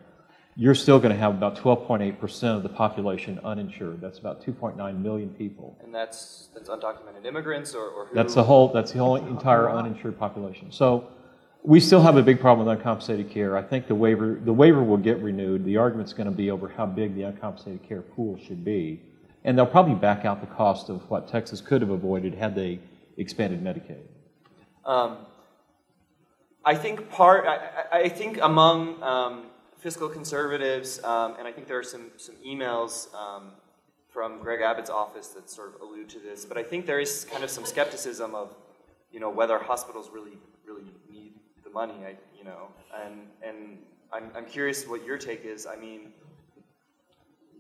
you're 0.56 0.76
still 0.76 1.00
going 1.00 1.14
to 1.14 1.20
have 1.20 1.34
about 1.34 1.58
12.8% 1.58 2.44
of 2.56 2.64
the 2.64 2.70
population 2.70 3.40
uninsured. 3.44 4.00
That's 4.02 4.20
about 4.20 4.44
2.9 4.44 5.02
million 5.02 5.30
people. 5.30 5.78
And 5.84 5.94
that's 5.94 6.50
that's 6.54 6.70
undocumented 6.70 7.26
immigrants 7.26 7.74
or, 7.74 7.88
or 7.88 8.10
That's 8.14 8.36
the 8.36 8.44
whole 8.44 8.72
that's 8.72 8.92
the 8.92 9.00
whole 9.00 9.16
entire 9.16 9.70
uninsured 9.70 10.20
population. 10.20 10.72
So 10.72 11.10
we 11.64 11.80
still 11.80 12.02
have 12.02 12.18
a 12.18 12.24
big 12.24 12.40
problem 12.40 12.68
with 12.68 12.78
uncompensated 12.78 13.30
care. 13.30 13.58
I 13.58 13.64
think 13.64 13.88
the 13.88 13.96
waiver, 13.96 14.40
the 14.44 14.54
waiver 14.54 14.84
will 14.84 14.98
get 14.98 15.20
renewed. 15.20 15.64
The 15.64 15.78
argument's 15.78 16.14
going 16.14 16.26
to 16.26 16.36
be 16.36 16.52
over 16.52 16.68
how 16.68 16.86
big 16.86 17.16
the 17.16 17.24
uncompensated 17.24 17.88
care 17.88 18.02
pool 18.02 18.38
should 18.46 18.66
be. 18.66 19.02
And 19.46 19.58
they'll 19.58 19.66
probably 19.66 19.96
back 19.96 20.26
out 20.26 20.42
the 20.42 20.56
cost 20.56 20.90
of 20.90 21.10
what 21.10 21.28
Texas 21.28 21.62
could 21.62 21.82
have 21.82 21.90
avoided 21.90 22.36
had 22.36 22.54
they 22.56 22.80
expanded 23.18 23.64
Medicaid. 23.64 24.02
Um, 24.86 25.18
I 26.66 26.76
think 26.76 27.10
part, 27.10 27.46
I, 27.46 28.00
I 28.04 28.10
think 28.10 28.40
among 28.42 29.02
um, 29.02 29.46
fiscal 29.84 30.08
conservatives, 30.08 31.04
um, 31.04 31.36
and 31.38 31.46
I 31.46 31.52
think 31.52 31.68
there 31.68 31.78
are 31.78 31.84
some, 31.84 32.10
some 32.16 32.36
emails 32.36 33.14
um, 33.14 33.52
from 34.10 34.40
Greg 34.40 34.62
Abbott's 34.62 34.90
office 34.90 35.28
that 35.30 35.50
sort 35.50 35.76
of 35.76 35.82
allude 35.82 36.08
to 36.12 36.20
this, 36.20 36.46
but 36.46 36.58
I 36.58 36.64
think 36.64 36.86
there 36.86 37.02
is 37.02 37.26
kind 37.30 37.44
of 37.44 37.50
some 37.50 37.66
skepticism 37.66 38.34
of, 38.34 38.56
you 39.12 39.20
know, 39.20 39.30
whether 39.30 39.60
hospitals 39.60 40.10
really, 40.10 40.38
really 40.66 40.86
need 41.12 41.34
the 41.66 41.70
money, 41.70 41.96
I, 42.08 42.16
you 42.38 42.46
know, 42.46 42.70
and, 43.04 43.28
and 43.46 43.78
I'm, 44.14 44.32
I'm 44.34 44.46
curious 44.46 44.88
what 44.88 45.06
your 45.06 45.18
take 45.18 45.44
is. 45.44 45.66
I 45.66 45.76
mean, 45.76 46.14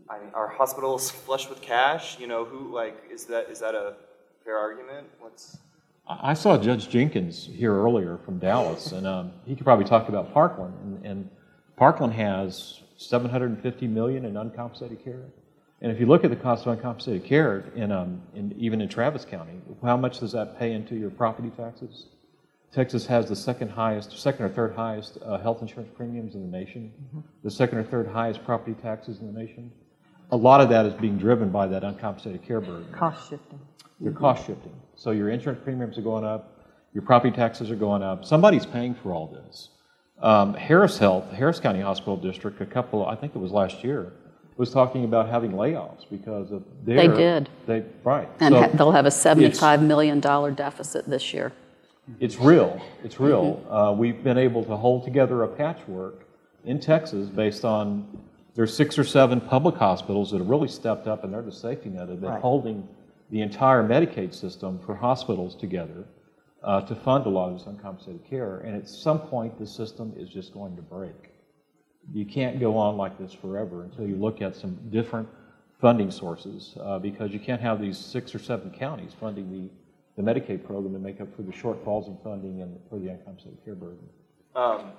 I 0.10 0.20
mean, 0.20 0.30
are 0.34 0.48
hospitals 0.48 1.12
flush 1.26 1.50
with 1.50 1.62
cash? 1.62 2.18
You 2.20 2.28
know, 2.28 2.46
who, 2.46 2.74
like, 2.74 3.04
is 3.12 3.26
that, 3.26 3.50
is 3.50 3.60
that 3.60 3.76
a 3.76 3.96
fair 4.46 4.58
argument? 4.58 5.08
What's... 5.20 5.58
I 6.08 6.34
saw 6.34 6.58
Judge 6.58 6.88
Jenkins 6.88 7.50
here 7.52 7.74
earlier 7.74 8.18
from 8.18 8.40
Dallas, 8.40 8.94
and 8.94 9.06
um, 9.06 9.34
he 9.46 9.56
could 9.56 9.66
probably 9.66 9.86
talk 9.86 10.08
about 10.08 10.34
Parkland. 10.34 10.74
And, 10.84 11.06
and, 11.06 11.30
Parkland 11.76 12.14
has 12.14 12.82
750 12.98 13.88
million 13.88 14.26
in 14.26 14.38
uncompensated 14.38 15.04
care. 15.04 15.24
And 15.82 15.92
if 15.92 16.00
you 16.00 16.06
look 16.06 16.24
at 16.24 16.30
the 16.30 16.38
cost 16.38 16.66
of 16.66 16.78
uncompensated 16.78 17.26
care, 17.26 17.66
in, 17.76 17.92
um, 17.92 18.22
in, 18.34 18.54
even 18.58 18.80
in 18.80 18.88
Travis 18.88 19.26
County, 19.26 19.60
how 19.84 19.98
much 19.98 20.20
does 20.20 20.32
that 20.32 20.58
pay 20.58 20.72
into 20.72 20.96
your 20.96 21.10
property 21.10 21.50
taxes? 21.58 22.08
Texas 22.74 23.06
has 23.06 23.28
the 23.28 23.36
second 23.36 23.70
highest, 23.70 24.18
second 24.18 24.46
or 24.46 24.50
third 24.50 24.74
highest 24.76 25.18
uh, 25.24 25.38
health 25.38 25.62
insurance 25.62 25.92
premiums 25.96 26.36
in 26.36 26.42
the 26.42 26.58
nation, 26.58 26.92
mm-hmm. 27.04 27.20
the 27.44 27.52
second 27.52 27.78
or 27.78 27.84
third 27.84 28.08
highest 28.08 28.44
property 28.46 28.76
taxes 28.82 29.20
in 29.20 29.32
the 29.32 29.40
nation. 29.40 29.72
A 30.32 30.38
lot 30.38 30.62
of 30.62 30.70
that 30.70 30.86
is 30.86 30.94
being 30.96 31.18
driven 31.18 31.52
by 31.52 31.68
that 31.68 31.84
uncompensated 31.84 32.42
care 32.42 32.62
burden. 32.62 32.88
Cost 32.92 33.30
shifting. 33.30 33.60
You're 34.00 34.12
mm-hmm. 34.12 34.22
cost 34.22 34.48
shifting. 34.48 34.74
So 34.96 35.12
your 35.12 35.30
insurance 35.30 35.62
premiums 35.64 35.98
are 35.98 36.02
going 36.02 36.24
up, 36.24 36.66
your 36.94 37.04
property 37.04 37.36
taxes 37.36 37.70
are 37.70 37.76
going 37.76 38.02
up. 38.02 38.26
Somebody's 38.26 38.66
paying 38.66 38.96
for 38.96 39.12
all 39.12 39.28
this. 39.28 39.70
Um, 40.24 40.53
Harris 40.53 40.97
Health, 40.97 41.32
Harris 41.32 41.59
County 41.59 41.82
Hospital 41.82 42.16
District, 42.16 42.61
a 42.61 42.66
couple, 42.66 43.05
I 43.05 43.16
think 43.16 43.36
it 43.36 43.39
was 43.39 43.51
last 43.51 43.84
year, 43.84 44.14
was 44.55 44.72
talking 44.72 45.03
about 45.03 45.28
having 45.28 45.51
layoffs 45.51 46.09
because 46.09 46.51
of 46.51 46.64
their. 46.86 46.95
They 46.95 47.07
did. 47.07 47.49
They 47.66 47.84
right. 48.05 48.30
And 48.39 48.53
so 48.53 48.61
ha- 48.61 48.70
they'll 48.74 48.91
have 48.91 49.05
a 49.05 49.11
seventy-five 49.11 49.82
million 49.82 50.22
dollar 50.22 50.51
deficit 50.51 51.09
this 51.09 51.34
year. 51.34 51.51
It's 52.20 52.38
real. 52.38 52.82
It's 53.03 53.20
real. 53.20 53.55
Mm-hmm. 53.66 53.74
Uh, 53.74 53.91
we've 53.93 54.24
been 54.24 54.38
able 54.38 54.64
to 54.66 54.78
hold 54.78 55.03
together 55.03 55.43
a 55.43 55.47
patchwork 55.47 56.26
in 56.64 56.80
Texas 56.80 57.28
based 57.30 57.66
on 57.66 58.07
there's 58.55 58.76
six 58.76 58.97
or 58.97 59.03
seven 59.03 59.41
public 59.41 59.76
hospitals 59.76 60.32
that 60.32 60.38
have 60.38 60.49
really 60.49 60.68
stepped 60.68 61.07
up 61.07 61.24
and 61.24 61.34
they're 61.34 61.41
the 61.41 61.51
safety 61.51 61.89
net 61.89 62.07
have 62.09 62.22
been 62.22 62.30
right. 62.30 62.41
holding 62.41 62.88
the 63.32 63.41
entire 63.41 63.84
Medicaid 63.84 64.34
system 64.34 64.80
for 64.86 64.95
hospitals 64.95 65.55
together 65.55 66.05
uh, 66.64 66.82
to 66.82 66.95
fund 66.95 67.26
a 67.26 67.30
lot 67.30 67.49
of 67.49 67.57
this 67.57 67.68
uncompensated 67.68 68.24
care. 68.30 68.59
And 68.59 68.76
at 68.76 68.88
some 68.88 69.20
point, 69.20 69.59
the 69.59 69.68
system 69.68 70.14
is 70.18 70.30
just 70.30 70.53
going 70.53 70.76
to 70.76 70.82
break. 70.82 71.32
You 72.11 72.26
can't 72.26 72.59
go 72.59 72.78
on 72.78 72.97
like 72.97 73.18
this 73.18 73.34
forever 73.34 73.84
until 73.84 74.07
you 74.07 74.16
look 74.16 74.41
at 74.41 74.55
some 74.55 74.78
different 74.89 75.28
funding 75.80 76.11
sources 76.11 76.78
uh, 76.82 76.99
because 76.99 77.32
you 77.32 77.39
can't 77.39 77.61
have 77.61 77.82
these 77.82 77.97
six 77.97 78.34
or 78.34 78.39
seven 78.39 78.72
counties 78.72 79.11
funding 79.20 79.51
the, 79.51 80.22
the 80.22 80.32
Medicaid 80.32 80.66
program 80.66 80.93
to 80.93 80.99
make 80.99 81.20
up 81.22 81.34
for 81.36 81.41
the 81.41 81.51
shortfalls 81.51 82.07
in 82.07 82.18
funding 82.24 82.61
and 82.61 82.78
for 82.89 82.99
the 82.99 83.09
uncompensated 83.09 83.64
care 83.66 83.76
burden. 83.76 84.07
Um, 84.55 84.91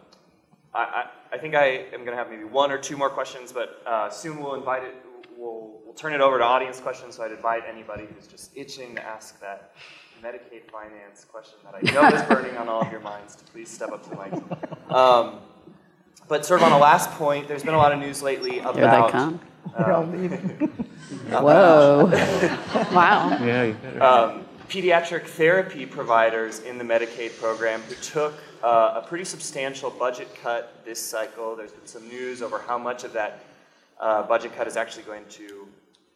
I, 0.74 1.06
I, 1.32 1.38
think 1.38 1.54
I 1.54 1.66
am 1.92 2.00
going 2.04 2.10
to 2.10 2.16
have 2.16 2.30
maybe 2.30 2.44
one 2.44 2.72
or 2.72 2.78
two 2.78 2.96
more 2.96 3.08
questions, 3.08 3.52
but 3.52 3.80
uh, 3.86 4.10
soon 4.10 4.42
we'll 4.42 4.54
invite 4.54 4.82
it, 4.82 4.94
we'll, 5.36 5.80
we'll 5.84 5.94
turn 5.94 6.12
it 6.12 6.20
over 6.20 6.38
to 6.38 6.44
audience 6.44 6.80
questions. 6.80 7.14
So 7.14 7.22
I'd 7.22 7.30
invite 7.30 7.62
anybody 7.68 8.06
who's 8.12 8.26
just 8.26 8.50
itching 8.56 8.96
to 8.96 9.04
ask 9.04 9.40
that 9.40 9.72
Medicaid 10.24 10.70
finance 10.72 11.26
question 11.30 11.58
that 11.64 11.74
I 11.74 11.92
know 11.92 12.16
is 12.16 12.22
burning 12.28 12.56
on 12.56 12.66
all 12.66 12.80
of 12.80 12.90
your 12.90 13.02
minds 13.02 13.36
to 13.36 13.44
please 13.44 13.68
step 13.68 13.92
up 13.92 14.02
to 14.04 14.10
the 14.10 14.16
mic. 14.16 14.90
Um, 14.90 15.40
but 16.28 16.46
sort 16.46 16.60
of 16.60 16.64
on 16.64 16.72
the 16.72 16.78
last 16.78 17.10
point, 17.10 17.46
there's 17.46 17.62
been 17.62 17.74
a 17.74 17.78
lot 17.78 17.92
of 17.92 17.98
news 17.98 18.22
lately 18.22 18.60
about. 18.60 18.76
Here 18.76 18.90
they 18.90 19.10
come. 19.10 19.40
Uh, 19.76 20.02
Whoa! 21.42 22.06
wow. 22.94 23.38
Yeah. 23.44 23.74
Um, 24.00 24.46
pediatric 24.70 25.26
therapy 25.26 25.84
providers 25.84 26.60
in 26.60 26.78
the 26.78 26.84
Medicaid 26.84 27.38
program 27.38 27.82
who 27.82 27.94
took 27.96 28.32
uh, 28.62 29.02
a 29.02 29.06
pretty 29.06 29.24
substantial 29.24 29.90
budget 29.90 30.34
cut 30.36 30.82
this 30.86 31.00
cycle. 31.00 31.54
There's 31.54 31.72
been 31.72 31.86
some 31.86 32.08
news 32.08 32.40
over 32.40 32.58
how 32.60 32.78
much 32.78 33.04
of 33.04 33.12
that 33.12 33.44
uh, 34.00 34.22
budget 34.22 34.56
cut 34.56 34.66
is 34.66 34.78
actually 34.78 35.02
going 35.02 35.26
to 35.30 35.68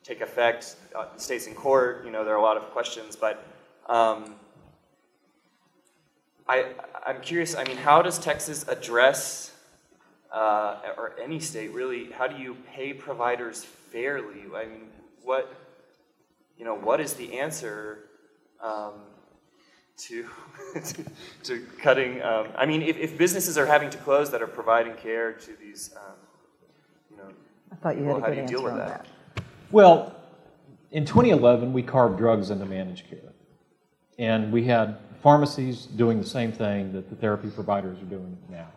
take 0.03 0.23
effect. 0.23 0.77
Uh, 0.97 1.05
the 1.15 1.21
state's 1.21 1.47
in 1.47 1.55
court. 1.55 2.07
You 2.07 2.11
know, 2.11 2.25
there 2.25 2.33
are 2.33 2.39
a 2.39 2.43
lot 2.43 2.57
of 2.57 2.71
questions, 2.71 3.15
but 3.15 3.45
um, 3.89 4.35
I, 6.49 6.67
I'm 7.07 7.21
curious. 7.21 7.55
I 7.55 7.65
mean, 7.65 7.77
how 7.77 8.03
does 8.03 8.19
Texas 8.19 8.67
address, 8.69 9.55
uh, 10.33 10.77
or 10.97 11.15
any 11.23 11.41
state 11.41 11.73
really? 11.73 12.11
How 12.13 12.27
do 12.27 12.37
you 12.37 12.57
pay 12.73 12.93
providers 12.93 13.65
fairly? 13.65 14.45
I 14.55 14.67
mean, 14.67 14.89
what, 15.23 15.53
you 16.57 16.65
know, 16.65 16.75
what 16.75 17.01
is 17.01 17.15
the 17.15 17.39
answer 17.39 18.07
um, 18.63 18.95
to, 19.99 20.27
to, 20.83 21.05
to 21.45 21.67
cutting? 21.83 22.23
Um, 22.23 22.49
I 22.57 22.65
mean, 22.67 22.83
if, 22.83 22.97
if 22.99 23.19
businesses 23.19 23.59
are 23.59 23.67
having 23.67 23.91
to 23.91 23.99
close 23.99 24.31
that 24.31 24.43
are 24.43 24.47
providing 24.47 24.95
care 24.95 25.33
to 25.33 25.57
these, 25.57 25.95
um, 25.97 26.15
you 27.11 27.17
know, 27.19 27.29
I 27.73 27.75
thought 27.77 27.97
you 27.97 28.05
had 28.05 28.15
well, 28.15 28.25
a 28.25 28.29
good 28.29 28.39
answer 28.39 28.71
on 28.71 28.79
that? 28.79 28.89
that? 28.89 29.43
Well, 29.71 30.15
in 30.91 31.05
2011, 31.05 31.75
we 31.75 31.83
carved 31.83 32.17
drugs 32.17 32.51
into 32.51 32.65
managed 32.65 33.09
care. 33.11 33.35
And 34.19 34.53
we 34.53 34.65
had 34.65 34.99
pharmacies 35.23 35.87
doing 35.87 36.21
the 36.21 36.27
same 36.27 36.53
thing 36.53 36.93
that 36.93 37.09
the 37.09 37.17
therapy 37.17 37.51
providers 37.51 37.99
are 38.01 38.07
doing 38.07 38.37
now. 38.51 38.69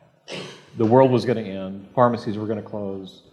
The 0.78 0.86
world 0.86 1.12
was 1.12 1.26
going 1.26 1.44
to 1.44 1.50
end, 1.50 1.88
pharmacies 1.94 2.38
were 2.38 2.46
going 2.46 2.62
to 2.62 2.68
close. 2.68 3.24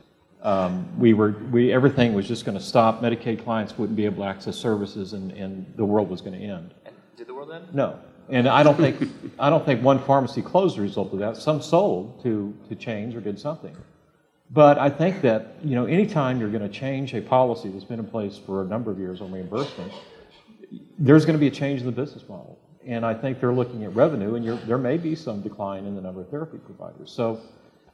Um, 0.42 0.88
we 0.98 1.14
were, 1.14 1.30
we, 1.50 1.72
everything 1.72 2.14
was 2.14 2.26
just 2.26 2.44
going 2.44 2.56
to 2.56 2.62
stop. 2.62 3.02
Medicaid 3.02 3.42
clients 3.42 3.76
wouldn't 3.76 3.96
be 3.96 4.04
able 4.04 4.22
to 4.22 4.28
access 4.28 4.56
services, 4.56 5.12
and, 5.12 5.32
and 5.32 5.66
the 5.76 5.84
world 5.84 6.08
was 6.08 6.20
going 6.20 6.38
to 6.38 6.44
end. 6.44 6.74
And 6.86 6.94
did 7.16 7.26
the 7.26 7.34
world 7.34 7.50
end? 7.50 7.74
No, 7.74 7.98
and 8.28 8.48
I 8.48 8.62
don't 8.62 8.76
think 8.76 9.10
I 9.38 9.50
don't 9.50 9.64
think 9.64 9.82
one 9.82 9.98
pharmacy 9.98 10.42
closed 10.42 10.74
as 10.74 10.78
a 10.78 10.82
result 10.82 11.12
of 11.12 11.18
that. 11.18 11.36
Some 11.36 11.60
sold 11.60 12.22
to 12.22 12.54
to 12.68 12.74
change 12.76 13.16
or 13.16 13.20
did 13.20 13.38
something. 13.38 13.76
But 14.50 14.78
I 14.78 14.90
think 14.90 15.22
that 15.22 15.56
you 15.64 15.74
know, 15.74 15.86
anytime 15.86 16.40
you're 16.40 16.50
going 16.50 16.62
to 16.62 16.68
change 16.68 17.14
a 17.14 17.20
policy 17.20 17.68
that's 17.68 17.84
been 17.84 17.98
in 17.98 18.06
place 18.06 18.38
for 18.38 18.62
a 18.62 18.64
number 18.64 18.90
of 18.90 18.98
years 18.98 19.20
on 19.20 19.32
reimbursement, 19.32 19.92
there's 20.98 21.24
going 21.24 21.34
to 21.34 21.40
be 21.40 21.46
a 21.46 21.50
change 21.50 21.80
in 21.80 21.86
the 21.86 21.92
business 21.92 22.28
model. 22.28 22.58
And 22.86 23.04
I 23.04 23.12
think 23.12 23.40
they're 23.40 23.52
looking 23.52 23.84
at 23.84 23.94
revenue, 23.94 24.34
and 24.36 24.58
there 24.66 24.78
may 24.78 24.96
be 24.96 25.14
some 25.14 25.42
decline 25.42 25.84
in 25.84 25.94
the 25.94 26.00
number 26.00 26.22
of 26.22 26.30
therapy 26.30 26.58
providers. 26.58 27.12
So 27.12 27.40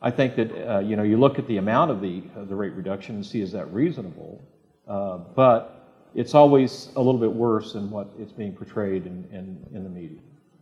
I 0.01 0.11
think 0.11 0.37
that 0.37 0.53
uh, 0.53 0.79
you 0.81 0.95
know 0.95 1.03
you 1.03 1.17
look 1.17 1.39
at 1.39 1.47
the 1.49 1.57
amount 1.57 1.91
of 1.91 2.01
the 2.01 2.23
the 2.49 2.55
rate 2.55 2.75
reduction 2.75 3.17
and 3.17 3.27
see 3.27 3.41
is 3.41 3.51
that 3.53 3.73
reasonable, 3.73 4.41
uh, 4.87 5.19
but 5.35 5.85
it's 6.15 6.35
always 6.35 6.91
a 6.97 7.01
little 7.01 7.21
bit 7.21 7.33
worse 7.33 7.73
than 7.73 7.91
what 7.91 8.09
it's 8.19 8.33
being 8.33 8.53
portrayed 8.53 9.07
in, 9.07 9.27
in, 9.33 9.59
in 9.75 9.83
the 9.83 9.91
media. 9.91 10.19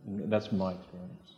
And 0.07 0.31
that's 0.31 0.51
my 0.51 0.73
experience. 0.73 1.33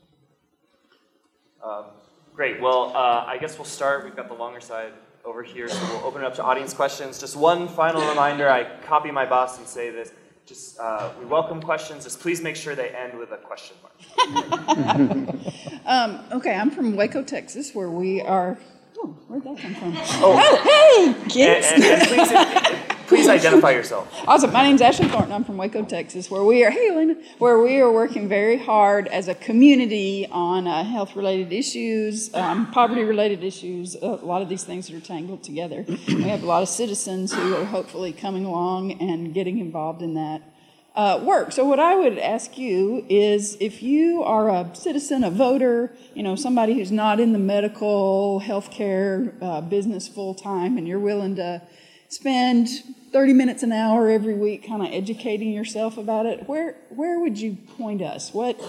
Um, 1.63 1.85
great. 2.33 2.61
Well, 2.61 2.95
uh, 2.95 3.25
I 3.27 3.37
guess 3.39 3.57
we'll 3.57 3.65
start. 3.65 4.05
We've 4.05 4.15
got 4.15 4.29
the 4.29 4.33
longer 4.33 4.61
side 4.61 4.93
over 5.25 5.43
here, 5.43 5.67
so 5.67 5.79
we'll 5.89 6.05
open 6.05 6.21
it 6.21 6.25
up 6.25 6.35
to 6.35 6.43
audience 6.43 6.73
questions. 6.73 7.19
Just 7.19 7.35
one 7.35 7.67
final 7.67 8.07
reminder 8.07 8.49
I 8.49 8.63
copy 8.85 9.11
my 9.11 9.25
boss 9.25 9.57
and 9.57 9.67
say 9.67 9.89
this 9.89 10.11
just 10.45 10.79
uh, 10.79 11.09
we 11.19 11.25
welcome 11.25 11.61
questions. 11.61 12.03
Just 12.03 12.19
please 12.19 12.41
make 12.41 12.55
sure 12.55 12.75
they 12.75 12.89
end 12.89 13.17
with 13.17 13.31
a 13.31 13.37
question 13.37 13.75
mark. 13.81 13.95
um, 15.85 16.23
okay, 16.31 16.55
I'm 16.55 16.69
from 16.69 16.95
Waco, 16.95 17.23
Texas, 17.23 17.73
where 17.73 17.89
we 17.89 18.21
are. 18.21 18.57
Oh, 18.97 19.07
where'd 19.27 19.43
that 19.43 19.57
come 19.57 19.75
from? 19.75 19.93
Oh, 20.23 20.39
oh 20.39 21.15
hey, 21.17 21.29
kids! 21.29 21.67
And, 21.71 21.83
and, 21.83 22.01
and 22.01 22.87
please, 22.87 22.94
please 23.07 23.27
identify 23.27 23.71
yourself. 23.71 24.11
Awesome. 24.27 24.51
My 24.51 24.63
name's 24.63 24.81
Ashley 24.81 25.07
Thornton. 25.07 25.31
I'm 25.31 25.43
from 25.43 25.57
Waco, 25.57 25.83
Texas, 25.85 26.31
where 26.31 26.43
we 26.43 26.65
are. 26.65 26.71
Hey, 26.71 26.89
Elena, 26.89 27.15
where 27.37 27.59
we 27.59 27.79
are 27.79 27.91
working 27.91 28.27
very 28.27 28.57
hard 28.57 29.07
as 29.07 29.27
a 29.27 29.35
community 29.35 30.27
on 30.31 30.67
uh, 30.67 30.83
health-related 30.83 31.53
issues, 31.53 32.33
um, 32.33 32.71
poverty-related 32.71 33.43
issues. 33.43 33.95
A 33.95 34.07
lot 34.07 34.41
of 34.41 34.49
these 34.49 34.63
things 34.63 34.87
that 34.87 34.95
are 34.95 35.05
tangled 35.05 35.43
together. 35.43 35.85
we 36.07 36.23
have 36.23 36.41
a 36.41 36.45
lot 36.45 36.63
of 36.63 36.69
citizens 36.69 37.33
who 37.33 37.55
are 37.55 37.65
hopefully 37.65 38.13
coming 38.13 38.45
along 38.45 38.93
and 38.93 39.33
getting 39.33 39.59
involved 39.59 40.01
in 40.01 40.15
that 40.15 40.41
uh, 40.95 41.19
work. 41.23 41.51
So, 41.51 41.65
what 41.65 41.79
I 41.79 41.95
would 41.95 42.17
ask 42.17 42.57
you 42.57 43.05
is 43.09 43.57
if 43.59 43.83
you 43.83 44.23
are 44.23 44.49
a 44.49 44.73
citizen, 44.73 45.23
a 45.23 45.29
voter, 45.29 45.93
you 46.13 46.23
know, 46.23 46.35
somebody 46.35 46.73
who's 46.73 46.91
not 46.91 47.19
in 47.19 47.33
the 47.33 47.39
medical 47.39 48.41
healthcare 48.43 49.33
uh, 49.41 49.61
business 49.61 50.07
full 50.07 50.33
time, 50.33 50.77
and 50.77 50.87
you're 50.87 50.99
willing 50.99 51.35
to 51.35 51.61
spend 52.09 52.69
30 53.11 53.33
minutes 53.33 53.63
an 53.63 53.71
hour 53.71 54.09
every 54.09 54.33
week 54.33 54.67
kind 54.67 54.81
of 54.81 54.91
educating 54.91 55.51
yourself 55.51 55.97
about 55.97 56.25
it, 56.25 56.47
where, 56.47 56.75
where 56.89 57.19
would 57.19 57.39
you 57.39 57.57
point 57.77 58.01
us? 58.01 58.33
What 58.33 58.59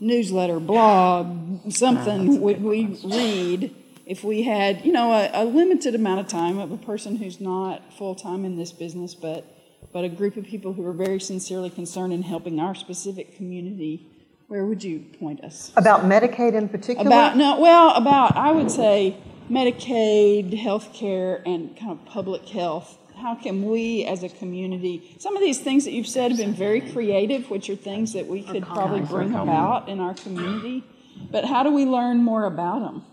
newsletter, 0.00 0.58
blog, 0.58 1.70
something 1.70 2.40
would 2.40 2.62
we 2.62 2.98
read 3.04 3.74
if 4.06 4.24
we 4.24 4.42
had, 4.42 4.84
you 4.84 4.92
know, 4.92 5.12
a, 5.12 5.30
a 5.32 5.44
limited 5.44 5.94
amount 5.94 6.20
of 6.20 6.26
time 6.26 6.58
of 6.58 6.72
a 6.72 6.76
person 6.76 7.16
who's 7.16 7.40
not 7.40 7.92
full 7.94 8.14
time 8.14 8.44
in 8.44 8.56
this 8.56 8.72
business, 8.72 9.14
but 9.14 9.56
but 9.92 10.04
a 10.04 10.08
group 10.08 10.36
of 10.36 10.44
people 10.44 10.72
who 10.72 10.86
are 10.86 10.92
very 10.92 11.20
sincerely 11.20 11.70
concerned 11.70 12.12
in 12.12 12.22
helping 12.22 12.60
our 12.60 12.74
specific 12.74 13.36
community, 13.36 14.06
where 14.46 14.64
would 14.64 14.84
you 14.84 15.04
point 15.18 15.42
us? 15.42 15.72
About 15.76 16.02
Medicaid 16.02 16.54
in 16.54 16.68
particular? 16.68 17.06
About 17.06 17.36
no, 17.36 17.60
well, 17.60 17.94
about 17.94 18.36
I 18.36 18.52
would 18.52 18.70
say 18.70 19.16
Medicaid, 19.50 20.56
healthcare, 20.62 21.42
and 21.44 21.76
kind 21.76 21.90
of 21.90 22.04
public 22.06 22.48
health. 22.48 22.96
How 23.16 23.34
can 23.34 23.68
we, 23.68 24.04
as 24.04 24.22
a 24.22 24.28
community, 24.28 25.16
some 25.18 25.36
of 25.36 25.42
these 25.42 25.58
things 25.58 25.84
that 25.84 25.92
you've 25.92 26.06
said 26.06 26.30
have 26.30 26.38
been 26.38 26.54
very 26.54 26.80
creative, 26.80 27.50
which 27.50 27.68
are 27.68 27.76
things 27.76 28.12
that 28.12 28.26
we 28.26 28.42
could 28.44 28.62
probably 28.62 29.00
bring 29.00 29.34
about 29.34 29.88
in 29.88 30.00
our 30.00 30.14
community. 30.14 30.84
But 31.30 31.44
how 31.44 31.64
do 31.64 31.70
we 31.70 31.84
learn 31.84 32.18
more 32.18 32.44
about 32.44 32.80
them? 32.80 33.04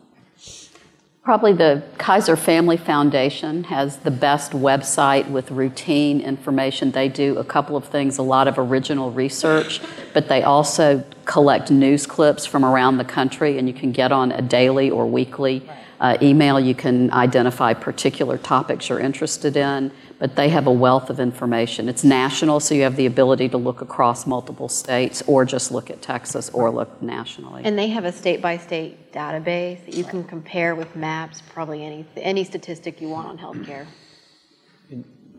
Probably 1.24 1.52
the 1.52 1.84
Kaiser 1.98 2.38
Family 2.38 2.78
Foundation 2.78 3.66
has 3.66 3.98
the 3.98 4.12
best 4.12 4.54
website 4.54 5.30
with 5.30 5.52
routine 5.52 6.22
information. 6.22 6.92
They 6.92 7.10
do 7.10 7.38
a 7.38 7.44
couple 7.44 7.76
of 7.76 7.84
things, 7.84 8.18
a 8.18 8.22
lot 8.22 8.48
of 8.48 8.58
original 8.58 9.12
research, 9.12 9.82
but 10.14 10.30
they 10.30 10.44
also 10.44 11.04
collect 11.26 11.70
news 11.70 12.08
clips 12.08 12.46
from 12.46 12.64
around 12.64 12.98
the 12.98 13.04
country, 13.04 13.58
and 13.58 13.68
you 13.68 13.74
can 13.74 13.92
get 13.92 14.14
on 14.14 14.32
a 14.32 14.42
daily 14.42 14.90
or 14.90 15.06
weekly 15.06 15.70
uh, 16.00 16.18
email. 16.22 16.60
You 16.60 16.76
can 16.76 17.12
identify 17.12 17.74
particular 17.74 18.38
topics 18.38 18.90
you're 18.90 19.00
interested 19.00 19.58
in, 19.58 19.92
but 20.20 20.36
they 20.36 20.50
have 20.50 20.68
a 20.68 20.72
wealth 20.72 21.10
of 21.10 21.20
information. 21.20 21.90
It's 21.90 22.04
national, 22.04 22.60
so 22.60 22.76
you 22.76 22.84
have 22.84 22.96
the 22.96 23.06
ability 23.06 23.50
to 23.50 23.58
look 23.58 23.82
across 23.82 24.26
multiple 24.28 24.70
states 24.70 25.24
or 25.28 25.46
just 25.46 25.72
look 25.72 25.90
at 25.90 26.02
Texas 26.02 26.50
or 26.50 26.70
look 26.72 27.02
nationally. 27.02 27.64
And 27.66 27.78
they 27.78 27.88
have 27.88 28.06
a 28.06 28.12
state-by-state 28.12 29.12
database 29.12 29.86
that 29.86 29.96
you 29.96 30.04
can 30.04 30.24
compare 30.24 30.76
with 30.76 30.96
maps, 30.96 31.42
probably 31.54 31.84
any, 31.84 32.06
any 32.18 32.44
statistic 32.44 33.02
you 33.02 33.10
want 33.10 33.28
on 33.28 33.38
healthcare. 33.38 33.86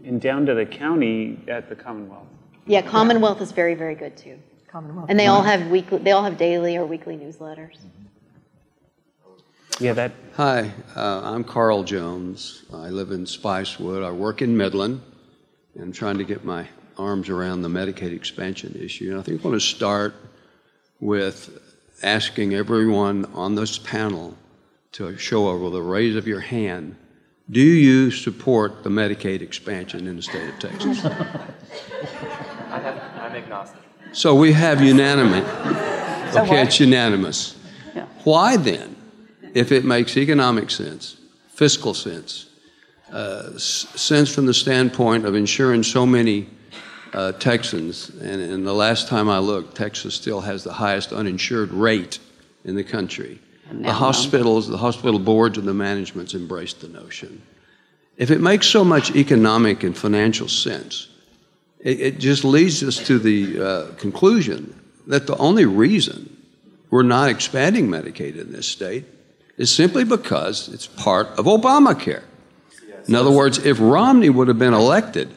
And 0.04 0.20
down 0.20 0.46
to 0.46 0.54
the 0.54 0.64
county 0.64 1.38
at 1.48 1.68
the 1.68 1.74
Commonwealth. 1.74 2.26
Yeah, 2.66 2.82
Commonwealth 2.82 3.40
is 3.40 3.52
very, 3.52 3.74
very 3.74 3.94
good 3.94 4.16
too. 4.16 4.38
Commonwealth. 4.68 5.08
And 5.08 5.18
they 5.18 5.26
all 5.26 5.42
have 5.42 5.68
weekly, 5.68 5.98
they 5.98 6.12
all 6.12 6.22
have 6.22 6.36
daily 6.36 6.76
or 6.76 6.86
weekly 6.86 7.16
newsletters. 7.16 7.78
Yeah, 9.80 9.92
that 9.92 10.12
Hi, 10.34 10.72
uh, 10.96 11.20
I'm 11.22 11.44
Carl 11.44 11.84
Jones. 11.84 12.64
I 12.72 12.88
live 12.88 13.12
in 13.12 13.24
Spicewood. 13.24 14.04
I 14.04 14.10
work 14.10 14.42
in 14.42 14.56
Midland. 14.56 15.00
and 15.74 15.84
I'm 15.84 15.92
trying 15.92 16.18
to 16.18 16.24
get 16.24 16.44
my 16.44 16.66
arms 16.96 17.28
around 17.28 17.62
the 17.62 17.68
Medicaid 17.68 18.12
expansion 18.12 18.76
issue. 18.80 19.10
And 19.12 19.20
I 19.20 19.22
think 19.22 19.40
I 19.40 19.48
want 19.48 19.60
to 19.60 19.66
start 19.66 20.14
with 20.98 21.62
asking 22.02 22.54
everyone 22.54 23.26
on 23.34 23.54
this 23.54 23.78
panel 23.78 24.36
to 24.92 25.16
show 25.16 25.56
with 25.56 25.76
a 25.76 25.82
raise 25.82 26.16
of 26.16 26.26
your 26.26 26.40
hand 26.40 26.96
do 27.50 27.60
you 27.60 28.10
support 28.10 28.82
the 28.82 28.90
Medicaid 28.90 29.40
expansion 29.40 30.06
in 30.06 30.16
the 30.16 30.22
state 30.22 30.50
of 30.50 30.58
Texas? 30.58 31.02
I 31.04 31.08
have, 32.78 33.02
I'm 33.18 33.32
agnostic. 33.32 33.80
So 34.12 34.34
we 34.34 34.52
have 34.52 34.82
unanimous. 34.82 35.46
Okay, 36.36 36.62
it's 36.62 36.78
unanimous. 36.78 37.56
Yeah. 37.94 38.04
Why 38.24 38.58
then, 38.58 38.96
if 39.58 39.72
it 39.72 39.84
makes 39.84 40.16
economic 40.16 40.70
sense, 40.70 41.16
fiscal 41.48 41.92
sense, 41.92 42.46
uh, 43.12 43.50
s- 43.54 43.88
sense 43.96 44.32
from 44.32 44.46
the 44.46 44.54
standpoint 44.54 45.26
of 45.26 45.34
insuring 45.34 45.82
so 45.82 46.06
many 46.06 46.48
uh, 47.12 47.32
Texans, 47.32 48.10
and, 48.10 48.40
and 48.40 48.66
the 48.66 48.72
last 48.72 49.08
time 49.08 49.28
I 49.28 49.38
looked, 49.38 49.76
Texas 49.76 50.14
still 50.14 50.40
has 50.42 50.62
the 50.62 50.72
highest 50.72 51.12
uninsured 51.12 51.72
rate 51.72 52.20
in 52.64 52.76
the 52.76 52.84
country. 52.84 53.40
The 53.72 53.92
hospitals, 53.92 54.68
the 54.68 54.78
hospital 54.78 55.18
boards, 55.18 55.58
and 55.58 55.66
the 55.66 55.74
managements 55.74 56.34
embraced 56.34 56.80
the 56.80 56.88
notion. 56.88 57.42
If 58.16 58.30
it 58.30 58.40
makes 58.40 58.66
so 58.66 58.84
much 58.84 59.14
economic 59.14 59.82
and 59.82 59.96
financial 59.96 60.48
sense, 60.48 61.08
it, 61.80 62.00
it 62.00 62.18
just 62.18 62.44
leads 62.44 62.82
us 62.82 62.96
to 63.06 63.18
the 63.18 63.60
uh, 63.60 63.86
conclusion 63.96 64.74
that 65.06 65.26
the 65.26 65.36
only 65.36 65.66
reason 65.66 66.34
we're 66.90 67.02
not 67.02 67.28
expanding 67.28 67.88
Medicaid 67.88 68.38
in 68.38 68.52
this 68.52 68.66
state 68.66 69.04
is 69.58 69.74
simply 69.74 70.04
because 70.04 70.68
it's 70.68 70.86
part 70.86 71.26
of 71.38 71.44
Obamacare. 71.44 72.22
In 73.06 73.14
other 73.14 73.30
words, 73.30 73.58
if 73.58 73.78
Romney 73.80 74.30
would 74.30 74.48
have 74.48 74.58
been 74.58 74.74
elected 74.74 75.30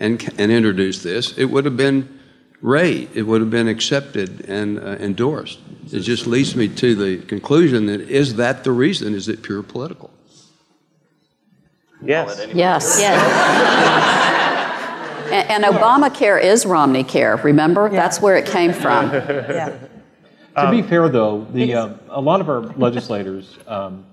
and, 0.00 0.22
and 0.38 0.50
introduced 0.50 1.02
this, 1.04 1.36
it 1.36 1.46
would 1.46 1.64
have 1.64 1.76
been 1.76 2.18
Ray, 2.60 3.08
it 3.14 3.22
would 3.22 3.40
have 3.40 3.50
been 3.50 3.68
accepted 3.68 4.48
and 4.48 4.78
uh, 4.80 4.96
endorsed. 4.98 5.60
It 5.92 6.00
just 6.00 6.26
leads 6.26 6.56
me 6.56 6.66
to 6.68 6.94
the 6.96 7.24
conclusion 7.26 7.86
that 7.86 8.00
is 8.00 8.34
that 8.34 8.64
the 8.64 8.72
reason? 8.72 9.14
Is 9.14 9.28
it 9.28 9.42
pure 9.42 9.62
political? 9.62 10.10
yes. 12.02 12.46
Yes. 12.52 12.98
Yes. 13.00 14.34
And, 15.28 15.62
and 15.62 15.74
Obamacare 15.74 16.42
is 16.42 16.64
Romney 16.64 17.04
Care, 17.04 17.36
remember? 17.36 17.90
That's 17.90 18.18
where 18.18 18.38
it 18.38 18.46
came 18.46 18.72
from. 18.72 19.10
Yeah. 19.12 19.76
To 20.64 20.70
be 20.70 20.82
fair, 20.82 21.08
though, 21.08 21.46
the, 21.52 21.74
um, 21.74 22.00
a 22.08 22.20
lot 22.20 22.40
of 22.40 22.48
our 22.48 22.60
legislators 22.60 23.58
um, 23.66 24.04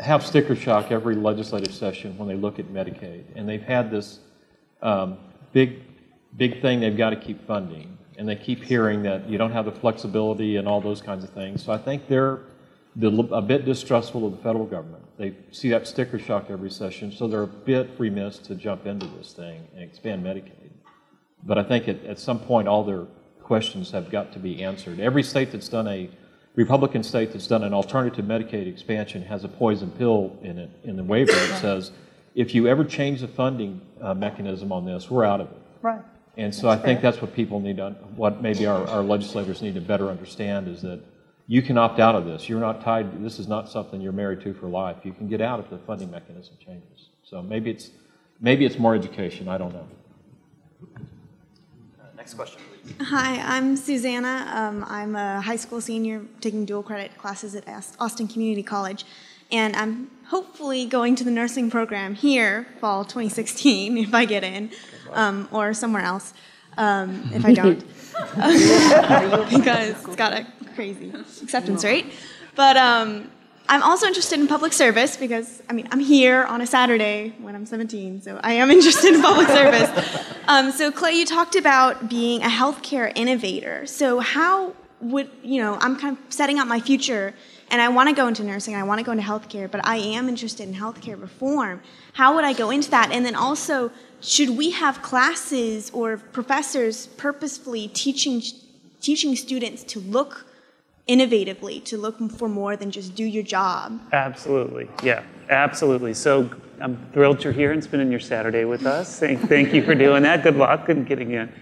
have 0.00 0.24
sticker 0.24 0.54
shock 0.54 0.90
every 0.90 1.14
legislative 1.14 1.74
session 1.74 2.16
when 2.18 2.28
they 2.28 2.36
look 2.36 2.58
at 2.58 2.66
Medicaid, 2.66 3.24
and 3.34 3.48
they've 3.48 3.62
had 3.62 3.90
this 3.90 4.20
um, 4.82 5.18
big, 5.52 5.82
big 6.36 6.60
thing 6.60 6.80
they've 6.80 6.96
got 6.96 7.10
to 7.10 7.16
keep 7.16 7.46
funding, 7.46 7.96
and 8.18 8.28
they 8.28 8.36
keep 8.36 8.62
hearing 8.62 9.02
that 9.02 9.28
you 9.28 9.38
don't 9.38 9.52
have 9.52 9.64
the 9.64 9.72
flexibility 9.72 10.56
and 10.56 10.68
all 10.68 10.80
those 10.80 11.00
kinds 11.00 11.24
of 11.24 11.30
things. 11.30 11.64
So 11.64 11.72
I 11.72 11.78
think 11.78 12.08
they're 12.08 12.40
a 13.02 13.42
bit 13.42 13.64
distrustful 13.64 14.26
of 14.26 14.36
the 14.36 14.42
federal 14.42 14.66
government. 14.66 15.04
They 15.18 15.34
see 15.50 15.68
that 15.70 15.86
sticker 15.86 16.18
shock 16.18 16.46
every 16.48 16.70
session, 16.70 17.12
so 17.12 17.26
they're 17.26 17.42
a 17.42 17.46
bit 17.46 17.90
remiss 17.98 18.38
to 18.38 18.54
jump 18.54 18.86
into 18.86 19.06
this 19.06 19.32
thing 19.32 19.66
and 19.74 19.82
expand 19.82 20.24
Medicaid. 20.24 20.70
But 21.42 21.58
I 21.58 21.62
think 21.62 21.88
at, 21.88 22.04
at 22.04 22.18
some 22.18 22.40
point, 22.40 22.68
all 22.68 22.84
their 22.84 23.06
questions 23.46 23.92
have 23.92 24.10
got 24.10 24.32
to 24.32 24.38
be 24.38 24.62
answered. 24.62 24.98
Every 25.00 25.22
state 25.22 25.52
that's 25.52 25.68
done 25.68 25.86
a, 25.86 26.10
Republican 26.56 27.02
state 27.02 27.32
that's 27.32 27.46
done 27.46 27.62
an 27.62 27.74
alternative 27.74 28.24
Medicaid 28.24 28.66
expansion 28.66 29.22
has 29.22 29.44
a 29.44 29.48
poison 29.48 29.90
pill 29.90 30.36
in 30.42 30.58
it, 30.58 30.70
in 30.84 30.96
the 30.96 31.04
waiver 31.04 31.32
that 31.32 31.60
says, 31.60 31.92
if 32.34 32.54
you 32.54 32.66
ever 32.66 32.82
change 32.84 33.20
the 33.20 33.28
funding 33.28 33.80
uh, 34.00 34.14
mechanism 34.14 34.72
on 34.72 34.86
this, 34.86 35.10
we're 35.10 35.24
out 35.24 35.40
of 35.40 35.50
it. 35.50 35.58
Right. 35.82 36.00
And 36.38 36.54
so 36.54 36.68
I 36.68 36.76
think 36.76 37.02
that's 37.02 37.20
what 37.20 37.34
people 37.34 37.60
need 37.60 37.76
to, 37.76 37.90
what 38.16 38.42
maybe 38.42 38.66
our, 38.66 38.86
our 38.88 39.02
legislators 39.02 39.62
need 39.62 39.74
to 39.74 39.80
better 39.80 40.08
understand 40.08 40.66
is 40.68 40.82
that 40.82 41.00
you 41.46 41.62
can 41.62 41.78
opt 41.78 42.00
out 42.00 42.14
of 42.14 42.24
this. 42.24 42.48
You're 42.48 42.60
not 42.60 42.82
tied, 42.82 43.22
this 43.22 43.38
is 43.38 43.46
not 43.46 43.68
something 43.68 44.00
you're 44.00 44.12
married 44.12 44.40
to 44.42 44.54
for 44.54 44.66
life. 44.66 44.96
You 45.04 45.12
can 45.12 45.28
get 45.28 45.40
out 45.40 45.60
if 45.60 45.70
the 45.70 45.78
funding 45.78 46.10
mechanism 46.10 46.56
changes. 46.64 47.10
So 47.22 47.42
maybe 47.42 47.70
it's, 47.70 47.90
maybe 48.40 48.64
it's 48.64 48.78
more 48.78 48.94
education, 48.94 49.46
I 49.48 49.58
don't 49.58 49.74
know. 49.74 49.88
Next 52.26 52.34
question, 52.34 52.60
please. 52.82 53.06
Hi, 53.06 53.38
I'm 53.56 53.76
Susanna. 53.76 54.50
Um, 54.52 54.84
I'm 54.88 55.14
a 55.14 55.40
high 55.40 55.54
school 55.54 55.80
senior 55.80 56.22
taking 56.40 56.64
dual 56.64 56.82
credit 56.82 57.16
classes 57.16 57.54
at 57.54 57.68
Austin 58.00 58.26
Community 58.26 58.64
College, 58.64 59.04
and 59.52 59.76
I'm 59.76 60.10
hopefully 60.26 60.86
going 60.86 61.14
to 61.14 61.22
the 61.22 61.30
nursing 61.30 61.70
program 61.70 62.16
here 62.16 62.66
fall 62.80 63.04
2016 63.04 63.96
if 64.08 64.12
I 64.12 64.24
get 64.24 64.42
in, 64.42 64.72
um, 65.12 65.48
or 65.52 65.72
somewhere 65.72 66.02
else 66.02 66.34
um, 66.76 67.30
if 67.32 67.44
I 67.44 67.54
don't, 67.54 67.78
because 69.56 70.04
it's 70.04 70.16
got 70.16 70.32
a 70.32 70.48
crazy 70.74 71.12
acceptance 71.44 71.84
rate. 71.84 72.06
But 72.56 72.76
um, 72.76 73.30
I'm 73.68 73.82
also 73.82 74.06
interested 74.06 74.38
in 74.38 74.46
public 74.46 74.72
service 74.72 75.16
because 75.16 75.62
I 75.68 75.72
mean 75.72 75.88
I'm 75.90 76.00
here 76.00 76.44
on 76.44 76.60
a 76.60 76.66
Saturday 76.66 77.34
when 77.40 77.54
I'm 77.54 77.66
17, 77.66 78.22
so 78.22 78.40
I 78.42 78.54
am 78.54 78.70
interested 78.76 79.14
in 79.14 79.22
public 79.22 79.48
service. 79.48 79.90
Um, 80.46 80.70
so 80.70 80.92
Clay, 80.92 81.12
you 81.12 81.26
talked 81.26 81.56
about 81.56 82.08
being 82.08 82.42
a 82.42 82.48
healthcare 82.48 83.12
innovator. 83.14 83.86
So 83.86 84.20
how 84.20 84.74
would 85.00 85.30
you 85.42 85.60
know? 85.60 85.76
I'm 85.80 85.96
kind 85.96 86.16
of 86.16 86.32
setting 86.32 86.58
up 86.58 86.68
my 86.68 86.80
future, 86.80 87.34
and 87.70 87.80
I 87.80 87.88
want 87.88 88.08
to 88.08 88.14
go 88.14 88.28
into 88.28 88.44
nursing. 88.44 88.74
I 88.74 88.82
want 88.84 89.00
to 89.00 89.04
go 89.04 89.12
into 89.12 89.24
healthcare, 89.24 89.70
but 89.70 89.86
I 89.86 89.96
am 89.96 90.28
interested 90.28 90.68
in 90.68 90.74
healthcare 90.74 91.20
reform. 91.20 91.82
How 92.12 92.34
would 92.34 92.44
I 92.44 92.52
go 92.52 92.70
into 92.70 92.90
that? 92.90 93.10
And 93.12 93.24
then 93.24 93.34
also, 93.34 93.90
should 94.20 94.50
we 94.50 94.70
have 94.70 95.02
classes 95.02 95.90
or 95.90 96.16
professors 96.16 97.08
purposefully 97.08 97.88
teaching 97.88 98.42
teaching 99.00 99.36
students 99.36 99.84
to 99.84 100.00
look 100.00 100.46
innovatively, 101.08 101.82
to 101.84 101.96
look 101.96 102.18
for 102.32 102.48
more 102.48 102.76
than 102.76 102.90
just 102.90 103.14
do 103.14 103.24
your 103.24 103.42
job? 103.42 104.00
Absolutely. 104.12 104.88
Yeah, 105.02 105.22
absolutely. 105.48 106.14
So 106.14 106.50
I'm 106.80 106.98
thrilled 107.12 107.42
you're 107.44 107.52
here 107.52 107.72
and 107.72 107.82
spending 107.82 108.10
your 108.10 108.20
Saturday 108.20 108.64
with 108.64 108.86
us. 108.86 109.18
Thank, 109.18 109.48
thank 109.48 109.72
you 109.72 109.82
for 109.82 109.94
doing 109.94 110.22
that. 110.24 110.42
Good 110.42 110.56
luck 110.56 110.88
in 110.88 111.04
getting 111.04 111.32
in. 111.32 111.52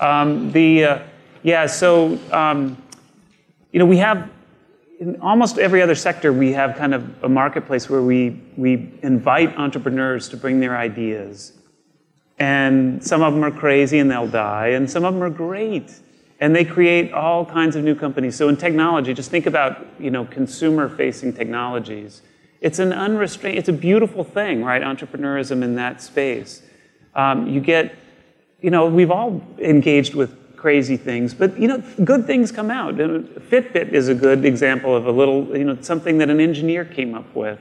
Um, 0.00 0.52
the 0.52 0.84
uh, 0.84 0.98
yeah. 1.42 1.66
So 1.66 2.18
um, 2.30 2.82
you 3.72 3.78
know 3.78 3.86
we 3.86 3.98
have 3.98 4.30
in 5.00 5.20
almost 5.20 5.58
every 5.58 5.82
other 5.82 5.94
sector 5.94 6.32
we 6.32 6.52
have 6.52 6.76
kind 6.76 6.94
of 6.94 7.24
a 7.24 7.28
marketplace 7.28 7.90
where 7.90 8.02
we 8.02 8.40
we 8.56 8.92
invite 9.02 9.56
entrepreneurs 9.58 10.28
to 10.30 10.36
bring 10.36 10.60
their 10.60 10.76
ideas, 10.76 11.52
and 12.38 13.04
some 13.04 13.22
of 13.22 13.34
them 13.34 13.44
are 13.44 13.50
crazy 13.50 13.98
and 13.98 14.10
they'll 14.10 14.28
die, 14.28 14.68
and 14.68 14.90
some 14.90 15.04
of 15.04 15.12
them 15.12 15.22
are 15.22 15.30
great 15.30 16.00
and 16.42 16.56
they 16.56 16.64
create 16.64 17.12
all 17.12 17.46
kinds 17.46 17.76
of 17.76 17.84
new 17.84 17.94
companies. 17.94 18.34
So 18.34 18.48
in 18.48 18.56
technology, 18.56 19.14
just 19.14 19.30
think 19.30 19.46
about 19.46 19.86
you 20.00 20.10
know 20.10 20.24
consumer-facing 20.24 21.34
technologies. 21.34 22.20
It's 22.60 22.80
an 22.80 22.92
unrestrained, 22.92 23.58
it's 23.58 23.68
a 23.68 23.78
beautiful 23.88 24.24
thing, 24.24 24.64
right? 24.64 24.82
Entrepreneurism 24.82 25.62
in 25.62 25.76
that 25.76 26.02
space. 26.02 26.62
Um, 27.14 27.46
you 27.46 27.60
get, 27.60 27.94
you 28.60 28.70
know, 28.70 28.86
we've 28.86 29.12
all 29.12 29.40
engaged 29.58 30.14
with 30.14 30.56
crazy 30.56 30.96
things, 30.96 31.32
but 31.32 31.56
you 31.56 31.68
know, 31.68 31.78
good 32.04 32.26
things 32.26 32.50
come 32.50 32.72
out. 32.72 32.96
Fitbit 32.96 33.92
is 33.92 34.08
a 34.08 34.14
good 34.14 34.44
example 34.44 34.96
of 34.96 35.06
a 35.06 35.12
little, 35.12 35.56
you 35.56 35.64
know, 35.64 35.80
something 35.80 36.18
that 36.18 36.28
an 36.28 36.40
engineer 36.40 36.84
came 36.84 37.14
up 37.14 37.32
with. 37.36 37.60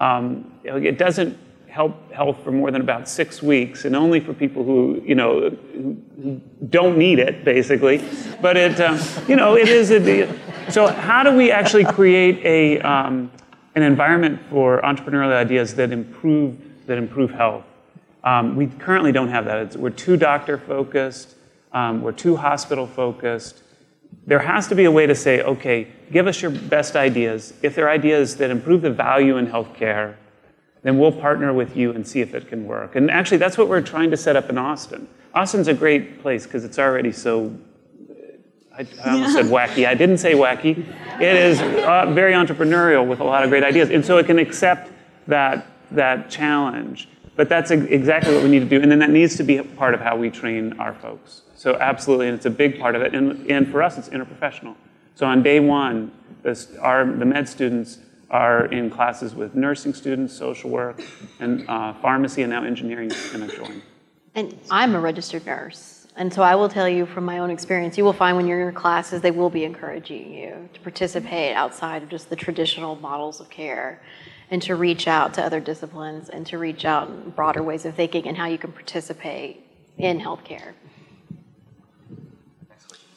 Um, 0.00 0.52
it 0.64 0.98
doesn't 0.98 1.38
health 1.68 2.42
for 2.42 2.50
more 2.50 2.70
than 2.70 2.80
about 2.80 3.08
six 3.08 3.42
weeks, 3.42 3.84
and 3.84 3.94
only 3.94 4.20
for 4.20 4.32
people 4.32 4.64
who, 4.64 5.02
you 5.04 5.14
know, 5.14 5.50
who 5.50 6.40
don't 6.70 6.96
need 6.96 7.18
it, 7.18 7.44
basically. 7.44 8.02
But 8.40 8.56
it, 8.56 8.80
um, 8.80 8.98
you 9.28 9.36
know, 9.36 9.56
it 9.56 9.68
is 9.68 9.90
a. 9.90 10.28
So 10.70 10.86
how 10.86 11.22
do 11.22 11.36
we 11.36 11.50
actually 11.50 11.84
create 11.84 12.44
a 12.44 12.80
um, 12.80 13.30
an 13.74 13.82
environment 13.82 14.40
for 14.48 14.80
entrepreneurial 14.82 15.34
ideas 15.34 15.74
that 15.74 15.92
improve 15.92 16.56
that 16.86 16.98
improve 16.98 17.30
health? 17.30 17.64
Um, 18.24 18.56
we 18.56 18.66
currently 18.66 19.12
don't 19.12 19.28
have 19.28 19.44
that. 19.44 19.58
It's, 19.58 19.76
we're 19.76 19.90
too 19.90 20.16
doctor 20.16 20.58
focused. 20.58 21.36
Um, 21.72 22.02
we're 22.02 22.12
too 22.12 22.36
hospital 22.36 22.86
focused. 22.86 23.62
There 24.26 24.40
has 24.40 24.66
to 24.68 24.74
be 24.74 24.84
a 24.84 24.90
way 24.90 25.06
to 25.06 25.14
say, 25.14 25.42
okay, 25.42 25.86
give 26.10 26.26
us 26.26 26.42
your 26.42 26.50
best 26.50 26.96
ideas. 26.96 27.54
If 27.62 27.76
they're 27.76 27.90
ideas 27.90 28.36
that 28.38 28.50
improve 28.50 28.82
the 28.82 28.90
value 28.90 29.36
in 29.36 29.46
healthcare, 29.46 30.16
then 30.86 30.98
we'll 30.98 31.10
partner 31.10 31.52
with 31.52 31.76
you 31.76 31.90
and 31.90 32.06
see 32.06 32.20
if 32.20 32.32
it 32.32 32.46
can 32.46 32.64
work. 32.64 32.94
And 32.94 33.10
actually, 33.10 33.38
that's 33.38 33.58
what 33.58 33.66
we're 33.66 33.80
trying 33.80 34.08
to 34.12 34.16
set 34.16 34.36
up 34.36 34.48
in 34.48 34.56
Austin. 34.56 35.08
Austin's 35.34 35.66
a 35.66 35.74
great 35.74 36.22
place 36.22 36.44
because 36.44 36.64
it's 36.64 36.78
already 36.78 37.10
so, 37.10 37.52
I, 38.72 38.86
I 39.04 39.10
almost 39.10 39.34
said 39.34 39.46
wacky. 39.46 39.84
I 39.84 39.94
didn't 39.94 40.18
say 40.18 40.34
wacky. 40.34 40.86
It 41.20 41.36
is 41.36 41.60
uh, 41.60 42.12
very 42.12 42.34
entrepreneurial 42.34 43.04
with 43.04 43.18
a 43.18 43.24
lot 43.24 43.42
of 43.42 43.50
great 43.50 43.64
ideas. 43.64 43.90
And 43.90 44.04
so 44.04 44.18
it 44.18 44.26
can 44.26 44.38
accept 44.38 44.92
that, 45.26 45.66
that 45.90 46.30
challenge. 46.30 47.08
But 47.34 47.48
that's 47.48 47.72
exactly 47.72 48.32
what 48.32 48.44
we 48.44 48.48
need 48.48 48.60
to 48.60 48.66
do. 48.66 48.80
And 48.80 48.88
then 48.88 49.00
that 49.00 49.10
needs 49.10 49.36
to 49.38 49.42
be 49.42 49.60
part 49.60 49.92
of 49.92 50.00
how 50.00 50.16
we 50.16 50.30
train 50.30 50.72
our 50.78 50.94
folks. 50.94 51.42
So 51.56 51.76
absolutely, 51.80 52.28
and 52.28 52.36
it's 52.36 52.46
a 52.46 52.50
big 52.50 52.78
part 52.78 52.94
of 52.94 53.02
it. 53.02 53.12
And, 53.12 53.50
and 53.50 53.68
for 53.68 53.82
us, 53.82 53.98
it's 53.98 54.08
interprofessional. 54.10 54.76
So 55.16 55.26
on 55.26 55.42
day 55.42 55.58
one, 55.58 56.12
this, 56.44 56.76
our, 56.76 57.04
the 57.04 57.24
med 57.24 57.48
students 57.48 57.98
are 58.30 58.66
in 58.66 58.90
classes 58.90 59.34
with 59.34 59.54
nursing 59.54 59.94
students, 59.94 60.36
social 60.36 60.70
work, 60.70 61.00
and 61.40 61.68
uh, 61.68 61.94
pharmacy, 61.94 62.42
and 62.42 62.50
now 62.50 62.64
engineering 62.64 63.10
is 63.10 63.30
going 63.30 63.48
to 63.48 63.56
join. 63.56 63.82
And 64.34 64.58
I'm 64.70 64.94
a 64.94 65.00
registered 65.00 65.46
nurse. 65.46 66.06
And 66.16 66.32
so 66.32 66.42
I 66.42 66.54
will 66.54 66.68
tell 66.68 66.88
you 66.88 67.04
from 67.04 67.24
my 67.24 67.38
own 67.38 67.50
experience, 67.50 67.98
you 67.98 68.04
will 68.04 68.14
find 68.14 68.36
when 68.36 68.46
you're 68.46 68.58
in 68.58 68.64
your 68.64 68.72
classes, 68.72 69.20
they 69.20 69.30
will 69.30 69.50
be 69.50 69.64
encouraging 69.64 70.32
you 70.32 70.68
to 70.72 70.80
participate 70.80 71.54
outside 71.54 72.02
of 72.02 72.08
just 72.08 72.30
the 72.30 72.36
traditional 72.36 72.96
models 72.96 73.40
of 73.40 73.50
care 73.50 74.00
and 74.50 74.62
to 74.62 74.76
reach 74.76 75.08
out 75.08 75.34
to 75.34 75.42
other 75.42 75.60
disciplines 75.60 76.30
and 76.30 76.46
to 76.46 76.56
reach 76.56 76.84
out 76.84 77.08
in 77.08 77.30
broader 77.30 77.62
ways 77.62 77.84
of 77.84 77.94
thinking 77.94 78.26
and 78.26 78.36
how 78.36 78.46
you 78.46 78.56
can 78.56 78.72
participate 78.72 79.66
in 79.98 80.18
healthcare. 80.18 80.72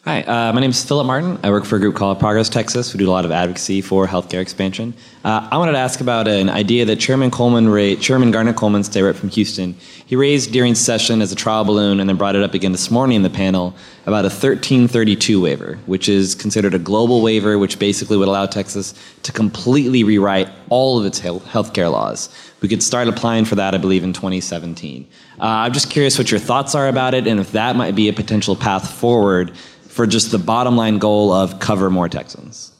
Hi, 0.09 0.21
uh, 0.23 0.51
my 0.53 0.59
name 0.59 0.71
is 0.71 0.83
Philip 0.83 1.05
Martin. 1.05 1.37
I 1.43 1.51
work 1.51 1.65
for 1.65 1.75
a 1.75 1.79
group 1.79 1.93
called 1.93 2.19
Progress 2.19 2.49
Texas. 2.49 2.95
We 2.95 2.97
do 2.97 3.07
a 3.07 3.11
lot 3.11 3.25
of 3.25 3.31
advocacy 3.31 3.81
for 3.81 4.07
healthcare 4.07 4.41
expansion. 4.41 4.95
Uh, 5.23 5.47
I 5.51 5.57
wanted 5.59 5.73
to 5.73 5.77
ask 5.77 6.01
about 6.01 6.27
an 6.27 6.49
idea 6.49 6.83
that 6.85 6.95
Chairman 6.95 7.29
Coleman, 7.29 7.69
ra- 7.69 7.93
Chairman 7.93 8.31
Garnet 8.31 8.55
Coleman, 8.55 8.83
state 8.83 9.03
rep 9.03 9.15
from 9.15 9.29
Houston, 9.29 9.75
he 10.07 10.15
raised 10.15 10.51
during 10.51 10.73
session 10.73 11.21
as 11.21 11.31
a 11.31 11.35
trial 11.35 11.63
balloon, 11.63 11.99
and 11.99 12.09
then 12.09 12.17
brought 12.17 12.35
it 12.35 12.41
up 12.41 12.55
again 12.55 12.71
this 12.71 12.89
morning 12.89 13.17
in 13.17 13.21
the 13.21 13.29
panel 13.29 13.75
about 14.07 14.25
a 14.25 14.33
1332 14.33 15.39
waiver, 15.39 15.77
which 15.85 16.09
is 16.09 16.33
considered 16.33 16.73
a 16.73 16.79
global 16.79 17.21
waiver, 17.21 17.59
which 17.59 17.77
basically 17.77 18.17
would 18.17 18.27
allow 18.27 18.47
Texas 18.47 18.95
to 19.21 19.31
completely 19.31 20.03
rewrite 20.03 20.49
all 20.69 20.97
of 20.97 21.05
its 21.05 21.19
healthcare 21.19 21.91
laws. 21.91 22.29
We 22.61 22.67
could 22.67 22.81
start 22.81 23.07
applying 23.07 23.45
for 23.45 23.53
that, 23.55 23.75
I 23.75 23.77
believe, 23.77 24.03
in 24.03 24.13
2017. 24.13 25.07
Uh, 25.39 25.43
I'm 25.43 25.71
just 25.71 25.91
curious 25.91 26.17
what 26.17 26.31
your 26.31 26.39
thoughts 26.39 26.73
are 26.73 26.87
about 26.87 27.13
it, 27.13 27.27
and 27.27 27.39
if 27.39 27.51
that 27.51 27.75
might 27.75 27.93
be 27.93 28.09
a 28.09 28.13
potential 28.13 28.55
path 28.55 28.91
forward 28.91 29.55
for 29.99 30.07
just 30.07 30.31
the 30.31 30.37
bottom 30.37 30.77
line 30.77 30.97
goal 30.97 31.33
of 31.33 31.59
cover 31.59 31.89
more 31.89 32.07
Texans? 32.07 32.71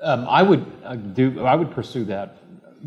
Um, 0.00 0.26
I 0.30 0.40
would 0.40 0.64
uh, 0.82 0.94
do. 0.94 1.44
I 1.44 1.54
would 1.54 1.72
pursue 1.72 2.06
that 2.06 2.38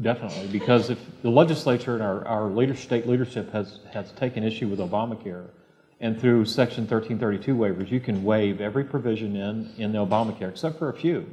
definitely 0.02 0.48
because 0.48 0.90
if 0.90 0.98
the 1.22 1.30
legislature 1.30 1.94
and 1.94 2.02
our, 2.02 2.26
our 2.26 2.46
leader, 2.50 2.76
state 2.76 3.06
leadership 3.06 3.52
has 3.52 3.82
has 3.94 4.12
taken 4.14 4.44
issue 4.44 4.68
with 4.68 4.80
Obamacare, 4.80 5.46
and 6.00 6.20
through 6.20 6.46
Section 6.46 6.86
1332 6.86 7.56
waivers, 7.56 7.92
you 7.92 8.00
can 8.00 8.24
waive 8.24 8.60
every 8.60 8.84
provision 8.84 9.36
in 9.36 9.72
in 9.78 9.92
the 9.92 10.00
Obamacare 10.00 10.50
except 10.50 10.80
for 10.80 10.90
a 10.90 10.94
few, 10.96 11.24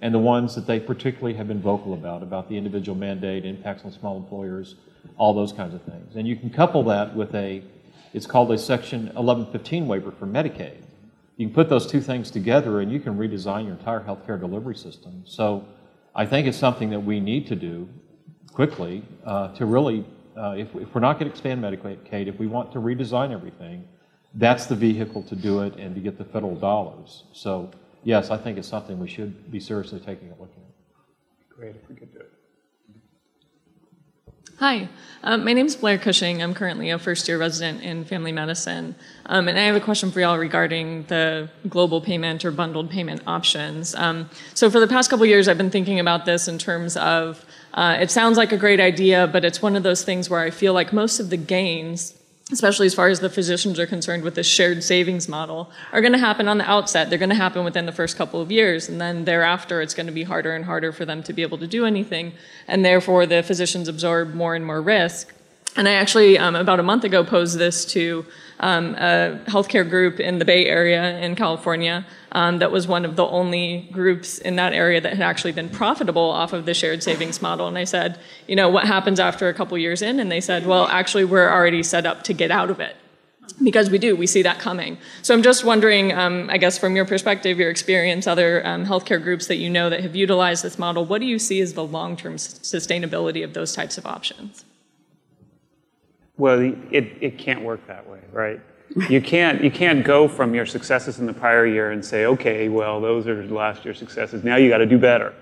and 0.00 0.14
the 0.14 0.20
ones 0.20 0.54
that 0.54 0.68
they 0.68 0.78
particularly 0.78 1.34
have 1.34 1.48
been 1.48 1.60
vocal 1.60 1.94
about 1.94 2.22
about 2.22 2.48
the 2.48 2.56
individual 2.56 2.96
mandate, 2.96 3.44
impacts 3.44 3.84
on 3.84 3.90
small 3.90 4.16
employers, 4.16 4.76
all 5.16 5.34
those 5.34 5.52
kinds 5.52 5.74
of 5.74 5.82
things, 5.82 6.14
and 6.14 6.28
you 6.28 6.36
can 6.36 6.50
couple 6.50 6.84
that 6.84 7.16
with 7.16 7.34
a. 7.34 7.64
It's 8.12 8.26
called 8.28 8.52
a 8.52 8.58
Section 8.58 9.06
1115 9.06 9.88
waiver 9.88 10.12
for 10.12 10.26
Medicaid 10.26 10.85
you 11.36 11.46
can 11.46 11.54
put 11.54 11.68
those 11.68 11.86
two 11.86 12.00
things 12.00 12.30
together 12.30 12.80
and 12.80 12.90
you 12.90 12.98
can 12.98 13.16
redesign 13.16 13.64
your 13.64 13.74
entire 13.74 14.00
healthcare 14.00 14.40
delivery 14.40 14.74
system. 14.74 15.22
So 15.26 15.66
I 16.14 16.24
think 16.24 16.46
it's 16.46 16.56
something 16.56 16.90
that 16.90 17.00
we 17.00 17.20
need 17.20 17.46
to 17.48 17.56
do 17.56 17.88
quickly 18.52 19.04
uh, 19.24 19.54
to 19.54 19.66
really, 19.66 20.06
uh, 20.36 20.54
if, 20.56 20.74
if, 20.74 20.94
we're 20.94 21.00
not 21.00 21.18
going 21.18 21.30
to 21.30 21.32
expand 21.32 21.62
Medicaid, 21.62 22.26
if 22.26 22.38
we 22.38 22.46
want 22.46 22.72
to 22.72 22.78
redesign 22.78 23.32
everything, 23.32 23.86
that's 24.34 24.66
the 24.66 24.74
vehicle 24.74 25.22
to 25.24 25.36
do 25.36 25.60
it 25.62 25.76
and 25.76 25.94
to 25.94 26.00
get 26.00 26.16
the 26.16 26.24
federal 26.24 26.56
dollars. 26.56 27.24
So 27.32 27.70
yes, 28.02 28.30
I 28.30 28.38
think 28.38 28.56
it's 28.56 28.68
something 28.68 28.98
we 28.98 29.08
should 29.08 29.50
be 29.50 29.60
seriously 29.60 30.00
taking 30.00 30.28
a 30.28 30.40
look 30.40 30.50
at. 30.56 31.54
Great 31.54 31.76
if 31.76 31.88
we 31.88 31.96
could 31.96 32.12
do 32.12 32.20
it. 32.20 32.35
Hi, 34.58 34.88
um, 35.22 35.44
my 35.44 35.52
name 35.52 35.66
is 35.66 35.76
Blair 35.76 35.98
Cushing. 35.98 36.42
I'm 36.42 36.54
currently 36.54 36.88
a 36.88 36.98
first 36.98 37.28
year 37.28 37.36
resident 37.36 37.82
in 37.82 38.06
family 38.06 38.32
medicine. 38.32 38.94
Um, 39.26 39.48
and 39.48 39.58
I 39.58 39.64
have 39.64 39.76
a 39.76 39.82
question 39.82 40.10
for 40.10 40.18
y'all 40.18 40.38
regarding 40.38 41.02
the 41.08 41.50
global 41.68 42.00
payment 42.00 42.42
or 42.42 42.50
bundled 42.50 42.88
payment 42.88 43.20
options. 43.26 43.94
Um, 43.94 44.30
so, 44.54 44.70
for 44.70 44.80
the 44.80 44.86
past 44.88 45.10
couple 45.10 45.26
years, 45.26 45.46
I've 45.46 45.58
been 45.58 45.70
thinking 45.70 46.00
about 46.00 46.24
this 46.24 46.48
in 46.48 46.56
terms 46.56 46.96
of 46.96 47.44
uh, 47.74 47.98
it 48.00 48.10
sounds 48.10 48.38
like 48.38 48.50
a 48.50 48.56
great 48.56 48.80
idea, 48.80 49.26
but 49.26 49.44
it's 49.44 49.60
one 49.60 49.76
of 49.76 49.82
those 49.82 50.04
things 50.04 50.30
where 50.30 50.40
I 50.40 50.48
feel 50.48 50.72
like 50.72 50.90
most 50.90 51.20
of 51.20 51.28
the 51.28 51.36
gains 51.36 52.14
especially 52.52 52.86
as 52.86 52.94
far 52.94 53.08
as 53.08 53.18
the 53.18 53.28
physicians 53.28 53.78
are 53.78 53.86
concerned 53.86 54.22
with 54.22 54.36
this 54.36 54.46
shared 54.46 54.84
savings 54.84 55.28
model, 55.28 55.68
are 55.92 56.00
going 56.00 56.12
to 56.12 56.18
happen 56.18 56.46
on 56.46 56.58
the 56.58 56.70
outset. 56.70 57.10
They're 57.10 57.18
going 57.18 57.30
to 57.30 57.34
happen 57.34 57.64
within 57.64 57.86
the 57.86 57.92
first 57.92 58.16
couple 58.16 58.40
of 58.40 58.52
years. 58.52 58.88
And 58.88 59.00
then 59.00 59.24
thereafter, 59.24 59.82
it's 59.82 59.94
going 59.94 60.06
to 60.06 60.12
be 60.12 60.22
harder 60.22 60.54
and 60.54 60.64
harder 60.64 60.92
for 60.92 61.04
them 61.04 61.24
to 61.24 61.32
be 61.32 61.42
able 61.42 61.58
to 61.58 61.66
do 61.66 61.84
anything. 61.84 62.34
And 62.68 62.84
therefore, 62.84 63.26
the 63.26 63.42
physicians 63.42 63.88
absorb 63.88 64.32
more 64.32 64.54
and 64.54 64.64
more 64.64 64.80
risk. 64.80 65.34
And 65.76 65.86
I 65.86 65.92
actually, 65.92 66.38
um, 66.38 66.56
about 66.56 66.80
a 66.80 66.82
month 66.82 67.04
ago, 67.04 67.22
posed 67.22 67.58
this 67.58 67.84
to 67.86 68.24
um, 68.60 68.94
a 68.94 69.38
healthcare 69.46 69.88
group 69.88 70.18
in 70.18 70.38
the 70.38 70.44
Bay 70.46 70.66
Area 70.66 71.18
in 71.18 71.36
California 71.36 72.06
um, 72.32 72.58
that 72.58 72.72
was 72.72 72.88
one 72.88 73.04
of 73.04 73.16
the 73.16 73.26
only 73.26 73.88
groups 73.92 74.38
in 74.38 74.56
that 74.56 74.72
area 74.72 75.00
that 75.00 75.12
had 75.12 75.22
actually 75.22 75.52
been 75.52 75.68
profitable 75.68 76.30
off 76.30 76.54
of 76.54 76.64
the 76.64 76.72
shared 76.72 77.02
savings 77.02 77.42
model. 77.42 77.68
And 77.68 77.76
I 77.76 77.84
said, 77.84 78.18
you 78.46 78.56
know, 78.56 78.70
what 78.70 78.86
happens 78.86 79.20
after 79.20 79.48
a 79.48 79.54
couple 79.54 79.76
years 79.76 80.00
in? 80.00 80.18
And 80.18 80.32
they 80.32 80.40
said, 80.40 80.66
well, 80.66 80.86
actually, 80.86 81.26
we're 81.26 81.50
already 81.50 81.82
set 81.82 82.06
up 82.06 82.22
to 82.24 82.32
get 82.32 82.50
out 82.50 82.70
of 82.70 82.80
it. 82.80 82.96
Because 83.62 83.90
we 83.90 83.98
do, 83.98 84.16
we 84.16 84.26
see 84.26 84.42
that 84.42 84.58
coming. 84.58 84.98
So 85.22 85.32
I'm 85.32 85.42
just 85.42 85.64
wondering, 85.64 86.12
um, 86.12 86.50
I 86.50 86.58
guess, 86.58 86.76
from 86.76 86.96
your 86.96 87.04
perspective, 87.04 87.58
your 87.58 87.70
experience, 87.70 88.26
other 88.26 88.66
um, 88.66 88.84
healthcare 88.84 89.22
groups 89.22 89.46
that 89.46 89.56
you 89.56 89.70
know 89.70 89.88
that 89.88 90.00
have 90.00 90.16
utilized 90.16 90.64
this 90.64 90.78
model, 90.78 91.06
what 91.06 91.20
do 91.20 91.26
you 91.26 91.38
see 91.38 91.60
as 91.60 91.72
the 91.74 91.84
long 91.84 92.16
term 92.16 92.36
sustainability 92.36 93.44
of 93.44 93.54
those 93.54 93.72
types 93.74 93.96
of 93.96 94.04
options? 94.04 94.64
Well, 96.38 96.60
it, 96.60 97.16
it 97.20 97.38
can't 97.38 97.62
work 97.62 97.86
that 97.86 98.08
way, 98.08 98.20
right? 98.32 98.60
You 99.08 99.20
can't, 99.20 99.62
you 99.62 99.70
can't 99.70 100.04
go 100.04 100.28
from 100.28 100.54
your 100.54 100.66
successes 100.66 101.18
in 101.18 101.26
the 101.26 101.32
prior 101.32 101.66
year 101.66 101.90
and 101.90 102.04
say, 102.04 102.26
okay, 102.26 102.68
well, 102.68 103.00
those 103.00 103.26
are 103.26 103.44
last 103.46 103.84
year's 103.84 103.98
successes. 103.98 104.44
Now 104.44 104.56
you 104.56 104.68
got 104.68 104.78
to 104.78 104.86
do 104.86 104.98
better. 104.98 105.34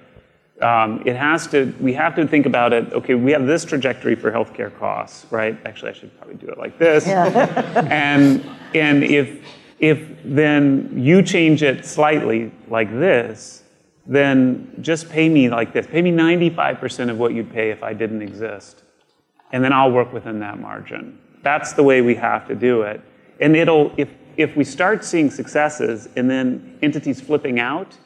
Um, 0.61 1.03
it 1.05 1.17
has 1.17 1.47
to, 1.49 1.75
we 1.81 1.93
have 1.95 2.15
to 2.17 2.27
think 2.27 2.47
about 2.47 2.73
it, 2.73 2.93
okay, 2.93 3.15
we 3.15 3.33
have 3.33 3.47
this 3.47 3.65
trajectory 3.65 4.15
for 4.15 4.31
healthcare 4.31 4.77
costs, 4.79 5.27
right? 5.31 5.59
Actually, 5.67 5.91
I 5.91 5.95
should 5.95 6.17
probably 6.17 6.37
do 6.37 6.47
it 6.47 6.59
like 6.59 6.79
this. 6.79 7.07
Yeah. 7.07 7.87
and, 7.91 8.49
and 8.75 9.03
if, 9.03 9.45
if 9.81 10.09
then 10.25 10.93
you 10.97 11.23
change 11.23 11.63
it 11.63 11.85
slightly 11.85 12.53
like 12.69 12.91
this, 12.91 13.65
then 14.07 14.73
just 14.81 15.11
pay 15.11 15.29
me 15.29 15.49
like 15.49 15.73
this. 15.73 15.87
Pay 15.87 16.03
me 16.03 16.13
95% 16.13 17.11
of 17.11 17.19
what 17.19 17.35
you'd 17.35 17.53
pay 17.53 17.71
if 17.71 17.83
I 17.83 17.93
didn't 17.93 18.23
exist 18.23 18.84
and 19.55 19.63
then 19.63 19.73
I'll 19.73 19.93
work 19.93 20.13
within 20.13 20.41
that 20.41 20.59
margin. 20.59 21.17
That's 21.43 21.75
the 21.75 21.85
way 21.85 22.01
we 22.01 22.17
have 22.17 22.49
to 22.49 22.57
do 22.57 22.83
it. 22.83 23.01
And 23.41 23.55
it'll, 23.55 23.93
if, 23.97 24.09
if 24.37 24.57
we 24.57 24.65
start 24.65 25.05
seeing 25.05 25.31
successes 25.31 26.09
and 26.17 26.29
then 26.29 26.77
entities 26.83 27.21
flipping 27.21 27.61
out, 27.61 27.97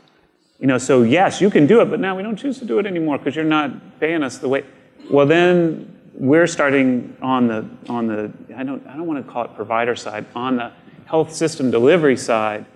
you 0.61 0.67
know, 0.67 0.77
so 0.77 1.05
yes, 1.05 1.41
you 1.41 1.49
can 1.49 1.67
do 1.67 1.81
it, 1.81 1.87
but 1.87 2.01
now 2.01 2.15
we 2.15 2.23
don't 2.23 2.37
choose 2.37 2.59
to 2.59 2.67
do 2.67 2.79
it 2.79 2.85
anymore 2.85 3.17
because 3.17 3.35
you're 3.35 3.47
not 3.47 3.99
paying 3.99 4.23
us 4.23 4.37
the 4.37 4.49
way. 4.49 4.63
Well, 5.11 5.25
then 5.25 5.99
we're 6.13 6.47
starting 6.47 7.17
on 7.23 7.47
the 7.47 7.67
on 7.89 8.09
the 8.09 8.31
I 8.55 8.63
don't 8.63 8.87
I 8.87 8.97
don't 8.97 9.07
want 9.07 9.25
to 9.25 9.33
call 9.33 9.45
it 9.45 9.55
provider 9.55 9.97
side 9.97 10.27
on 10.35 10.57
the 10.57 10.73
health 11.07 11.33
system 11.33 11.71
delivery 11.71 12.17
side, 12.17 12.67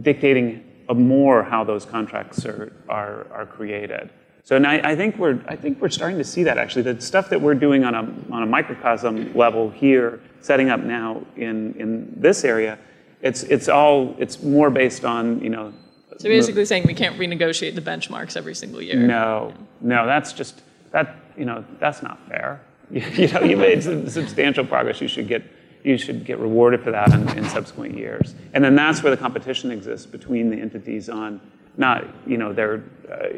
dictating 0.00 0.64
more 0.94 1.42
how 1.42 1.64
those 1.64 1.84
contracts 1.84 2.46
are 2.46 2.72
are, 2.88 3.26
are 3.30 3.44
created. 3.44 4.08
So 4.44 4.56
and 4.56 4.66
I, 4.66 4.92
I 4.92 4.96
think 4.96 5.16
we're 5.18 5.40
I 5.46 5.56
think 5.56 5.80
we're 5.80 5.88
starting 5.88 6.18
to 6.18 6.24
see 6.24 6.42
that 6.44 6.58
actually. 6.58 6.82
The 6.82 7.00
stuff 7.00 7.30
that 7.30 7.40
we're 7.40 7.54
doing 7.54 7.84
on 7.84 7.94
a 7.94 8.34
on 8.34 8.42
a 8.42 8.46
microcosm 8.46 9.34
level 9.34 9.70
here, 9.70 10.20
setting 10.40 10.68
up 10.68 10.80
now 10.80 11.22
in 11.36 11.74
in 11.74 12.12
this 12.16 12.44
area, 12.44 12.78
it's 13.20 13.44
it's 13.44 13.68
all 13.68 14.16
it's 14.18 14.42
more 14.42 14.70
based 14.70 15.04
on 15.04 15.40
you 15.40 15.50
know. 15.50 15.72
So 16.18 16.28
basically 16.28 16.64
saying 16.64 16.84
we 16.86 16.94
can't 16.94 17.18
renegotiate 17.18 17.74
the 17.74 17.80
benchmarks 17.80 18.36
every 18.36 18.54
single 18.54 18.82
year. 18.82 18.96
No, 18.96 19.54
no, 19.80 20.06
that's 20.06 20.32
just 20.32 20.62
that 20.90 21.16
you 21.36 21.44
know 21.44 21.64
that's 21.78 22.02
not 22.02 22.18
fair. 22.28 22.62
you 22.90 23.28
know, 23.28 23.40
you 23.40 23.56
made 23.56 23.82
some 23.82 24.08
substantial 24.08 24.66
progress. 24.66 25.00
You 25.00 25.08
should 25.08 25.28
get 25.28 25.42
you 25.84 25.96
should 25.96 26.24
get 26.24 26.38
rewarded 26.38 26.82
for 26.82 26.90
that 26.90 27.12
in, 27.12 27.28
in 27.38 27.44
subsequent 27.44 27.96
years. 27.96 28.34
And 28.54 28.62
then 28.62 28.74
that's 28.74 29.02
where 29.02 29.10
the 29.10 29.16
competition 29.16 29.70
exists 29.70 30.06
between 30.06 30.50
the 30.50 30.56
entities 30.56 31.08
on 31.08 31.40
not 31.76 32.04
you 32.26 32.36
know 32.36 32.52
they're 32.52 32.82
uh, 33.10 33.28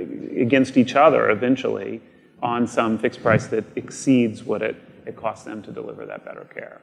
against 0.41 0.76
each 0.76 0.95
other 0.95 1.30
eventually 1.30 2.01
on 2.43 2.66
some 2.66 2.99
fixed 2.99 3.22
price 3.22 3.47
that 3.47 3.64
exceeds 3.76 4.43
what 4.43 4.62
it, 4.62 4.76
it 5.07 5.16
costs 5.16 5.45
them 5.45 5.62
to 5.62 5.72
deliver 5.72 6.05
that 6.05 6.24
better 6.24 6.47
care. 6.53 6.80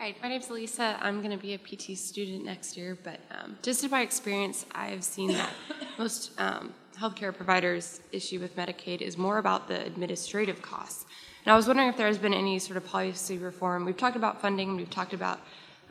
Hi, 0.00 0.14
my 0.22 0.28
name's 0.28 0.48
Lisa. 0.48 0.96
I'm 1.00 1.20
going 1.20 1.36
to 1.36 1.42
be 1.42 1.54
a 1.54 1.58
PT 1.58 1.98
student 1.98 2.44
next 2.44 2.76
year, 2.76 2.96
but 3.02 3.18
um, 3.32 3.58
just 3.62 3.82
in 3.82 3.90
my 3.90 4.02
experience, 4.02 4.64
I've 4.72 5.02
seen 5.02 5.32
that 5.32 5.50
most 5.98 6.30
um, 6.38 6.72
healthcare 6.96 7.36
providers' 7.36 8.00
issue 8.12 8.38
with 8.38 8.56
Medicaid 8.56 9.00
is 9.00 9.18
more 9.18 9.38
about 9.38 9.66
the 9.66 9.84
administrative 9.84 10.62
costs. 10.62 11.04
And 11.44 11.52
I 11.52 11.56
was 11.56 11.66
wondering 11.66 11.88
if 11.88 11.96
there 11.96 12.06
has 12.06 12.18
been 12.18 12.32
any 12.32 12.58
sort 12.60 12.76
of 12.76 12.84
policy 12.84 13.38
reform. 13.38 13.84
We've 13.84 13.96
talked 13.96 14.16
about 14.16 14.40
funding, 14.40 14.76
we've 14.76 14.88
talked 14.88 15.14
about 15.14 15.40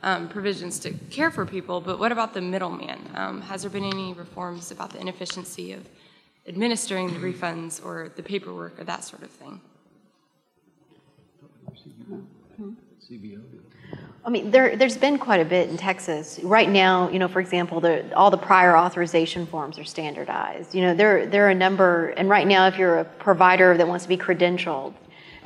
um, 0.04 0.30
provisions 0.30 0.80
to 0.80 0.94
care 1.10 1.32
for 1.32 1.46
people, 1.46 1.82
but 1.82 2.00
what 2.00 2.12
about 2.12 2.34
the 2.34 2.42
middleman? 2.42 3.00
Um, 3.16 3.42
has 3.42 3.62
there 3.62 3.72
been 3.72 3.84
any 3.84 4.14
reforms 4.14 4.72
about 4.72 4.92
the 4.92 5.00
inefficiency 5.00 5.74
of 5.74 5.88
administering 6.48 7.14
the 7.14 7.20
refunds 7.20 7.84
or 7.84 8.12
the 8.16 8.24
paperwork 8.24 8.80
or 8.80 8.84
that 8.84 9.04
sort 9.04 9.24
of 9.24 9.30
thing? 9.30 9.60
I 14.26 14.30
mean, 14.30 14.52
there, 14.52 14.76
there's 14.76 14.98
been 14.98 15.18
quite 15.18 15.40
a 15.40 15.46
bit 15.46 15.70
in 15.70 15.78
Texas. 15.78 16.38
Right 16.44 16.70
now, 16.70 17.10
you 17.10 17.18
know, 17.18 17.30
for 17.30 17.40
example, 17.40 17.80
the, 17.80 18.14
all 18.14 18.30
the 18.30 18.38
prior 18.38 18.76
authorization 18.78 19.46
forms 19.46 19.80
are 19.80 19.86
standardized. 19.86 20.76
You 20.76 20.82
know, 20.82 20.94
there, 20.94 21.26
there 21.26 21.48
are 21.48 21.52
a 21.52 21.56
number, 21.56 22.10
and 22.10 22.28
right 22.28 22.46
now, 22.46 22.68
if 22.68 22.78
you're 22.78 23.00
a 23.00 23.06
provider 23.06 23.78
that 23.78 23.88
wants 23.88 24.04
to 24.04 24.10
be 24.10 24.18
credentialed, 24.18 24.94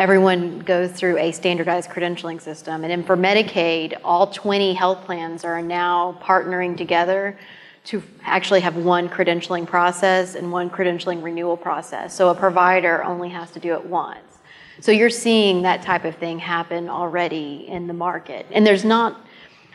everyone 0.02 0.58
goes 0.62 0.91
through 0.91 1.16
a 1.20 1.32
standardized 1.32 1.88
credentialing 1.88 2.41
system. 2.41 2.84
And 2.84 2.89
then 2.89 3.04
for 3.04 3.16
Medicaid, 3.16 3.99
all 4.04 4.26
20 4.26 4.74
health 4.74 5.06
plans 5.06 5.45
are 5.45 5.62
now 5.62 6.18
partnering 6.24 6.76
together 6.76 7.38
to 7.84 8.02
actually 8.24 8.62
have 8.62 8.76
one 8.76 9.08
credentialing 9.08 9.68
process 9.68 10.34
and 10.34 10.52
one 10.52 10.72
credentialing 10.72 11.22
renewal 11.22 11.56
process. 11.56 12.16
So 12.16 12.30
a 12.30 12.36
provider 12.36 13.04
only 13.04 13.30
has 13.30 13.52
to 13.52 13.60
do 13.60 13.74
it 13.76 13.86
once. 13.86 14.39
So 14.80 14.91
you're 14.91 15.12
seeing 15.12 15.62
that 15.62 15.84
type 15.84 16.04
of 16.04 16.16
thing 16.16 16.39
happen 16.39 16.89
already 16.89 17.68
in 17.68 17.86
the 17.86 17.93
market. 17.93 18.47
And 18.49 18.66
there's 18.66 18.84
not 18.84 19.24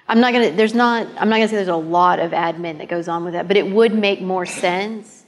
I'm 0.09 0.19
not 0.19 0.33
to 0.33 0.51
there's 0.51 0.75
not 0.75 1.07
I'm 1.19 1.29
not 1.29 1.37
going 1.37 1.43
to 1.43 1.49
say 1.49 1.55
there's 1.57 1.69
a 1.69 1.77
lot 1.77 2.19
of 2.19 2.33
admin 2.33 2.79
that 2.79 2.89
goes 2.89 3.07
on 3.07 3.25
with 3.25 3.35
that, 3.35 3.47
but 3.47 3.57
it 3.57 3.71
would 3.71 3.95
make 3.95 4.21
more 4.21 4.45
sense 4.45 5.25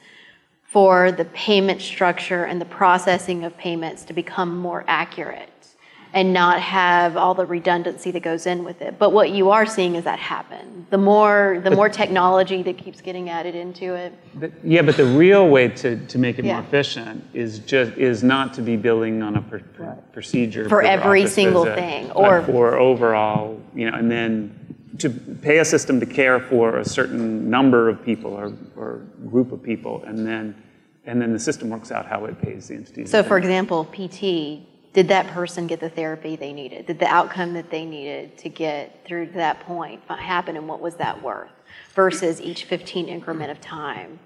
for 0.68 1.10
the 1.12 1.24
payment 1.26 1.80
structure 1.80 2.44
and 2.44 2.60
the 2.60 2.66
processing 2.66 3.44
of 3.44 3.56
payments 3.56 4.04
to 4.04 4.12
become 4.12 4.58
more 4.58 4.84
accurate 4.86 5.48
and 6.14 6.32
not 6.32 6.60
have 6.60 7.16
all 7.16 7.34
the 7.34 7.44
redundancy 7.44 8.10
that 8.10 8.22
goes 8.22 8.46
in 8.46 8.64
with 8.64 8.80
it. 8.82 8.98
But 8.98 9.10
what 9.12 9.30
you 9.30 9.50
are 9.50 9.64
seeing 9.66 9.94
is 9.94 10.04
that 10.04 10.18
happen. 10.18 10.86
The 10.90 10.96
more 10.98 11.60
the 11.64 11.70
more 11.70 11.88
technology 11.88 12.62
that 12.62 12.78
keeps 12.78 13.00
getting 13.02 13.28
added 13.28 13.54
into 13.54 13.94
it. 13.94 14.12
But, 14.34 14.52
yeah, 14.64 14.80
but 14.82 14.96
the 14.96 15.04
real 15.04 15.48
way 15.48 15.68
to, 15.68 15.96
to 16.06 16.18
make 16.18 16.38
it 16.38 16.44
Yeah. 16.46 16.54
more 16.54 16.62
efficient 16.62 17.24
is 17.34 17.58
just 17.60 17.92
is 17.92 18.22
not 18.22 18.54
to 18.54 18.62
be 18.62 18.76
billing 18.76 19.22
on 19.22 19.36
a 19.36 19.42
pr- 19.42 19.58
pr- 19.58 19.84
procedure 20.12 20.68
For 20.68 20.82
the 20.82 20.90
every 20.90 21.26
single 21.26 21.64
visit, 21.64 21.78
thing, 21.78 22.10
or- 22.12 22.42
for 22.42 22.76
overall, 22.78 23.60
you 23.74 23.90
know, 23.90 23.96
and 23.96 24.10
then 24.10 24.54
to 24.98 25.10
pay 25.10 25.58
a 25.58 25.64
system 25.64 26.00
to 26.00 26.06
care 26.06 26.40
for 26.40 26.78
a 26.78 26.84
certain 26.84 27.50
number 27.50 27.88
of 27.88 28.02
people 28.04 28.32
or, 28.32 28.52
or 28.76 29.06
group 29.28 29.52
of 29.52 29.62
people, 29.62 30.02
and 30.04 30.26
then 30.26 30.54
and 31.04 31.22
then 31.22 31.32
the 31.32 31.38
system 31.38 31.70
works 31.70 31.90
out 31.90 32.06
how 32.06 32.26
it 32.26 32.40
pays 32.40 32.68
the 32.68 32.74
entities. 32.74 33.10
So, 33.10 33.22
for 33.22 33.38
example, 33.38 33.86
PT, 33.86 34.60
did 34.92 35.08
that 35.08 35.26
person 35.28 35.66
get 35.66 35.80
the 35.80 35.88
therapy 35.88 36.36
they 36.36 36.52
needed? 36.52 36.86
Did 36.86 36.98
the 36.98 37.06
outcome 37.06 37.54
that 37.54 37.70
they 37.70 37.86
needed 37.86 38.36
to 38.38 38.50
get 38.50 39.06
through 39.06 39.28
to 39.28 39.32
that 39.32 39.60
point 39.60 40.02
happen, 40.08 40.56
and 40.56 40.68
what 40.68 40.80
was 40.80 40.96
that 40.96 41.22
worth? 41.22 41.50
Versus 41.94 42.40
each 42.40 42.64
15 42.64 43.08
increment 43.08 43.50
of 43.50 43.60
time 43.60 44.18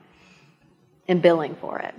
and 1.09 1.23
billing 1.23 1.55
for 1.57 1.79
it. 1.79 1.95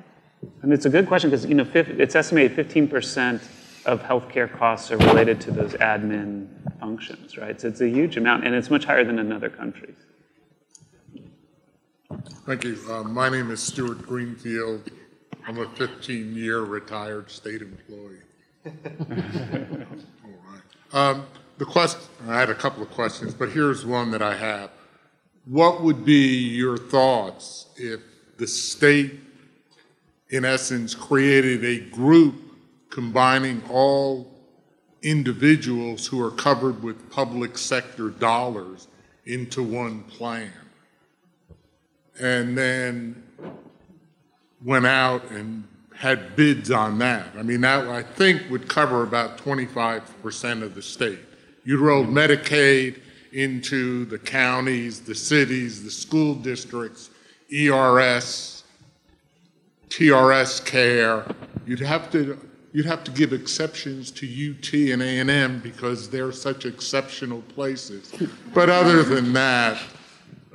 And 0.61 0.73
it's 0.73 0.85
a 0.85 0.89
good 0.89 1.07
question 1.07 1.29
because 1.29 1.45
you 1.45 1.55
know 1.55 1.67
it's 1.73 2.15
estimated 2.15 2.57
15% 2.57 3.41
of 3.85 4.01
healthcare 4.01 4.51
costs 4.51 4.91
are 4.91 4.97
related 4.97 5.41
to 5.41 5.51
those 5.51 5.73
admin 5.73 6.47
functions, 6.79 7.37
right? 7.37 7.59
So 7.59 7.67
it's 7.67 7.81
a 7.81 7.89
huge 7.89 8.17
amount, 8.17 8.45
and 8.45 8.55
it's 8.55 8.69
much 8.69 8.85
higher 8.85 9.03
than 9.03 9.19
in 9.19 9.31
other 9.31 9.49
countries. 9.49 9.95
Thank 12.45 12.63
you. 12.63 12.77
Uh, 12.89 13.03
My 13.03 13.29
name 13.29 13.51
is 13.51 13.61
Stuart 13.61 14.03
Greenfield. 14.03 14.89
I'm 15.47 15.57
a 15.59 15.65
15-year 15.65 16.61
retired 16.61 17.29
state 17.29 17.61
employee. 17.61 18.19
All 20.23 20.31
right. 20.49 20.61
Um, 20.93 21.25
The 21.57 21.65
question, 21.65 22.01
I 22.27 22.39
had 22.39 22.49
a 22.49 22.55
couple 22.55 22.81
of 22.83 22.89
questions, 22.91 23.33
but 23.33 23.49
here's 23.49 23.85
one 23.85 24.11
that 24.11 24.21
I 24.21 24.35
have. 24.35 24.71
What 25.45 25.81
would 25.83 26.05
be 26.05 26.37
your 26.37 26.77
thoughts 26.77 27.67
if 27.75 27.99
the 28.37 28.47
state, 28.47 29.19
in 30.29 30.45
essence, 30.45 30.95
created 30.95 31.65
a 31.65 31.79
group 31.89 32.35
combining 32.93 33.61
all 33.69 34.31
individuals 35.01 36.07
who 36.07 36.21
are 36.23 36.31
covered 36.31 36.81
with 36.83 37.09
public 37.09 37.57
sector 37.57 38.09
dollars 38.09 38.87
into 39.25 39.61
one 39.61 40.03
plan? 40.03 40.51
and 42.19 42.57
then 42.57 43.23
went 44.63 44.85
out 44.85 45.29
and 45.31 45.63
had 45.95 46.35
bids 46.35 46.71
on 46.71 46.99
that. 46.99 47.27
I 47.37 47.43
mean, 47.43 47.61
that 47.61 47.87
I 47.87 48.03
think 48.03 48.49
would 48.49 48.67
cover 48.67 49.03
about 49.03 49.37
25% 49.37 50.63
of 50.63 50.75
the 50.75 50.81
state. 50.81 51.19
You'd 51.65 51.79
roll 51.79 52.05
Medicaid 52.05 52.99
into 53.31 54.05
the 54.05 54.19
counties, 54.19 55.01
the 55.01 55.15
cities, 55.15 55.83
the 55.83 55.91
school 55.91 56.35
districts, 56.35 57.09
ERS, 57.51 58.63
TRS 59.89 60.65
care. 60.65 61.25
You'd 61.65 61.79
have 61.79 62.11
to 62.11 62.37
you'd 62.73 62.87
have 62.87 63.03
to 63.03 63.11
give 63.11 63.31
exceptions 63.31 64.11
to 64.11 64.25
UT 64.25 64.73
and 64.91 65.01
A&M 65.01 65.59
because 65.59 66.09
they're 66.09 66.31
such 66.31 66.65
exceptional 66.65 67.41
places. 67.43 68.11
But 68.53 68.69
other 68.69 69.03
than 69.03 69.31
that, 69.33 69.81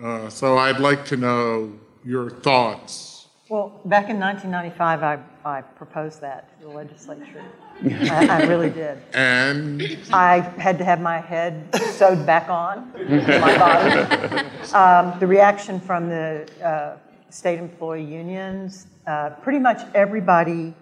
uh, 0.02 0.28
so 0.28 0.58
I'd 0.58 0.80
like 0.80 1.04
to 1.06 1.16
know 1.16 1.72
your 2.04 2.30
thoughts. 2.30 3.28
Well, 3.48 3.80
back 3.86 4.10
in 4.10 4.20
1995, 4.20 5.02
I, 5.02 5.18
I 5.44 5.62
proposed 5.62 6.20
that 6.20 6.60
to 6.60 6.66
the 6.66 6.72
legislature. 6.72 7.42
I, 7.84 8.42
I 8.42 8.42
really 8.42 8.68
did. 8.68 8.98
And 9.14 9.98
I 10.12 10.40
had 10.40 10.76
to 10.78 10.84
have 10.84 11.00
my 11.00 11.18
head 11.18 11.74
sewed 11.92 12.26
back 12.26 12.50
on 12.50 12.92
my 12.92 13.58
body. 13.58 14.48
Um, 14.74 15.18
the 15.18 15.26
reaction 15.26 15.80
from 15.80 16.08
the 16.08 16.46
uh, 16.62 16.96
state 17.30 17.58
employee 17.58 18.04
unions, 18.04 18.86
uh, 19.06 19.30
pretty 19.30 19.60
much 19.60 19.80
everybody 19.94 20.74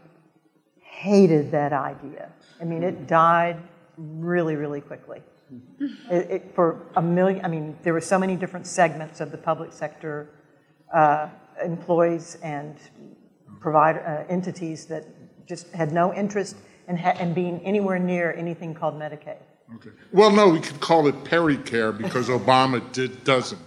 hated 1.07 1.51
that 1.51 1.72
idea. 1.72 2.30
I 2.61 2.64
mean, 2.64 2.82
it 2.82 3.07
died 3.07 3.57
really, 3.99 4.57
really 4.57 4.80
quickly. 4.80 5.20
It, 6.11 6.30
it, 6.30 6.55
for 6.55 6.80
a 6.97 7.03
million, 7.03 7.44
I 7.44 7.49
mean, 7.49 7.76
there 7.82 7.92
were 7.92 8.01
so 8.01 8.18
many 8.18 8.34
different 8.34 8.66
segments 8.66 9.20
of 9.20 9.30
the 9.30 9.38
public 9.38 9.72
sector 9.72 10.30
uh, 10.94 11.28
employees 11.62 12.38
and 12.42 12.76
provider 13.61 14.01
uh, 14.28 14.32
entities 14.32 14.86
that 14.86 15.05
just 15.47 15.70
had 15.72 15.92
no 15.92 16.12
interest 16.14 16.57
in, 16.88 16.97
ha- 16.97 17.16
in 17.20 17.34
being 17.34 17.61
anywhere 17.64 17.99
near 17.99 18.32
anything 18.32 18.74
called 18.74 18.94
Medicaid. 18.94 19.36
Okay. 19.76 19.90
Well, 20.12 20.30
no, 20.30 20.49
we 20.49 20.61
could 20.61 20.80
call 20.80 21.07
it 21.09 21.14
Pericare 21.24 21.97
because 21.97 22.28
Obama 22.28 22.80
did, 22.92 23.22
doesn't. 23.24 23.61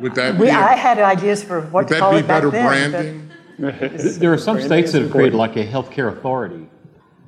Would 0.00 0.14
that 0.16 0.34
We, 0.38 0.46
be, 0.46 0.50
a- 0.50 0.54
I 0.58 0.74
had 0.74 0.98
ideas 0.98 1.42
for 1.44 1.60
what 1.60 1.84
would 1.84 1.88
to 1.88 1.94
that 1.94 2.00
call 2.00 2.12
be 2.12 2.18
it 2.18 2.26
back 2.26 2.42
better 2.42 2.50
then. 2.50 2.64
but- 2.64 2.68
branding? 3.00 3.30
There 3.58 4.32
are 4.32 4.38
some 4.38 4.60
states 4.60 4.92
that 4.92 5.02
have 5.02 5.10
created 5.10 5.34
like 5.36 5.56
a 5.56 5.66
healthcare 5.66 6.12
authority, 6.16 6.68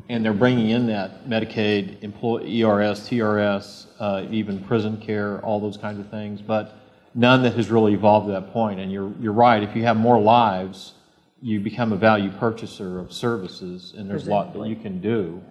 and 0.08 0.24
they're 0.24 0.32
bringing 0.32 0.70
in 0.70 0.86
that 0.86 1.28
Medicaid, 1.28 2.02
employee, 2.02 2.62
ERS, 2.62 3.08
TRS, 3.08 3.86
uh, 3.98 4.26
even 4.30 4.62
prison 4.64 4.96
care, 4.98 5.40
all 5.44 5.60
those 5.60 5.76
kinds 5.76 5.98
of 5.98 6.08
things, 6.10 6.40
but 6.42 6.78
none 7.14 7.42
that 7.42 7.54
has 7.54 7.70
really 7.70 7.94
evolved 7.94 8.26
to 8.26 8.32
that 8.32 8.52
point. 8.52 8.78
And 8.80 8.92
you're, 8.92 9.12
you're 9.20 9.32
right, 9.32 9.62
if 9.62 9.74
you 9.74 9.82
have 9.84 9.96
more 9.96 10.20
lives, 10.20 10.94
you 11.42 11.60
become 11.60 11.92
a 11.92 11.96
value 11.96 12.30
purchaser 12.38 12.98
of 12.98 13.12
services, 13.12 13.94
and 13.96 14.08
there's 14.08 14.26
a 14.26 14.30
lot 14.30 14.52
that 14.54 14.68
you 14.68 14.76
can 14.76 15.00
do, 15.00 15.42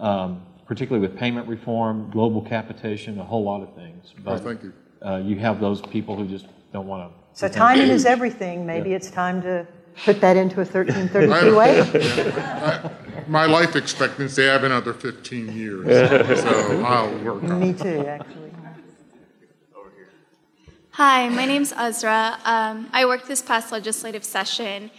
um, 0.00 0.42
particularly 0.66 1.06
with 1.06 1.16
payment 1.18 1.48
reform, 1.48 2.10
global 2.10 2.42
capitation, 2.42 3.18
a 3.18 3.24
whole 3.24 3.42
lot 3.44 3.62
of 3.62 3.74
things. 3.74 4.14
But 4.24 4.40
thank 4.42 4.62
you. 4.62 4.72
uh, 5.04 5.16
you 5.18 5.36
have 5.38 5.60
those 5.60 5.80
people 5.80 6.16
who 6.16 6.26
just 6.26 6.46
don't 6.72 6.86
want 6.86 7.10
to 7.12 7.38
So 7.38 7.48
timing 7.48 7.88
is 7.88 8.04
everything. 8.06 8.66
Maybe 8.66 8.92
it's 8.94 9.10
time 9.10 9.42
to 9.42 9.66
put 10.04 10.20
that 10.20 10.36
into 10.36 10.60
a 10.60 10.66
1332A. 10.66 12.92
My 13.28 13.46
life 13.46 13.76
expectancy, 13.76 14.48
I 14.48 14.52
have 14.52 14.64
another 14.64 14.92
15 14.92 15.52
years, 15.52 15.86
so 16.40 16.82
I'll 16.84 17.16
work 17.18 17.44
on 17.44 17.62
it. 17.62 17.66
Me 17.66 17.72
too, 17.72 18.04
actually. 18.06 18.42
Hi, 20.96 21.30
my 21.30 21.46
name's 21.46 21.72
Ezra. 21.72 22.38
Um, 22.44 22.90
I 22.92 23.06
worked 23.06 23.26
this 23.26 23.40
past 23.40 23.72
legislative 23.72 24.24
session, 24.24 24.90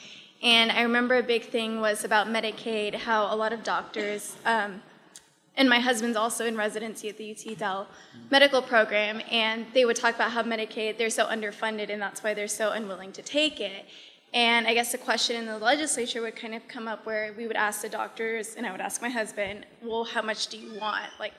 and 0.41 0.71
I 0.71 0.81
remember 0.81 1.17
a 1.17 1.21
big 1.21 1.43
thing 1.43 1.81
was 1.81 2.03
about 2.03 2.25
Medicaid, 2.25 2.95
how 2.95 3.31
a 3.31 3.35
lot 3.35 3.53
of 3.53 3.63
doctors, 3.63 4.35
um, 4.43 4.81
and 5.55 5.69
my 5.69 5.79
husband's 5.79 6.17
also 6.17 6.47
in 6.47 6.57
residency 6.57 7.09
at 7.09 7.17
the 7.17 7.29
UT 7.29 7.55
Dell 7.59 7.87
medical 8.31 8.63
program, 8.63 9.21
and 9.29 9.67
they 9.75 9.85
would 9.85 9.95
talk 9.95 10.15
about 10.15 10.31
how 10.31 10.41
Medicaid, 10.41 10.97
they're 10.97 11.11
so 11.11 11.27
underfunded, 11.27 11.91
and 11.91 12.01
that's 12.01 12.23
why 12.23 12.33
they're 12.33 12.47
so 12.47 12.71
unwilling 12.71 13.11
to 13.11 13.21
take 13.21 13.61
it. 13.61 13.85
And 14.33 14.67
I 14.67 14.73
guess 14.73 14.91
the 14.91 14.97
question 14.97 15.35
in 15.35 15.45
the 15.45 15.59
legislature 15.59 16.21
would 16.21 16.35
kind 16.35 16.55
of 16.55 16.67
come 16.67 16.87
up 16.87 17.05
where 17.05 17.33
we 17.37 17.45
would 17.45 17.55
ask 17.55 17.81
the 17.81 17.89
doctors, 17.89 18.55
and 18.55 18.65
I 18.65 18.71
would 18.71 18.81
ask 18.81 19.01
my 19.01 19.09
husband, 19.09 19.65
well, 19.81 20.03
how 20.03 20.23
much 20.23 20.47
do 20.47 20.57
you 20.57 20.79
want? 20.79 21.11
Like, 21.19 21.33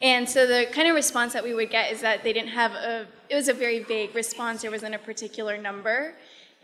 and 0.00 0.28
so 0.28 0.46
the 0.46 0.66
kind 0.72 0.88
of 0.88 0.94
response 0.94 1.34
that 1.34 1.44
we 1.44 1.54
would 1.54 1.70
get 1.70 1.92
is 1.92 2.00
that 2.00 2.24
they 2.24 2.32
didn't 2.32 2.48
have 2.48 2.72
a, 2.72 3.06
it 3.28 3.36
was 3.36 3.48
a 3.48 3.52
very 3.52 3.80
vague 3.80 4.14
response. 4.14 4.62
There 4.62 4.70
wasn't 4.70 4.94
a 4.94 4.98
particular 4.98 5.58
number. 5.58 6.14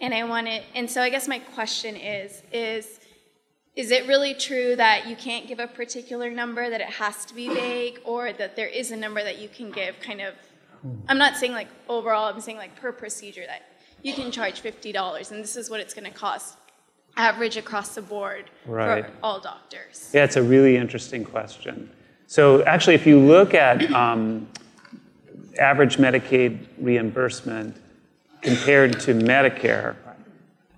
And 0.01 0.14
I 0.14 0.24
wanted, 0.24 0.62
and 0.74 0.91
so 0.91 1.03
I 1.03 1.11
guess 1.11 1.29
my 1.29 1.39
question 1.39 1.95
is, 1.95 2.43
is, 2.53 3.01
is 3.76 3.91
it 3.91 4.09
really 4.09 4.35
true 4.35 4.76
that 4.76 5.07
you 5.07 5.14
can't 5.14 5.47
give 5.47 5.61
a 5.61 5.66
particular 5.66 6.31
number, 6.31 6.70
that 6.70 6.81
it 6.81 6.89
has 6.89 7.24
to 7.26 7.35
be 7.35 7.49
vague, 7.49 8.01
or 8.05 8.33
that 8.33 8.57
there 8.57 8.66
is 8.66 8.91
a 8.93 8.97
number 8.97 9.22
that 9.22 9.39
you 9.39 9.49
can 9.49 9.70
give 9.70 10.01
kind 10.01 10.20
of, 10.20 10.35
hmm. 10.83 10.95
I'm 11.09 11.18
not 11.18 11.37
saying 11.37 11.53
like 11.53 11.68
overall, 11.89 12.33
I'm 12.33 12.41
saying 12.41 12.59
like 12.59 12.74
per 12.81 12.93
procedure 12.93 13.45
that 13.47 13.62
you 14.03 14.14
can 14.14 14.30
charge 14.30 14.62
$50 14.62 15.30
and 15.30 15.42
this 15.42 15.57
is 15.57 15.70
what 15.70 15.80
it's 15.80 15.94
going 15.94 16.05
to 16.11 16.16
cost 16.16 16.57
average 17.16 17.57
across 17.57 17.94
the 17.94 18.03
board 18.03 18.44
Right. 18.66 19.05
for 19.05 19.12
all 19.22 19.40
doctors. 19.40 20.11
Yeah, 20.14 20.24
it's 20.24 20.36
a 20.36 20.42
really 20.42 20.76
interesting 20.76 21.24
question. 21.24 21.90
So 22.26 22.62
actually, 22.64 22.94
if 22.94 23.07
you 23.07 23.18
look 23.18 23.55
at 23.55 23.90
um, 23.92 24.49
average 25.59 25.96
Medicaid 25.96 26.66
reimbursement 26.78 27.76
compared 28.42 29.01
to 29.01 29.14
Medicare, 29.14 29.96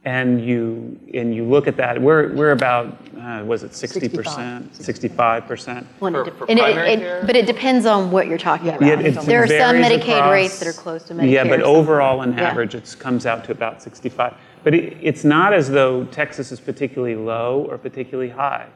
and 0.05 0.43
you 0.45 0.99
and 1.13 1.35
you 1.35 1.45
look 1.45 1.67
at 1.67 1.77
that, 1.77 2.01
we're 2.01 2.33
we're 2.35 2.53
about 2.53 2.97
uh, 3.21 3.43
was 3.45 3.63
it 3.63 3.75
sixty 3.75 4.09
percent, 4.09 4.75
sixty-five 4.75 5.47
percent? 5.47 5.87
Well, 6.01 6.17
it 6.17 6.25
dep- 6.25 6.49
and 6.49 6.59
it- 6.59 7.03
it- 7.03 7.27
But 7.27 7.37
it 7.37 7.45
depends 7.47 7.85
on 7.85 8.11
what 8.11 8.27
you're 8.27 8.39
talking 8.39 8.69
about. 8.69 8.81
Yeah, 8.81 8.99
it 8.99 9.13
There 9.27 9.43
are 9.43 9.47
some 9.47 9.77
Medicaid 9.77 10.17
across- 10.17 10.33
rates 10.33 10.59
that 10.61 10.69
are 10.69 10.73
close 10.73 11.03
to 11.05 11.15
Medicare. 11.15 11.31
Yeah, 11.33 11.45
but 11.45 11.61
overall, 11.61 12.21
on 12.21 12.33
Yeah. 12.33 12.49
average, 12.49 12.75
it 12.75 12.97
comes 12.99 13.27
out 13.27 13.45
to 13.45 13.53
about 13.53 13.83
65. 13.83 14.33
But 14.65 14.75
it, 14.75 14.97
it's 15.03 15.23
not 15.25 15.53
as 15.53 15.69
though 15.71 16.05
Texas 16.07 16.51
is 16.51 16.61
particularly 16.61 17.15
low 17.17 17.67
or 17.69 17.77
particularly 17.77 18.31
high. 18.31 18.67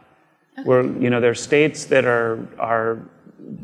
Where 0.64 0.84
you 0.84 1.08
know 1.10 1.20
there 1.20 1.30
are 1.30 1.34
states 1.34 1.86
that 1.86 2.04
are 2.04 2.38
are 2.58 2.98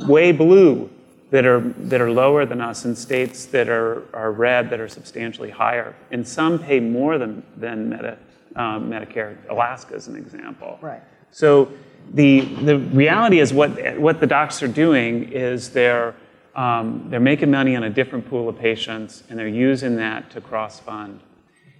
way 0.08 0.32
blue 0.32 0.88
that 1.30 1.46
are 1.46 1.60
that 1.60 2.00
are 2.00 2.10
lower 2.10 2.44
than 2.44 2.60
us, 2.60 2.84
and 2.84 2.96
states 2.96 3.46
that 3.46 3.68
are 3.68 4.04
are 4.14 4.32
red 4.32 4.70
that 4.70 4.80
are 4.80 4.88
substantially 4.88 5.50
higher. 5.50 5.94
And 6.10 6.26
some 6.26 6.58
pay 6.58 6.80
more 6.80 7.18
than 7.18 7.42
than 7.56 7.88
Medi, 7.88 8.16
um, 8.56 8.90
Medicare. 8.90 9.36
Alaska 9.48 9.94
is 9.94 10.08
an 10.08 10.16
example. 10.16 10.78
Right. 10.82 11.02
So 11.30 11.70
the 12.12 12.40
the 12.40 12.78
reality 12.78 13.40
is 13.40 13.52
what 13.52 13.98
what 13.98 14.20
the 14.20 14.26
docs 14.26 14.62
are 14.62 14.68
doing 14.68 15.32
is 15.32 15.70
they're 15.70 16.14
um, 16.56 17.06
they're 17.08 17.20
making 17.20 17.50
money 17.50 17.76
on 17.76 17.84
a 17.84 17.90
different 17.90 18.28
pool 18.28 18.48
of 18.48 18.58
patients 18.58 19.22
and 19.28 19.38
they're 19.38 19.48
using 19.48 19.96
that 19.96 20.30
to 20.32 20.40
cross 20.40 20.80
fund. 20.80 21.20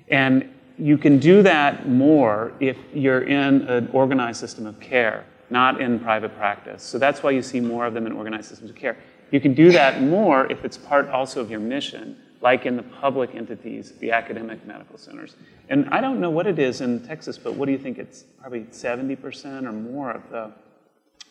And 0.09 0.53
you 0.79 0.97
can 0.97 1.19
do 1.19 1.43
that 1.43 1.89
more 1.89 2.53
if 2.61 2.77
you're 2.95 3.23
in 3.23 3.63
an 3.63 3.91
organized 3.93 4.41
system 4.41 4.67
of 4.67 4.79
care, 4.81 5.25
not 5.51 5.81
in 5.81 5.99
private 6.01 6.35
practice. 6.37 6.83
So 6.83 6.99
that's 6.99 7.23
why 7.23 7.33
you 7.33 7.43
see 7.43 7.61
more 7.61 7.87
of 7.87 7.95
them 7.95 8.07
in 8.07 8.13
organized 8.13 8.49
systems 8.49 8.71
of 8.71 8.77
care. 8.77 8.97
You 9.31 9.41
can 9.41 9.55
do 9.55 9.71
that 9.73 10.03
more 10.03 10.47
if 10.51 10.65
it's 10.65 10.77
part 10.77 11.09
also 11.09 11.41
of 11.41 11.51
your 11.51 11.61
mission, 11.61 12.17
like 12.41 12.67
in 12.67 12.77
the 12.77 12.83
public 12.83 13.35
entities, 13.35 13.93
the 13.99 14.11
academic 14.11 14.67
medical 14.67 14.99
centers. 14.99 15.37
And 15.69 15.89
I 15.91 16.01
don't 16.01 16.21
know 16.21 16.31
what 16.31 16.47
it 16.47 16.59
is 16.59 16.81
in 16.81 17.07
Texas, 17.07 17.39
but 17.39 17.55
what 17.55 17.67
do 17.67 17.73
you 17.73 17.79
think? 17.79 17.99
It's 17.99 18.25
probably 18.41 18.63
70% 18.63 19.67
or 19.67 19.73
more 19.73 20.11
of 20.13 20.29
the, 20.31 20.51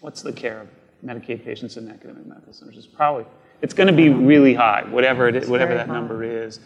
what's 0.01 0.21
the 0.21 0.31
care 0.31 0.61
of 0.61 0.67
Medicaid 1.05 1.43
patients 1.43 1.77
in 1.77 1.89
academic 1.89 2.25
medical 2.25 2.53
centers? 2.53 2.77
It's 2.77 2.87
probably, 2.87 3.25
it's 3.61 3.73
going 3.73 3.87
to 3.87 3.93
be 3.93 4.09
really 4.09 4.53
high, 4.53 4.83
whatever 4.89 5.27
it 5.27 5.35
is, 5.35 5.43
It's 5.43 5.51
whatever 5.51 5.73
that 5.73 5.87
high. 5.87 5.93
number 5.93 6.23
is. 6.23 6.59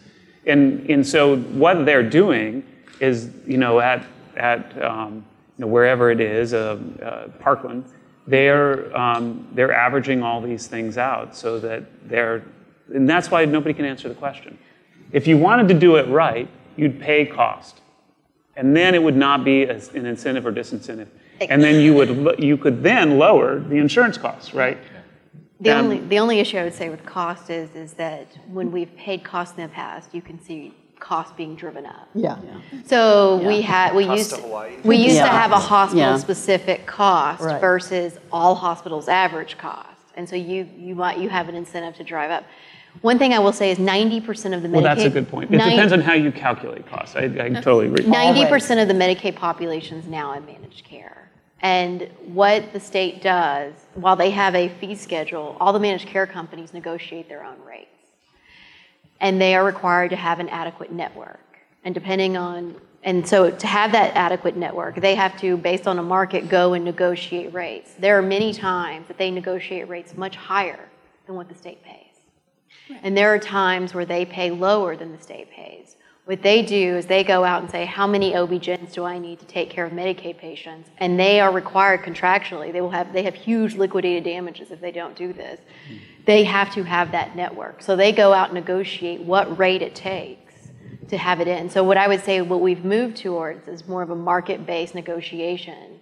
And, 0.46 0.90
and 0.90 1.06
so 1.08 1.38
what 1.38 1.86
they're 1.86 2.08
doing 2.08 2.64
is, 3.00 3.32
you 3.48 3.58
know, 3.58 3.80
at, 3.80 4.06
at 4.36 4.84
um, 4.84 5.26
you 5.58 5.66
know, 5.66 5.68
wherever 5.68 6.12
it 6.12 6.20
is, 6.20 6.54
uh, 6.54 6.78
uh, 7.02 7.28
Parkland, 7.40 7.86
they're, 8.28 8.96
um, 8.98 9.48
they're 9.54 9.74
averaging 9.74 10.24
all 10.24 10.42
these 10.42 10.68
things 10.68 10.98
out 10.98 11.36
so 11.36 11.60
that 11.60 11.84
they're, 12.08 12.44
and 12.94 13.10
that's 13.10 13.30
why 13.30 13.46
nobody 13.46 13.74
can 13.74 13.86
answer 13.86 14.10
the 14.10 14.16
question. 14.16 14.58
If 15.12 15.28
you 15.28 15.38
wanted 15.38 15.68
to 15.70 15.74
do 15.74 15.98
it 15.98 16.08
right, 16.08 16.48
you'd 16.76 17.00
pay 17.00 17.26
cost. 17.26 17.82
And 18.56 18.76
then 18.76 18.96
it 18.96 19.02
would 19.02 19.16
not 19.16 19.44
be 19.44 19.64
as 19.64 19.90
an 19.90 20.06
incentive 20.06 20.46
or 20.46 20.52
disincentive. 20.52 21.08
And 21.42 21.62
then 21.62 21.82
you 21.82 21.94
would, 21.96 22.40
you 22.40 22.58
could 22.58 22.84
then 22.84 23.18
lower 23.18 23.60
the 23.60 23.76
insurance 23.76 24.18
costs, 24.18 24.54
right? 24.54 24.78
The 25.60 25.72
Um, 25.72 25.86
only, 25.86 26.00
the 26.00 26.20
only 26.20 26.40
issue 26.40 26.58
I 26.58 26.64
would 26.64 26.74
say 26.74 26.90
with 26.90 27.06
cost 27.06 27.50
is, 27.50 27.76
is 27.76 27.94
that 27.94 28.28
when 28.48 28.72
we've 28.72 28.96
paid 28.96 29.24
costs 29.24 29.58
in 29.58 29.64
the 29.64 29.70
past, 29.70 30.14
you 30.14 30.22
can 30.22 30.40
see 30.40 30.74
costs 31.04 31.34
being 31.36 31.54
driven 31.56 31.86
up. 31.86 32.08
Yeah. 32.16 32.38
So 32.86 33.38
we 33.46 33.62
had, 33.62 33.94
we 33.94 34.06
Cost 34.06 34.18
used, 34.18 34.36
to 34.36 34.72
we 34.84 34.96
used 34.96 35.18
to 35.18 35.28
have 35.28 35.52
a 35.52 35.56
Yeah. 35.56 35.60
hospital-specific 35.60 36.86
cost 36.86 37.42
Right. 37.44 37.60
versus 37.60 38.18
all 38.32 38.56
hospitals' 38.56 39.08
average 39.10 39.58
cost. 39.58 39.90
And 40.16 40.28
so 40.28 40.36
you, 40.36 40.68
you 40.78 40.96
might, 40.96 41.18
you 41.20 41.30
have 41.30 41.50
an 41.50 41.56
incentive 41.56 41.96
to 41.98 42.04
drive 42.04 42.32
up. 42.32 42.44
One 43.02 43.18
thing 43.18 43.34
I 43.34 43.40
will 43.40 43.52
say 43.54 43.72
is 43.72 43.80
ninety 43.80 44.22
percent 44.22 44.54
of 44.54 44.62
the 44.62 44.68
Medicaid. 44.68 44.74
Well, 44.74 44.84
that's 44.84 45.04
a 45.04 45.10
good 45.10 45.28
point. 45.28 45.52
It 45.52 45.58
nine- 45.58 45.72
depends 45.72 45.94
on 45.94 46.02
how 46.02 46.14
you 46.14 46.32
calculate 46.32 46.88
costs. 46.88 47.16
I, 47.16 47.24
I 47.24 47.50
totally 47.50 47.88
agree. 47.88 48.06
Ninety 48.06 48.46
percent 48.46 48.80
of 48.80 48.88
the 48.88 48.94
Medicaid 48.94 49.36
population 49.36 49.98
is 49.98 50.06
now 50.08 50.34
in 50.34 50.46
managed 50.46 50.84
care. 50.86 51.30
And 51.62 52.08
what 52.26 52.72
the 52.72 52.80
state 52.80 53.22
does, 53.24 53.74
while 53.96 54.16
they 54.16 54.30
have 54.30 54.54
a 54.54 54.70
fee 54.80 54.96
schedule, 54.96 55.58
all 55.60 55.74
the 55.74 55.80
managed 55.80 56.08
care 56.08 56.28
companies 56.28 56.72
negotiate 56.74 57.28
their 57.30 57.44
own 57.44 57.56
rates. 57.68 57.90
And 59.24 59.42
they 59.42 59.56
are 59.56 59.64
required 59.64 60.10
to 60.10 60.18
have 60.18 60.40
an 60.42 60.50
adequate 60.50 60.92
network. 60.92 61.40
And 61.86 61.96
depending 61.96 62.36
on, 62.38 62.76
and 63.04 63.26
so 63.26 63.50
to 63.50 63.68
have 63.68 63.94
that 63.94 64.16
adequate 64.16 64.58
network, 64.58 64.98
they 64.98 65.16
have 65.16 65.40
to, 65.40 65.56
based 65.56 65.88
on 65.88 65.98
a 65.98 66.04
market, 66.04 66.50
go 66.50 66.74
and 66.74 66.84
negotiate 66.84 67.54
rates. 67.54 67.94
There 67.98 68.18
are 68.18 68.22
many 68.22 68.54
times 68.54 69.08
that 69.08 69.18
they 69.18 69.32
negotiate 69.32 69.88
rates 69.88 70.16
much 70.18 70.36
higher 70.36 70.90
than 71.26 71.36
what 71.36 71.48
the 71.48 71.56
state 71.56 71.82
pays. 71.84 71.98
And 73.02 73.16
there 73.16 73.34
are 73.34 73.40
times 73.40 73.94
where 73.94 74.06
they 74.06 74.26
pay 74.26 74.52
lower 74.52 74.98
than 74.98 75.14
the 75.14 75.24
state 75.24 75.50
pays. 75.52 75.96
What 76.26 76.42
they 76.42 76.62
do 76.62 76.96
is 76.96 77.06
they 77.08 77.26
go 77.26 77.44
out 77.44 77.62
and 77.62 77.70
say, 77.70 77.84
how 77.84 78.08
many 78.08 78.34
OB-GYNs 78.34 78.94
do 78.94 79.04
I 79.04 79.20
need 79.20 79.40
to 79.40 79.46
take 79.46 79.70
care 79.70 79.86
of 79.86 79.92
Medicaid 79.92 80.38
patients? 80.38 80.90
And 80.98 81.20
they 81.20 81.42
are 81.42 81.52
required 81.52 82.02
contractually, 82.02 82.72
they 82.72 82.80
will 82.80 82.92
have, 82.92 83.12
they 83.12 83.24
have 83.24 83.36
huge 83.36 83.76
liquidated 83.76 84.24
damages 84.24 84.72
if 84.72 84.80
they 84.80 84.92
don't 84.92 85.18
do 85.18 85.34
this. 85.34 85.60
Hmm. 85.88 85.96
They 86.26 86.46
have 86.46 86.74
to 86.76 86.84
have 86.84 87.12
that 87.12 87.36
network. 87.36 87.82
So 87.82 87.98
they 87.98 88.14
go 88.14 88.32
out 88.32 88.50
and 88.50 88.56
negotiate 88.56 89.20
what 89.20 89.58
rate 89.58 89.82
it 89.82 89.96
takes 89.96 90.54
to 91.10 91.18
have 91.18 91.42
it 91.42 91.50
in. 91.50 91.70
So 91.70 91.84
what 91.84 91.98
I 91.98 92.08
would 92.08 92.24
say, 92.24 92.42
what 92.42 92.62
we've 92.62 92.86
moved 92.86 93.18
towards 93.18 93.68
is 93.68 93.86
more 93.86 94.02
of 94.02 94.10
a 94.10 94.16
market-based 94.16 94.96
negotiation 94.96 95.93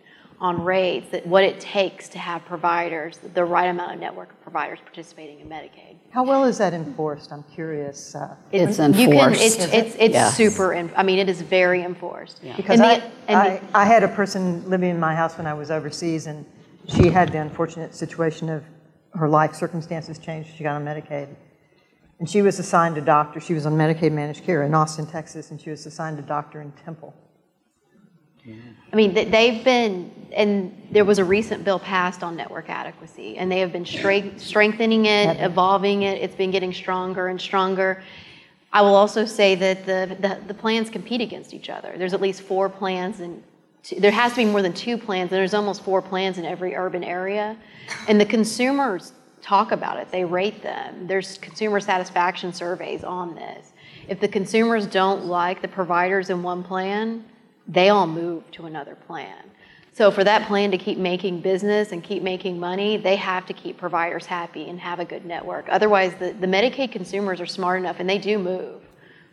on 0.42 0.64
rates, 0.64 1.08
that 1.12 1.26
what 1.28 1.44
it 1.44 1.60
takes 1.60 2.10
to 2.10 2.18
have 2.18 2.44
providers, 2.46 3.20
the 3.36 3.46
right 3.46 3.68
amount 3.68 3.94
of 3.94 4.00
network 4.00 4.32
of 4.32 4.42
providers 4.42 4.80
participating 4.84 5.40
in 5.40 5.48
Medicaid. 5.48 5.98
How 6.10 6.24
well 6.24 6.44
is 6.46 6.58
that 6.58 6.74
enforced? 6.74 7.32
I'm 7.32 7.44
curious. 7.44 8.16
uh, 8.16 8.36
It's 8.52 8.80
You 8.80 8.84
can, 8.86 8.96
enforced. 9.14 9.40
it's, 9.42 9.56
it's, 9.72 9.96
it's 10.00 10.14
Yes. 10.16 10.36
super, 10.36 10.74
en- 10.74 10.92
I 10.98 11.04
mean, 11.04 11.20
it 11.20 11.30
is 11.30 11.42
very 11.44 11.84
enforced. 11.84 12.42
Because 12.58 12.80
And 12.80 13.02
the- 13.02 13.06
I, 13.06 13.12
and 13.28 13.38
I, 13.38 13.58
the- 13.58 13.78
I 13.78 13.86
had 13.86 14.02
a 14.04 14.08
person 14.08 14.68
living 14.68 14.90
in 14.90 15.00
my 15.00 15.14
house 15.16 15.38
when 15.38 15.46
I 15.46 15.54
was 15.54 15.70
overseas, 15.70 16.26
and 16.26 16.44
she 16.88 17.10
had 17.10 17.32
the 17.32 17.38
unfortunate 17.38 17.94
situation 17.94 18.50
of 18.50 18.64
her 19.14 19.30
life 19.30 19.54
circumstances 19.54 20.18
changed. 20.18 20.50
She 20.58 20.64
got 20.64 20.76
on 20.76 20.84
Medicaid. 20.84 21.28
And 22.20 22.28
she 22.30 22.42
was 22.42 22.58
assigned 22.58 22.98
a 22.98 23.02
doctor. 23.02 23.40
She 23.40 23.54
was 23.54 23.66
on 23.68 23.74
Medicaid 23.74 24.12
managed 24.12 24.44
care 24.44 24.64
in 24.64 24.74
Austin, 24.74 25.06
Texas, 25.06 25.52
and 25.52 25.62
she 25.62 25.70
was 25.70 25.86
assigned 25.86 26.18
a 26.18 26.24
doctor 26.24 26.62
in 26.62 26.72
Temple. 26.84 27.14
I 28.92 28.96
mean, 28.96 29.14
they've 29.14 29.64
been, 29.64 30.12
and 30.34 30.88
there 30.92 31.06
was 31.06 31.20
a 31.20 31.24
recent 31.24 31.64
bill 31.64 31.80
passed 31.80 32.24
on 32.24 32.36
network 32.36 32.70
adequacy, 32.70 33.38
and 33.38 33.52
they 33.52 33.60
have 33.60 33.72
been 33.72 33.86
stra- 33.86 34.38
strengthening 34.40 35.06
it, 35.06 35.40
evolving 35.40 36.04
it. 36.04 36.22
It's 36.22 36.36
been 36.36 36.52
getting 36.52 36.74
stronger 36.74 37.28
and 37.28 37.40
stronger. 37.40 38.04
I 38.74 38.82
will 38.82 38.96
also 38.96 39.26
say 39.26 39.56
that 39.56 39.86
the, 39.86 40.18
the, 40.20 40.40
the 40.48 40.54
plans 40.54 40.90
compete 40.90 41.22
against 41.22 41.54
each 41.54 41.70
other. 41.70 41.94
There's 41.98 42.14
at 42.14 42.22
least 42.22 42.42
four 42.42 42.68
plans, 42.70 43.20
and 43.20 43.44
there 43.98 44.12
has 44.12 44.32
to 44.32 44.38
be 44.38 44.46
more 44.46 44.62
than 44.62 44.74
two 44.74 44.98
plans, 44.98 45.32
and 45.32 45.40
there's 45.40 45.54
almost 45.54 45.84
four 45.84 46.02
plans 46.02 46.38
in 46.38 46.46
every 46.46 46.76
urban 46.76 47.04
area. 47.04 47.58
And 48.08 48.20
the 48.20 48.26
consumers 48.26 49.14
talk 49.42 49.72
about 49.72 49.98
it, 49.98 50.12
they 50.12 50.24
rate 50.24 50.62
them. 50.62 51.08
There's 51.08 51.38
consumer 51.38 51.80
satisfaction 51.80 52.54
surveys 52.54 53.04
on 53.04 53.36
this. 53.36 53.74
If 54.08 54.20
the 54.20 54.28
consumers 54.28 54.86
don't 54.86 55.26
like 55.26 55.62
the 55.62 55.68
providers 55.68 56.30
in 56.30 56.44
one 56.44 56.64
plan, 56.64 57.26
they 57.68 57.90
all 57.90 58.08
move 58.08 58.50
to 58.52 58.66
another 58.66 58.96
plan. 58.96 59.38
So 59.94 60.10
for 60.10 60.24
that 60.24 60.48
plan 60.48 60.72
to 60.72 60.78
keep 60.78 60.98
making 60.98 61.42
business 61.42 61.92
and 61.92 62.02
keep 62.02 62.24
making 62.24 62.60
money, 62.60 62.98
they 62.98 63.18
have 63.18 63.46
to 63.48 63.54
keep 63.54 63.78
providers 63.78 64.26
happy 64.26 64.70
and 64.70 64.80
have 64.80 65.00
a 65.00 65.06
good 65.06 65.26
network. 65.26 65.66
Otherwise, 65.70 66.16
the, 66.16 66.32
the 66.32 66.48
Medicaid 66.48 66.92
consumers 66.92 67.42
are 67.42 67.46
smart 67.46 67.80
enough 67.80 68.00
and 68.00 68.10
they 68.10 68.18
do 68.18 68.40
move 68.40 68.82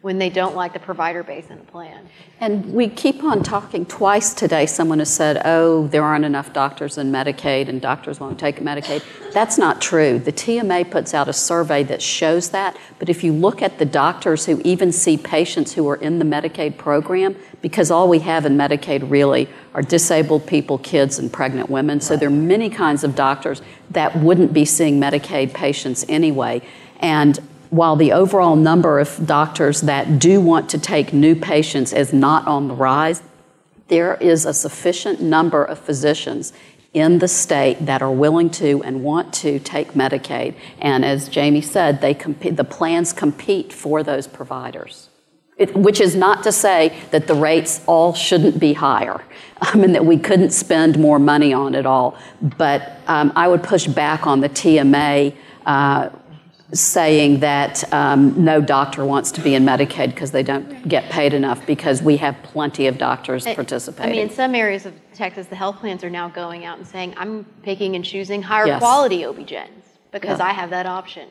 when 0.01 0.19
they 0.19 0.31
don't 0.31 0.55
like 0.55 0.73
the 0.73 0.79
provider 0.79 1.25
base 1.25 1.49
in 1.51 1.59
a 1.59 1.63
plan. 1.63 2.09
And 2.39 2.73
we 2.73 2.89
keep 2.89 3.25
on 3.25 3.43
talking. 3.43 3.85
Twice 3.85 4.33
today, 4.33 4.65
someone 4.65 5.01
has 5.01 5.13
said, 5.13 5.43
oh, 5.45 5.89
there 5.89 6.05
aren't 6.05 6.25
enough 6.25 6.53
doctors 6.53 6.99
in 6.99 7.11
Medicaid 7.11 7.69
and 7.69 7.81
doctors 7.81 8.21
won't 8.21 8.39
take 8.39 8.61
Medicaid. 8.61 9.03
That's 9.33 9.59
not 9.59 9.81
true. 9.83 10.21
The 10.21 10.31
TMA 10.31 10.89
puts 10.89 11.15
out 11.15 11.27
a 11.27 11.33
survey 11.33 11.83
that 11.85 12.01
shows 12.01 12.51
that. 12.51 12.77
But 13.01 13.09
if 13.09 13.25
you 13.25 13.33
look 13.33 13.61
at 13.61 13.81
the 13.81 13.85
doctors 13.85 14.47
who 14.47 14.61
even 14.65 14.93
see 14.93 15.17
patients 15.17 15.75
who 15.75 15.89
are 15.89 15.97
in 15.97 16.21
the 16.21 16.25
Medicaid 16.25 16.79
program, 16.79 17.35
because 17.61 17.91
all 17.91 18.09
we 18.09 18.21
have 18.21 18.47
in 18.47 18.57
Medicaid 18.57 19.11
really 19.11 19.49
are 19.75 19.83
disabled 19.83 20.47
people, 20.47 20.79
kids, 20.79 21.19
and 21.19 21.33
pregnant 21.33 21.71
women. 21.71 22.01
So 22.01 22.17
there 22.17 22.29
are 22.29 22.31
many 22.31 22.71
kinds 22.71 23.03
of 23.03 23.17
doctors 23.17 23.63
that 23.91 24.15
wouldn't 24.17 24.53
be 24.53 24.65
seeing 24.65 25.01
Medicaid 25.01 25.53
patients 25.55 26.05
anyway. 26.09 26.63
And 27.01 27.41
while 27.71 27.97
the 27.97 28.13
overall 28.13 28.57
number 28.57 28.99
of 28.99 29.27
doctors 29.27 29.83
that 29.83 30.19
do 30.19 30.41
want 30.41 30.71
to 30.71 30.79
take 30.79 31.13
new 31.13 31.37
patients 31.37 31.93
is 31.93 32.13
not 32.13 32.47
on 32.47 32.69
the 32.69 32.75
rise, 32.75 33.23
there 33.89 34.15
is 34.17 34.45
a 34.45 34.55
sufficient 34.55 35.21
number 35.21 35.65
of 35.65 35.79
physicians 35.79 36.53
in 36.95 37.19
the 37.19 37.29
state 37.29 37.85
that 37.87 38.01
are 38.03 38.11
willing 38.11 38.51
to 38.51 38.83
and 38.83 39.03
want 39.03 39.33
to 39.33 39.59
take 39.59 39.93
Medicaid. 39.93 40.55
And 40.81 41.05
as 41.05 41.29
Jamie 41.29 41.61
said, 41.61 42.01
they 42.01 42.15
compete, 42.15 42.57
the 42.57 42.65
plans 42.65 43.13
compete 43.13 43.73
for 43.73 44.03
those 44.03 44.27
providers. 44.27 45.09
It, 45.59 45.75
which 45.75 46.01
is 46.01 46.15
not 46.15 46.45
to 46.45 46.53
say 46.53 46.97
that 47.11 47.27
the 47.27 47.35
rates 47.35 47.83
all 47.87 48.15
shouldn't 48.15 48.61
be 48.61 48.75
higher 48.75 49.25
and 49.75 49.95
that 49.95 50.07
we 50.07 50.17
couldn't 50.17 50.51
spend 50.51 50.99
more 50.99 51.19
money 51.19 51.53
on 51.53 51.75
it 51.75 51.85
all. 51.85 52.17
But 52.41 52.93
um, 53.09 53.33
I 53.35 53.49
would 53.49 53.63
push 53.63 53.87
back 53.87 54.27
on 54.27 54.41
the 54.41 54.49
TMA 54.49 55.35
uh, 55.67 56.11
saying 56.73 57.41
that 57.41 57.91
um, 57.95 58.45
no 58.45 58.61
doctor 58.61 59.05
wants 59.05 59.31
to 59.33 59.41
be 59.41 59.55
in 59.55 59.65
Medicaid 59.65 60.11
because 60.11 60.33
they 60.33 60.43
don't 60.43 60.87
get 60.87 61.11
paid 61.11 61.33
enough 61.33 61.65
because 61.67 62.03
we 62.03 62.19
have 62.19 62.37
plenty 62.43 62.87
of 62.87 62.99
doctors 62.99 63.45
participating. 63.47 64.13
I 64.13 64.17
mean, 64.17 64.29
in 64.29 64.31
some 64.31 64.55
areas 64.55 64.85
of 64.85 64.95
Texas, 65.15 65.47
the 65.47 65.57
health 65.57 65.77
plans 65.77 66.05
are 66.05 66.11
now 66.11 66.29
going 66.29 66.67
out 66.67 66.77
and 66.79 66.87
saying, 66.87 67.15
I'm 67.17 67.45
picking 67.63 67.97
and 67.97 68.05
choosing 68.05 68.43
higher 68.43 68.67
Yes. 68.67 68.81
quality 68.81 69.25
OB-GYNs 69.25 69.69
because 70.13 70.39
Yeah. 70.41 70.47
I 70.47 70.53
have 70.53 70.69
that 70.71 70.85
option. 70.87 71.29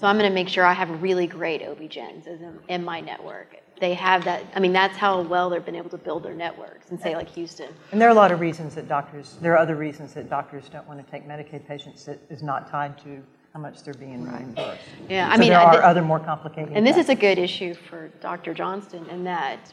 So 0.00 0.06
I'm 0.06 0.18
going 0.18 0.28
to 0.28 0.34
make 0.34 0.48
sure 0.48 0.64
I 0.64 0.72
have 0.72 1.02
really 1.02 1.26
great 1.26 1.62
OB-GYNs 1.62 2.26
in, 2.26 2.58
in 2.68 2.84
my 2.84 3.00
network. 3.00 3.56
They 3.80 3.94
have 3.94 4.24
that, 4.24 4.44
I 4.56 4.60
mean, 4.60 4.72
that's 4.72 4.96
how 4.96 5.22
well 5.22 5.50
they've 5.50 5.64
been 5.64 5.76
able 5.76 5.90
to 5.90 5.98
build 5.98 6.22
their 6.24 6.34
networks 6.34 6.90
in, 6.90 6.98
say, 6.98 7.14
like 7.14 7.28
Houston. 7.30 7.68
And 7.92 8.00
there 8.00 8.08
are 8.08 8.12
a 8.12 8.14
lot 8.14 8.32
of 8.32 8.40
reasons 8.40 8.74
that 8.74 8.88
doctors, 8.88 9.36
there 9.40 9.52
are 9.52 9.58
other 9.58 9.76
reasons 9.76 10.14
that 10.14 10.28
doctors 10.28 10.68
don't 10.68 10.86
want 10.88 11.04
to 11.04 11.10
take 11.10 11.26
Medicaid 11.28 11.66
patients 11.66 12.04
that 12.04 12.18
is 12.28 12.42
not 12.42 12.68
tied 12.68 12.98
to 13.04 13.22
how 13.52 13.60
much 13.60 13.82
they're 13.82 13.94
being 13.94 14.24
reimbursed. 14.24 14.80
Yeah, 15.08 15.28
I 15.28 15.34
So 15.34 15.40
mean, 15.40 15.50
there 15.50 15.60
are 15.60 15.72
thi- 15.72 15.78
other 15.78 16.02
more 16.02 16.20
complicated. 16.20 16.72
And 16.74 16.86
this 16.86 16.96
is 16.96 17.08
a 17.08 17.14
good 17.14 17.38
issue 17.38 17.74
for 17.74 18.08
Dr. 18.20 18.54
Johnston 18.54 19.06
in 19.10 19.24
that 19.24 19.72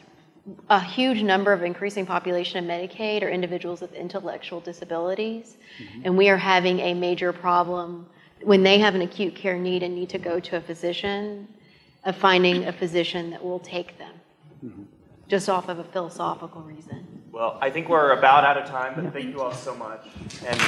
a 0.70 0.80
huge 0.80 1.22
number 1.22 1.52
of 1.52 1.62
increasing 1.62 2.06
population 2.06 2.58
of 2.58 2.70
Medicaid 2.70 3.22
are 3.22 3.28
individuals 3.28 3.80
with 3.80 3.92
intellectual 3.92 4.60
disabilities. 4.60 5.56
Mm-hmm. 5.80 6.00
And 6.04 6.16
we 6.16 6.28
are 6.28 6.38
having 6.38 6.80
a 6.80 6.94
major 6.94 7.32
problem 7.32 8.06
when 8.42 8.62
they 8.62 8.78
have 8.78 8.94
an 8.94 9.02
acute 9.02 9.34
care 9.34 9.58
need 9.58 9.82
and 9.82 9.94
need 9.94 10.08
to 10.10 10.18
go 10.18 10.40
to 10.40 10.56
a 10.56 10.60
physician, 10.60 11.48
of 12.04 12.16
finding 12.16 12.66
a 12.66 12.72
physician 12.72 13.30
that 13.30 13.44
will 13.44 13.58
take 13.58 13.98
them, 13.98 14.12
mm-hmm. 14.64 14.82
just 15.28 15.48
off 15.48 15.68
of 15.68 15.78
a 15.78 15.84
philosophical 15.84 16.62
reason. 16.62 17.17
Well, 17.38 17.56
I 17.60 17.70
think 17.70 17.88
we're 17.88 18.18
about 18.18 18.42
out 18.42 18.56
of 18.56 18.68
time, 18.68 18.94
but 18.96 19.12
thank 19.12 19.32
you 19.32 19.40
all 19.40 19.52
so 19.52 19.72
much. 19.76 20.00
And 20.44 20.58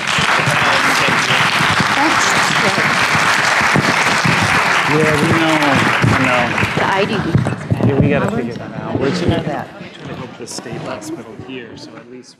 Yeah, 4.94 5.10
we 5.20 5.28
know, 5.40 5.58
I 6.06 6.18
know. 6.28 6.46
The 6.76 6.86
IDD. 7.16 7.88
Yeah, 7.88 7.98
we 7.98 8.08
gotta 8.08 8.30
figure 8.36 8.54
that 8.54 8.80
out. 8.80 9.00
We're 9.00 9.08
know 9.08 9.18
trying 9.18 9.42
that. 9.46 9.66
to 9.94 10.14
hope 10.14 10.38
the 10.38 10.46
state 10.46 10.80
hospital 10.82 11.34
here, 11.48 11.76
so 11.76 11.96
at 11.96 12.08
least 12.08 12.36